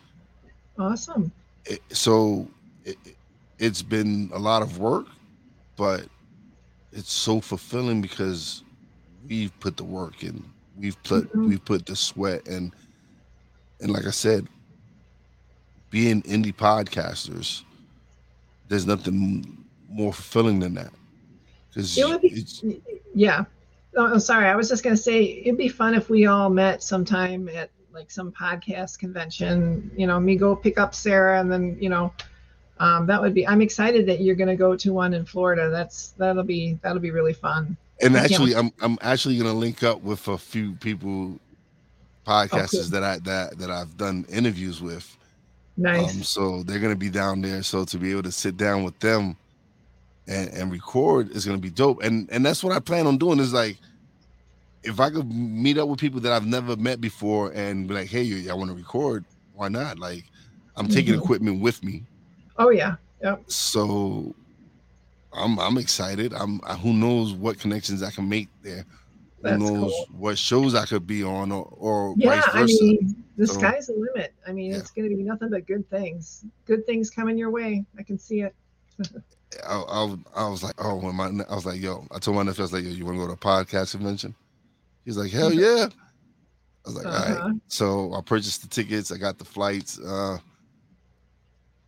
Awesome. 0.77 1.31
It, 1.65 1.81
so 1.89 2.47
it, 2.83 2.97
it's 3.59 3.81
been 3.81 4.29
a 4.33 4.39
lot 4.39 4.61
of 4.61 4.79
work, 4.79 5.07
but 5.75 6.05
it's 6.91 7.11
so 7.11 7.41
fulfilling 7.41 8.01
because 8.01 8.63
we've 9.27 9.57
put 9.59 9.77
the 9.77 9.83
work 9.83 10.23
in. 10.23 10.43
We've 10.77 11.01
put 11.03 11.25
mm-hmm. 11.29 11.47
we've 11.47 11.63
put 11.63 11.85
the 11.85 11.95
sweat 11.95 12.47
and 12.47 12.73
and 13.81 13.91
like 13.91 14.05
I 14.05 14.11
said, 14.11 14.47
being 15.89 16.21
indie 16.23 16.55
podcasters 16.55 17.63
there's 18.67 18.85
nothing 18.85 19.65
more 19.89 20.13
fulfilling 20.13 20.59
than 20.59 20.73
that. 20.75 20.91
Because 21.69 21.97
It 21.97 22.07
would 22.07 22.21
be, 22.21 22.81
yeah. 23.13 23.45
Oh, 23.95 24.17
sorry. 24.17 24.47
I 24.47 24.55
was 24.55 24.69
just 24.69 24.83
gonna 24.83 24.97
say 24.97 25.41
it'd 25.45 25.57
be 25.57 25.69
fun 25.69 25.93
if 25.93 26.09
we 26.09 26.25
all 26.25 26.49
met 26.49 26.83
sometime 26.83 27.49
at 27.49 27.69
like 27.95 28.11
some 28.11 28.31
podcast 28.31 28.99
convention. 28.99 29.89
You 29.95 30.05
know, 30.05 30.19
me 30.19 30.35
go 30.35 30.55
pick 30.55 30.77
up 30.77 30.93
Sarah, 30.93 31.39
and 31.39 31.51
then 31.51 31.77
you 31.79 31.89
know, 31.89 32.13
um, 32.79 33.07
that 33.07 33.21
would 33.21 33.33
be. 33.33 33.47
I'm 33.47 33.61
excited 33.61 34.05
that 34.07 34.21
you're 34.21 34.35
gonna 34.35 34.55
go 34.55 34.75
to 34.75 34.93
one 34.93 35.13
in 35.13 35.25
Florida. 35.25 35.69
That's 35.69 36.09
that'll 36.17 36.43
be 36.43 36.77
that'll 36.83 37.01
be 37.01 37.11
really 37.11 37.33
fun. 37.33 37.77
and 38.01 38.15
actually, 38.15 38.53
I'm 38.53 38.71
I'm 38.81 38.97
actually 39.01 39.37
gonna 39.37 39.53
link 39.53 39.81
up 39.81 40.01
with 40.01 40.27
a 40.27 40.37
few 40.37 40.73
people, 40.73 41.39
podcasters 42.27 42.89
that 42.91 43.03
I 43.03 43.19
that 43.19 43.57
that 43.57 43.71
I've 43.71 43.95
done 43.97 44.25
interviews 44.29 44.81
with. 44.81 45.17
Nice. 45.77 46.13
Um, 46.13 46.23
so 46.23 46.63
they're 46.63 46.79
gonna 46.79 46.95
be 46.95 47.09
down 47.09 47.41
there. 47.41 47.63
So 47.63 47.85
to 47.85 47.97
be 47.97 48.11
able 48.11 48.23
to 48.23 48.31
sit 48.31 48.57
down 48.57 48.83
with 48.83 48.99
them 48.99 49.37
and, 50.27 50.49
and 50.49 50.71
record 50.71 51.31
is 51.31 51.45
gonna 51.45 51.57
be 51.57 51.69
dope. 51.69 52.03
And 52.03 52.29
and 52.29 52.45
that's 52.45 52.63
what 52.63 52.73
I 52.75 52.79
plan 52.79 53.07
on 53.07 53.17
doing. 53.17 53.39
Is 53.39 53.53
like 53.53 53.77
if 54.85 54.99
I 54.99 55.09
could 55.09 55.31
meet 55.31 55.77
up 55.77 55.87
with 55.89 55.99
people 55.99 56.19
that 56.21 56.31
I've 56.31 56.45
never 56.45 56.75
met 56.75 57.01
before 57.01 57.51
and 57.51 57.87
be 57.87 57.93
like, 57.95 58.07
hey, 58.07 58.49
I 58.49 58.53
want 58.53 58.69
to 58.69 58.75
record. 58.75 59.25
Why 59.53 59.67
not? 59.69 59.99
Like 59.99 60.25
I'm 60.75 60.87
taking 60.87 61.13
Mhm. 61.15 61.19
equipment 61.23 61.61
with 61.61 61.83
me, 61.83 62.03
oh 62.57 62.69
yeah. 62.69 62.95
Yep. 63.23 63.43
so 63.49 64.35
I'm 65.33 65.57
I'm 65.59 65.77
excited. 65.77 66.33
I'm 66.33 66.59
I- 66.63 66.75
who 66.75 66.93
knows 66.93 67.33
what 67.33 67.59
connections 67.59 68.03
I 68.03 68.11
can 68.11 68.27
make 68.27 68.49
there. 68.61 68.85
Who 69.41 69.49
That's 69.49 69.61
knows 69.61 69.91
cool. 69.91 70.05
what 70.17 70.37
shows 70.37 70.75
I 70.75 70.85
could 70.85 71.05
be 71.07 71.23
on 71.23 71.51
or, 71.51 71.65
or 71.77 72.13
Yeah, 72.17 72.41
vice 72.41 72.53
I 72.53 72.63
mean, 72.65 73.23
the 73.37 73.47
So- 73.47 73.53
sky's 73.53 73.87
the 73.87 73.93
limit. 73.93 74.33
I 74.47 74.51
mean, 74.53 74.71
Yeah. 74.71 74.77
it's 74.77 74.91
going 74.91 75.09
to 75.09 75.15
be 75.15 75.23
nothing 75.23 75.49
but 75.49 75.67
good 75.67 75.87
things. 75.89 76.45
Good 76.65 76.85
things 76.85 77.09
coming 77.09 77.37
your 77.37 77.51
way. 77.51 77.85
I 77.97 78.03
can 78.03 78.17
see 78.17 78.41
it. 78.41 78.55
I, 79.67 79.75
I, 79.75 80.03
was- 80.03 80.17
I 80.35 80.47
was 80.49 80.63
like, 80.63 80.73
oh, 80.79 80.95
when 80.95 81.15
my 81.15 81.27
I 81.49 81.55
was 81.55 81.65
like, 81.65 81.79
yo, 81.79 82.05
I 82.11 82.19
told 82.19 82.35
my 82.37 82.43
nephew, 82.43 82.63
I 82.63 82.65
was 82.65 82.73
like, 82.73 82.83
yo, 82.83 82.89
you 82.89 83.05
want 83.05 83.17
to 83.17 83.21
go 83.21 83.27
to 83.27 83.33
a 83.33 83.37
podcast 83.37 83.91
convention? 83.91 84.33
He's 85.05 85.17
like, 85.17 85.31
hell 85.31 85.53
yeah. 85.53 85.87
I 86.85 86.89
was 86.89 86.95
like, 86.95 87.05
all 87.05 87.13
Uh-huh. 87.13 87.47
right. 87.49 87.55
So 87.67 88.13
I 88.13 88.21
purchased 88.21 88.61
the 88.63 88.67
tickets, 88.67 89.11
I 89.11 89.17
got 89.17 89.37
the 89.37 89.45
flights, 89.45 89.99
uh, 89.99 90.37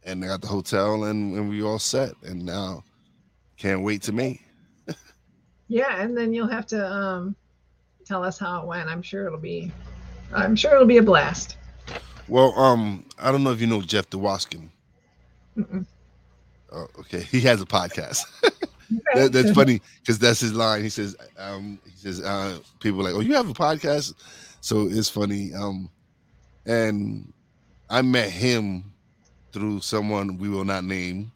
and 0.04 0.24
I 0.24 0.28
got 0.28 0.42
the 0.42 0.48
hotel, 0.48 1.06
and, 1.06 1.36
and 1.36 1.50
we 1.50 1.62
all 1.64 1.80
set. 1.80 2.12
And 2.24 2.46
now, 2.46 2.84
can't 3.58 3.82
wait 3.84 4.02
to 4.04 4.12
meet. 4.12 4.42
Yeah, 5.70 6.02
and 6.02 6.16
then 6.18 6.34
you'll 6.34 6.48
have 6.48 6.66
to 6.68 6.90
um, 6.90 7.36
tell 8.06 8.24
us 8.24 8.40
how 8.40 8.62
it 8.62 8.66
went. 8.68 8.88
I'm 8.88 9.02
sure 9.02 9.26
it'll 9.28 9.38
be. 9.38 9.70
I'm 10.34 10.56
sure 10.56 10.74
it'll 10.74 10.86
be 10.88 10.96
a 10.96 11.04
blast. 11.04 11.58
Well, 12.30 12.58
um, 12.58 13.04
I 13.20 13.34
don't 13.34 13.44
know 13.44 13.52
if 13.52 13.60
you 13.60 13.68
know 13.68 13.82
Jeff 13.82 14.10
DeWaskin. 14.10 14.70
Oh, 16.72 16.88
okay, 17.00 17.20
he 17.32 17.42
has 17.42 17.62
a 17.62 17.66
podcast. 17.66 18.22
That, 19.16 19.32
that's 19.34 19.52
funny 19.52 19.82
because 20.02 20.20
that's 20.20 20.40
his 20.40 20.54
line. 20.54 20.84
He 20.84 20.90
says, 20.90 21.16
um, 21.38 21.80
he 21.86 21.98
says, 21.98 22.22
uh, 22.22 22.60
people 22.80 23.02
are 23.02 23.04
like, 23.04 23.16
oh, 23.16 23.20
you 23.20 23.34
have 23.34 23.50
a 23.50 23.54
podcast, 23.54 24.14
so 24.62 24.88
it's 24.90 25.10
funny. 25.10 25.54
Um, 25.54 25.90
and 26.66 27.32
I 27.90 28.02
met 28.02 28.30
him 28.30 28.92
through 29.54 29.82
someone 29.82 30.38
we 30.38 30.50
will 30.50 30.66
not 30.66 30.84
name. 30.84 31.32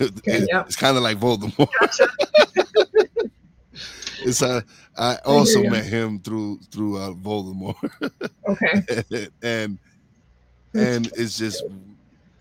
It- 0.00 0.48
yeah. 0.50 0.62
It's 0.62 0.76
kind 0.76 0.96
of 0.96 1.02
like 1.02 1.18
Voldemort. 1.18 1.68
Gotcha. 1.78 2.08
it's 4.24 4.42
uh, 4.42 4.60
I 4.96 5.16
also 5.24 5.60
you. 5.62 5.70
met 5.70 5.84
him 5.84 6.20
through 6.20 6.60
through 6.70 6.96
uh, 6.98 7.10
Voldemort, 7.12 7.76
Okay. 8.48 9.28
and 9.42 9.78
and 10.74 11.06
it's 11.16 11.36
just 11.38 11.62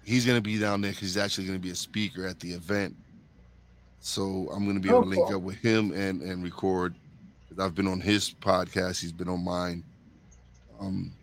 he's 0.05 0.25
gonna 0.25 0.41
be 0.41 0.59
down 0.59 0.81
there 0.81 0.91
because 0.91 1.09
he's 1.09 1.17
actually 1.17 1.47
gonna 1.47 1.59
be 1.59 1.71
a 1.71 1.75
speaker 1.75 2.25
at 2.25 2.39
the 2.39 2.51
event. 2.51 2.95
So 4.05 4.49
I'm 4.53 4.65
gonna 4.65 4.81
be 4.81 4.89
able 4.89 5.03
to 5.03 5.07
link 5.09 5.31
up 5.31 5.41
with 5.41 5.55
him 5.55 5.93
and 5.93 6.21
and 6.21 6.43
record. 6.43 6.93
I've 7.57 7.73
been 7.73 7.87
on 7.87 8.01
his 8.01 8.31
podcast, 8.41 8.99
he's 8.99 9.13
been 9.13 9.29
on 9.29 9.43
mine. 9.43 9.83
Um, 10.79 11.13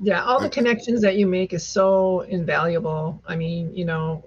Yeah, 0.00 0.24
all 0.24 0.40
the 0.40 0.48
connections 0.48 1.02
that 1.02 1.16
you 1.16 1.26
make 1.26 1.52
is 1.52 1.66
so 1.66 2.20
invaluable. 2.22 3.20
I 3.28 3.36
mean, 3.36 3.76
you 3.76 3.84
know, 3.84 4.24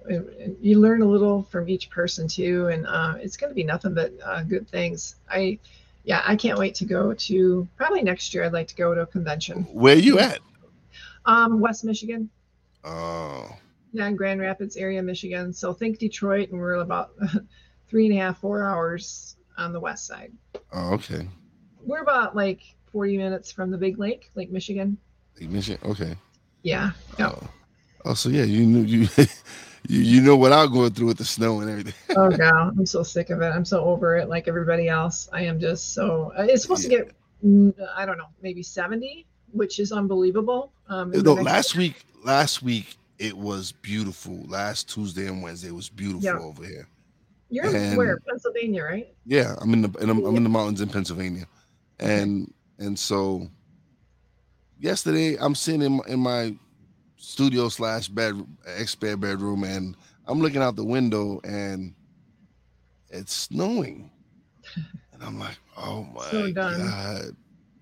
you 0.60 0.78
learn 0.78 1.02
a 1.02 1.06
little 1.06 1.42
from 1.44 1.68
each 1.68 1.90
person 1.90 2.28
too, 2.28 2.68
and 2.68 2.86
uh, 2.86 3.14
it's 3.18 3.36
going 3.36 3.50
to 3.50 3.54
be 3.54 3.64
nothing 3.64 3.94
but 3.94 4.12
uh, 4.24 4.42
good 4.44 4.68
things. 4.68 5.16
I, 5.28 5.58
yeah, 6.04 6.22
I 6.24 6.36
can't 6.36 6.58
wait 6.58 6.74
to 6.76 6.84
go 6.84 7.14
to 7.14 7.66
probably 7.76 8.02
next 8.02 8.32
year. 8.32 8.44
I'd 8.44 8.52
like 8.52 8.68
to 8.68 8.76
go 8.76 8.94
to 8.94 9.00
a 9.00 9.06
convention. 9.06 9.62
where 9.72 9.96
you 9.96 10.18
at? 10.18 10.38
Um, 11.26 11.60
West 11.60 11.84
Michigan, 11.84 12.30
Oh, 12.84 13.56
yeah, 13.92 14.06
in 14.06 14.16
Grand 14.16 14.40
Rapids 14.40 14.76
area, 14.76 15.02
Michigan. 15.02 15.52
So 15.52 15.72
think 15.72 15.98
Detroit, 15.98 16.50
and 16.50 16.60
we're 16.60 16.74
about 16.74 17.10
three 17.88 18.06
and 18.06 18.14
a 18.16 18.20
half, 18.20 18.38
four 18.38 18.64
hours 18.64 19.36
on 19.56 19.72
the 19.72 19.80
west 19.80 20.06
side. 20.06 20.32
oh, 20.72 20.92
okay. 20.94 21.26
We're 21.84 22.02
about 22.02 22.36
like 22.36 22.60
40 22.92 23.16
minutes 23.16 23.50
from 23.52 23.70
the 23.70 23.78
big 23.78 23.98
lake, 23.98 24.30
Lake 24.34 24.50
Michigan. 24.52 24.96
Lake 25.40 25.50
Michigan. 25.50 25.90
Okay. 25.90 26.16
Yeah, 26.62 26.90
yeah. 27.18 27.30
Oh. 27.30 27.42
oh, 28.06 28.14
so 28.14 28.28
yeah, 28.28 28.44
you 28.44 28.66
knew 28.66 28.82
you, 28.82 29.08
you 29.88 30.00
you 30.00 30.20
know 30.20 30.36
what 30.36 30.52
I'm 30.52 30.72
going 30.72 30.90
through 30.92 31.06
with 31.06 31.18
the 31.18 31.24
snow 31.24 31.60
and 31.60 31.70
everything. 31.70 31.94
oh 32.16 32.30
god 32.30 32.74
i'm 32.76 32.84
so 32.84 33.02
sick 33.02 33.30
of 33.30 33.40
it 33.40 33.46
i'm 33.46 33.64
so 33.64 33.84
over 33.84 34.16
it 34.16 34.28
like 34.28 34.48
everybody 34.48 34.88
else 34.88 35.28
i 35.32 35.40
am 35.42 35.58
just 35.60 35.94
so 35.94 36.32
uh, 36.36 36.42
it's 36.42 36.62
supposed 36.62 36.82
to 36.82 36.88
get 36.88 37.12
i 37.96 38.04
don't 38.04 38.18
know 38.18 38.26
maybe 38.42 38.62
70 38.62 39.24
which 39.52 39.78
is 39.78 39.92
unbelievable 39.92 40.72
um 40.88 41.10
No, 41.12 41.34
last 41.34 41.76
week, 41.76 42.04
last 42.24 42.62
week 42.62 42.96
it 43.18 43.36
was 43.36 43.72
beautiful. 43.72 44.44
Last 44.46 44.88
Tuesday 44.92 45.26
and 45.26 45.42
Wednesday 45.42 45.70
was 45.70 45.88
beautiful 45.88 46.22
Yeah. 46.22 46.38
over 46.38 46.64
here. 46.64 46.86
You're 47.50 47.68
in 47.68 47.76
and- 47.76 47.96
where 47.96 48.18
pennsylvania 48.28 48.82
right? 48.84 49.06
Yeah, 49.24 49.54
I'm 49.60 49.72
in 49.74 49.82
the 49.82 49.90
in, 50.00 50.10
I'm 50.10 50.36
in 50.36 50.42
the 50.42 50.48
mountains 50.48 50.80
in 50.80 50.88
Pennsylvania, 50.88 51.46
and 51.98 52.50
and 52.78 52.98
so 52.98 53.46
yesterday 54.78 55.36
I'm 55.38 55.54
sitting 55.54 55.82
in 55.82 55.92
my, 55.98 56.02
in 56.08 56.20
my 56.20 56.54
studio 57.16 57.68
slash 57.68 58.08
bed 58.08 58.34
ex 58.66 58.92
spare 58.92 59.16
bedroom, 59.18 59.64
and 59.64 59.96
I'm 60.26 60.40
looking 60.40 60.62
out 60.62 60.76
the 60.76 60.84
window, 60.84 61.40
and 61.44 61.94
it's 63.10 63.34
snowing, 63.34 64.10
and 65.12 65.22
I'm 65.22 65.38
like, 65.38 65.58
oh 65.76 66.04
my 66.04 66.30
So 66.30 66.52
god, 66.52 67.36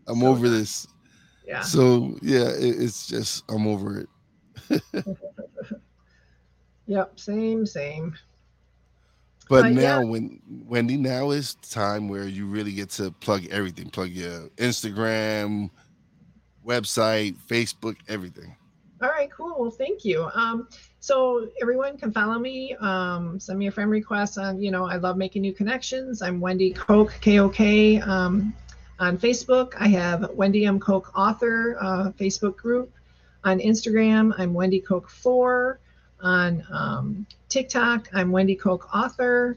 I'm 0.08 0.20
So 0.20 0.26
over 0.26 0.48
done. 0.48 0.54
this. 0.58 0.86
yeah. 1.46 1.60
So 1.60 2.16
yeah, 2.22 2.48
it, 2.48 2.82
it's 2.82 3.06
just 3.06 3.44
I'm 3.48 3.68
over 3.68 4.00
it. 4.00 4.08
yep 6.86 7.18
same 7.18 7.66
same 7.66 8.14
But 9.48 9.70
now, 9.72 10.00
yeah. 10.00 10.04
when 10.04 10.40
Wendy, 10.66 10.96
now 10.96 11.30
is 11.30 11.54
time 11.54 12.08
where 12.08 12.26
you 12.26 12.46
really 12.46 12.72
get 12.72 12.90
to 12.90 13.12
plug 13.12 13.46
everything. 13.46 13.90
Plug 13.90 14.10
your 14.10 14.48
Instagram, 14.56 15.70
website, 16.66 17.36
Facebook, 17.48 17.96
everything. 18.08 18.56
all 19.02 19.08
right 19.08 19.30
cool. 19.30 19.54
Well 19.58 19.70
thank 19.70 20.04
you. 20.04 20.28
Um 20.34 20.68
so 20.98 21.46
everyone 21.62 21.96
can 21.96 22.12
follow 22.12 22.38
me 22.38 22.74
um 22.80 23.38
send 23.38 23.58
me 23.58 23.68
a 23.68 23.70
friend 23.70 23.90
request 23.90 24.38
on 24.38 24.60
you 24.60 24.72
know 24.72 24.86
i 24.88 24.96
love 24.96 25.16
making 25.16 25.42
new 25.42 25.52
connections. 25.52 26.22
I'm 26.22 26.40
wendy 26.40 26.72
koch 26.72 27.12
k-o-k 27.20 28.00
um 28.00 28.52
on 28.98 29.16
facebook. 29.18 29.74
I 29.78 29.88
have 29.88 30.30
wendy 30.32 30.64
m. 30.66 30.80
Koch 30.80 31.08
author 31.14 31.76
uh, 31.80 32.10
facebook 32.18 32.56
group. 32.56 32.90
On 33.44 33.60
instagram 33.60 34.34
i'm 34.38 34.52
wendy 34.52 34.80
koch 34.80 35.08
4 35.08 35.78
on 36.20 36.64
um, 36.70 37.26
tiktok 37.48 38.08
i'm 38.12 38.30
wendy 38.30 38.56
koch 38.56 38.86
author 38.94 39.56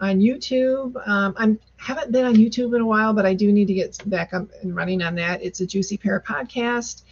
on 0.00 0.18
youtube 0.20 0.96
um, 1.08 1.34
i'm 1.38 1.58
haven't 1.76 2.10
been 2.12 2.24
on 2.24 2.34
youtube 2.34 2.74
in 2.74 2.80
a 2.80 2.86
while 2.86 3.12
but 3.12 3.24
i 3.24 3.34
do 3.34 3.52
need 3.52 3.66
to 3.66 3.74
get 3.74 3.98
back 4.06 4.34
up 4.34 4.46
and 4.62 4.74
running 4.74 5.02
on 5.02 5.14
that 5.14 5.42
it's 5.42 5.60
a 5.60 5.66
juicy 5.66 5.96
pear 5.96 6.22
podcast 6.26 7.02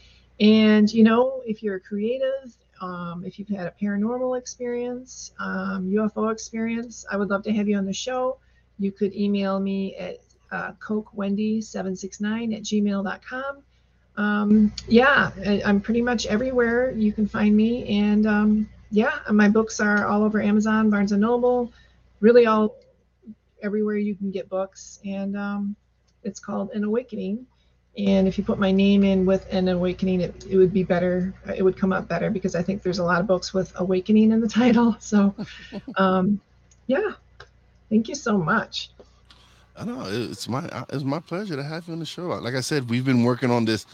and 0.40 0.92
you 0.92 1.04
know, 1.04 1.42
if 1.46 1.62
you're 1.62 1.76
a 1.76 1.80
creative, 1.80 2.56
um, 2.80 3.24
if 3.26 3.38
you've 3.38 3.48
had 3.48 3.66
a 3.66 3.74
paranormal 3.80 4.38
experience, 4.38 5.32
um, 5.38 5.90
UFO 5.90 6.32
experience, 6.32 7.04
I 7.10 7.18
would 7.18 7.28
love 7.28 7.42
to 7.44 7.52
have 7.52 7.68
you 7.68 7.76
on 7.76 7.84
the 7.84 7.92
show. 7.92 8.38
You 8.78 8.90
could 8.90 9.14
email 9.14 9.60
me 9.60 9.94
at 9.96 10.18
uh, 10.50 10.72
kochwendy769 10.80 12.56
at 12.56 12.62
gmail.com. 12.62 13.62
Um, 14.16 14.72
yeah, 14.88 15.30
I, 15.46 15.62
I'm 15.64 15.80
pretty 15.80 16.00
much 16.00 16.26
everywhere 16.26 16.90
you 16.92 17.12
can 17.12 17.28
find 17.28 17.54
me. 17.54 17.86
And 18.00 18.26
um, 18.26 18.68
yeah, 18.90 19.18
my 19.30 19.48
books 19.48 19.80
are 19.80 20.06
all 20.06 20.22
over 20.22 20.40
Amazon, 20.40 20.90
Barnes 20.90 21.12
and 21.12 21.20
Noble, 21.20 21.72
really 22.20 22.46
all 22.46 22.76
everywhere 23.62 23.96
you 23.96 24.14
can 24.14 24.30
get 24.30 24.48
books. 24.48 25.00
And 25.04 25.36
um, 25.36 25.76
it's 26.24 26.40
called 26.40 26.70
An 26.72 26.84
Awakening. 26.84 27.46
And 27.98 28.28
if 28.28 28.38
you 28.38 28.44
put 28.44 28.58
my 28.58 28.70
name 28.70 29.02
in 29.02 29.26
with 29.26 29.46
an 29.52 29.68
awakening, 29.68 30.20
it, 30.20 30.46
it 30.48 30.56
would 30.56 30.72
be 30.72 30.84
better. 30.84 31.34
It 31.54 31.62
would 31.62 31.76
come 31.76 31.92
up 31.92 32.08
better 32.08 32.30
because 32.30 32.54
I 32.54 32.62
think 32.62 32.82
there's 32.82 32.98
a 32.98 33.04
lot 33.04 33.20
of 33.20 33.26
books 33.26 33.52
with 33.52 33.72
awakening 33.76 34.30
in 34.30 34.40
the 34.40 34.48
title. 34.60 34.96
So, 35.00 35.34
um, 35.96 36.40
yeah, 36.86 37.12
thank 37.90 38.08
you 38.08 38.14
so 38.14 38.38
much. 38.38 38.90
I 39.76 39.84
know 39.84 40.04
it's 40.06 40.48
my 40.48 40.84
it's 40.90 41.04
my 41.04 41.20
pleasure 41.20 41.56
to 41.56 41.62
have 41.62 41.86
you 41.86 41.94
on 41.94 42.00
the 42.00 42.06
show. 42.06 42.28
Like 42.28 42.54
I 42.54 42.60
said, 42.60 42.90
we've 42.90 43.04
been 43.04 43.22
working 43.22 43.50
on 43.50 43.64
this 43.64 43.86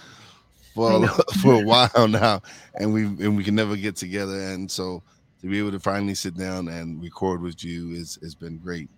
for 0.77 1.09
for 1.41 1.55
a 1.55 1.64
while 1.64 2.09
now, 2.09 2.41
and 2.74 2.93
we 2.93 3.05
and 3.05 3.37
we 3.37 3.43
can 3.43 3.55
never 3.55 3.77
get 3.77 3.97
together. 3.97 4.39
And 4.39 4.70
so 4.70 5.03
to 5.41 5.49
be 5.49 5.59
able 5.59 5.72
to 5.72 5.81
finally 5.81 6.14
sit 6.14 6.37
down 6.37 6.68
and 6.68 7.03
record 7.03 7.41
with 7.41 7.64
you 7.64 7.93
is 7.93 8.18
has 8.22 8.35
been 8.35 8.59
great. 8.59 8.89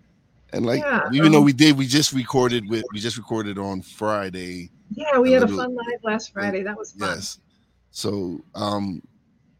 And 0.53 0.65
like 0.65 0.79
Yeah, 0.81 1.07
even 1.13 1.31
though 1.31 1.39
um, 1.39 1.45
we 1.45 1.53
did, 1.53 1.77
we 1.77 1.87
just 1.87 2.11
recorded 2.13 2.69
with 2.69 2.83
we 2.93 2.99
just 2.99 3.17
recorded 3.17 3.57
on 3.57 3.81
Friday. 3.81 4.69
Yeah, 4.91 5.19
we 5.19 5.31
a 5.31 5.39
had 5.39 5.43
a 5.43 5.47
fun 5.47 5.75
live 5.75 5.99
last 6.03 6.33
Friday. 6.33 6.63
That 6.63 6.77
was 6.77 6.91
fun. 6.91 7.09
Yes. 7.09 7.39
So 7.91 8.39
um 8.55 9.01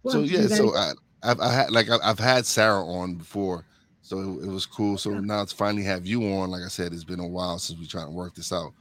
We'll 0.04 0.14
so 0.14 0.20
have 0.22 0.30
to 0.30 0.36
do 0.36 0.42
yeah, 0.44 0.56
so. 0.56 0.76
I 0.76 0.92
I've 1.24 1.40
I 1.40 1.52
had 1.52 1.72
like 1.72 1.90
I've 1.90 2.20
had 2.20 2.46
Sarah 2.46 2.86
on 2.86 3.16
before, 3.16 3.66
so 4.02 4.20
it, 4.20 4.46
it 4.46 4.50
was 4.50 4.66
cool. 4.66 4.98
So 4.98 5.12
Yeah. 5.12 5.20
now 5.22 5.46
to 5.46 5.56
finally 5.56 5.84
have 5.84 6.06
you 6.06 6.24
on, 6.34 6.50
like 6.50 6.64
I 6.64 6.70
said, 6.70 6.94
it's 6.94 7.04
been 7.04 7.20
a 7.20 7.28
while 7.28 7.60
since 7.60 7.80
we 7.80 7.88
trying 7.88 8.08
to 8.08 8.12
work 8.12 8.36
this 8.36 8.52
out. 8.54 8.72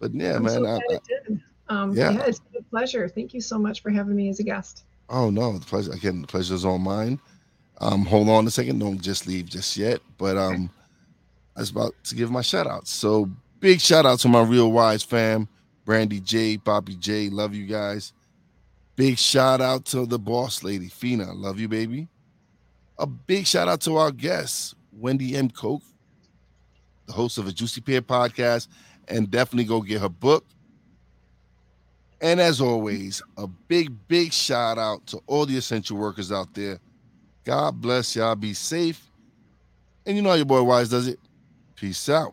But 0.00 0.14
yeah, 0.14 0.36
I'm 0.36 0.44
man. 0.44 0.64
so 0.64 0.66
I, 0.66 0.76
I. 0.76 0.98
Um, 1.68 1.92
Yeah. 1.94 2.10
yeah. 2.12 2.24
it's 2.26 2.40
been 2.40 2.60
a 2.60 2.64
pleasure. 2.70 3.08
Thank 3.08 3.34
you 3.34 3.40
so 3.40 3.58
much 3.58 3.82
for 3.82 3.90
having 3.90 4.14
me 4.16 4.28
as 4.28 4.40
a 4.40 4.42
guest. 4.44 4.84
oh 5.08 5.30
no, 5.30 5.58
the 5.58 5.64
pleasure 5.64 5.92
again. 5.92 6.20
The 6.22 6.26
pleasure 6.26 6.54
is 6.54 6.64
all 6.64 6.78
mine. 6.78 7.20
Um, 7.80 8.04
hold 8.04 8.28
on 8.28 8.46
a 8.46 8.50
second. 8.50 8.78
Don't 8.78 9.00
just 9.00 9.26
leave 9.26 9.46
just 9.46 9.76
yet. 9.76 10.00
But 10.18 10.36
um, 10.36 10.70
I 11.56 11.60
was 11.60 11.70
about 11.70 11.92
to 12.04 12.14
give 12.14 12.30
my 12.30 12.40
shout 12.42 12.66
outs. 12.66 12.90
So 12.90 13.28
big 13.60 13.80
shout 13.80 14.06
out 14.06 14.18
to 14.20 14.28
my 14.28 14.42
real 14.42 14.70
Wize 14.70 15.04
fam, 15.04 15.48
Brandy 15.84 16.20
J, 16.20 16.56
Bobby 16.56 16.94
J. 16.96 17.28
Love 17.30 17.54
you 17.54 17.66
guys. 17.66 18.12
Big 18.96 19.18
shout 19.18 19.60
out 19.60 19.84
to 19.86 20.06
the 20.06 20.18
boss 20.18 20.62
lady, 20.62 20.88
Fina. 20.88 21.32
Love 21.32 21.58
you, 21.58 21.66
baby. 21.68 22.08
A 22.98 23.06
big 23.06 23.44
shout 23.46 23.66
out 23.66 23.80
to 23.82 23.96
our 23.96 24.12
guests, 24.12 24.74
Wendy 24.92 25.34
M. 25.36 25.50
Koch, 25.50 25.82
the 27.06 27.12
host 27.12 27.38
of 27.38 27.48
a 27.48 27.52
Juicy 27.52 27.80
Pear 27.80 28.00
podcast, 28.02 28.68
and 29.08 29.28
definitely 29.30 29.64
go 29.64 29.80
get 29.82 30.00
her 30.00 30.08
book. 30.08 30.44
And 32.24 32.40
as 32.40 32.58
always, 32.58 33.20
a 33.36 33.46
big, 33.46 33.92
big 34.08 34.32
shout 34.32 34.78
out 34.78 35.06
to 35.08 35.20
all 35.26 35.44
the 35.44 35.58
essential 35.58 35.98
workers 35.98 36.32
out 36.32 36.54
there. 36.54 36.80
God 37.44 37.82
bless 37.82 38.16
y'all. 38.16 38.34
Be 38.34 38.54
safe. 38.54 39.10
And 40.06 40.16
you 40.16 40.22
know 40.22 40.30
how 40.30 40.36
your 40.36 40.46
boy 40.46 40.60
Wize 40.60 40.90
does 40.90 41.06
it. 41.06 41.20
Peace 41.76 42.08
out. 42.08 42.32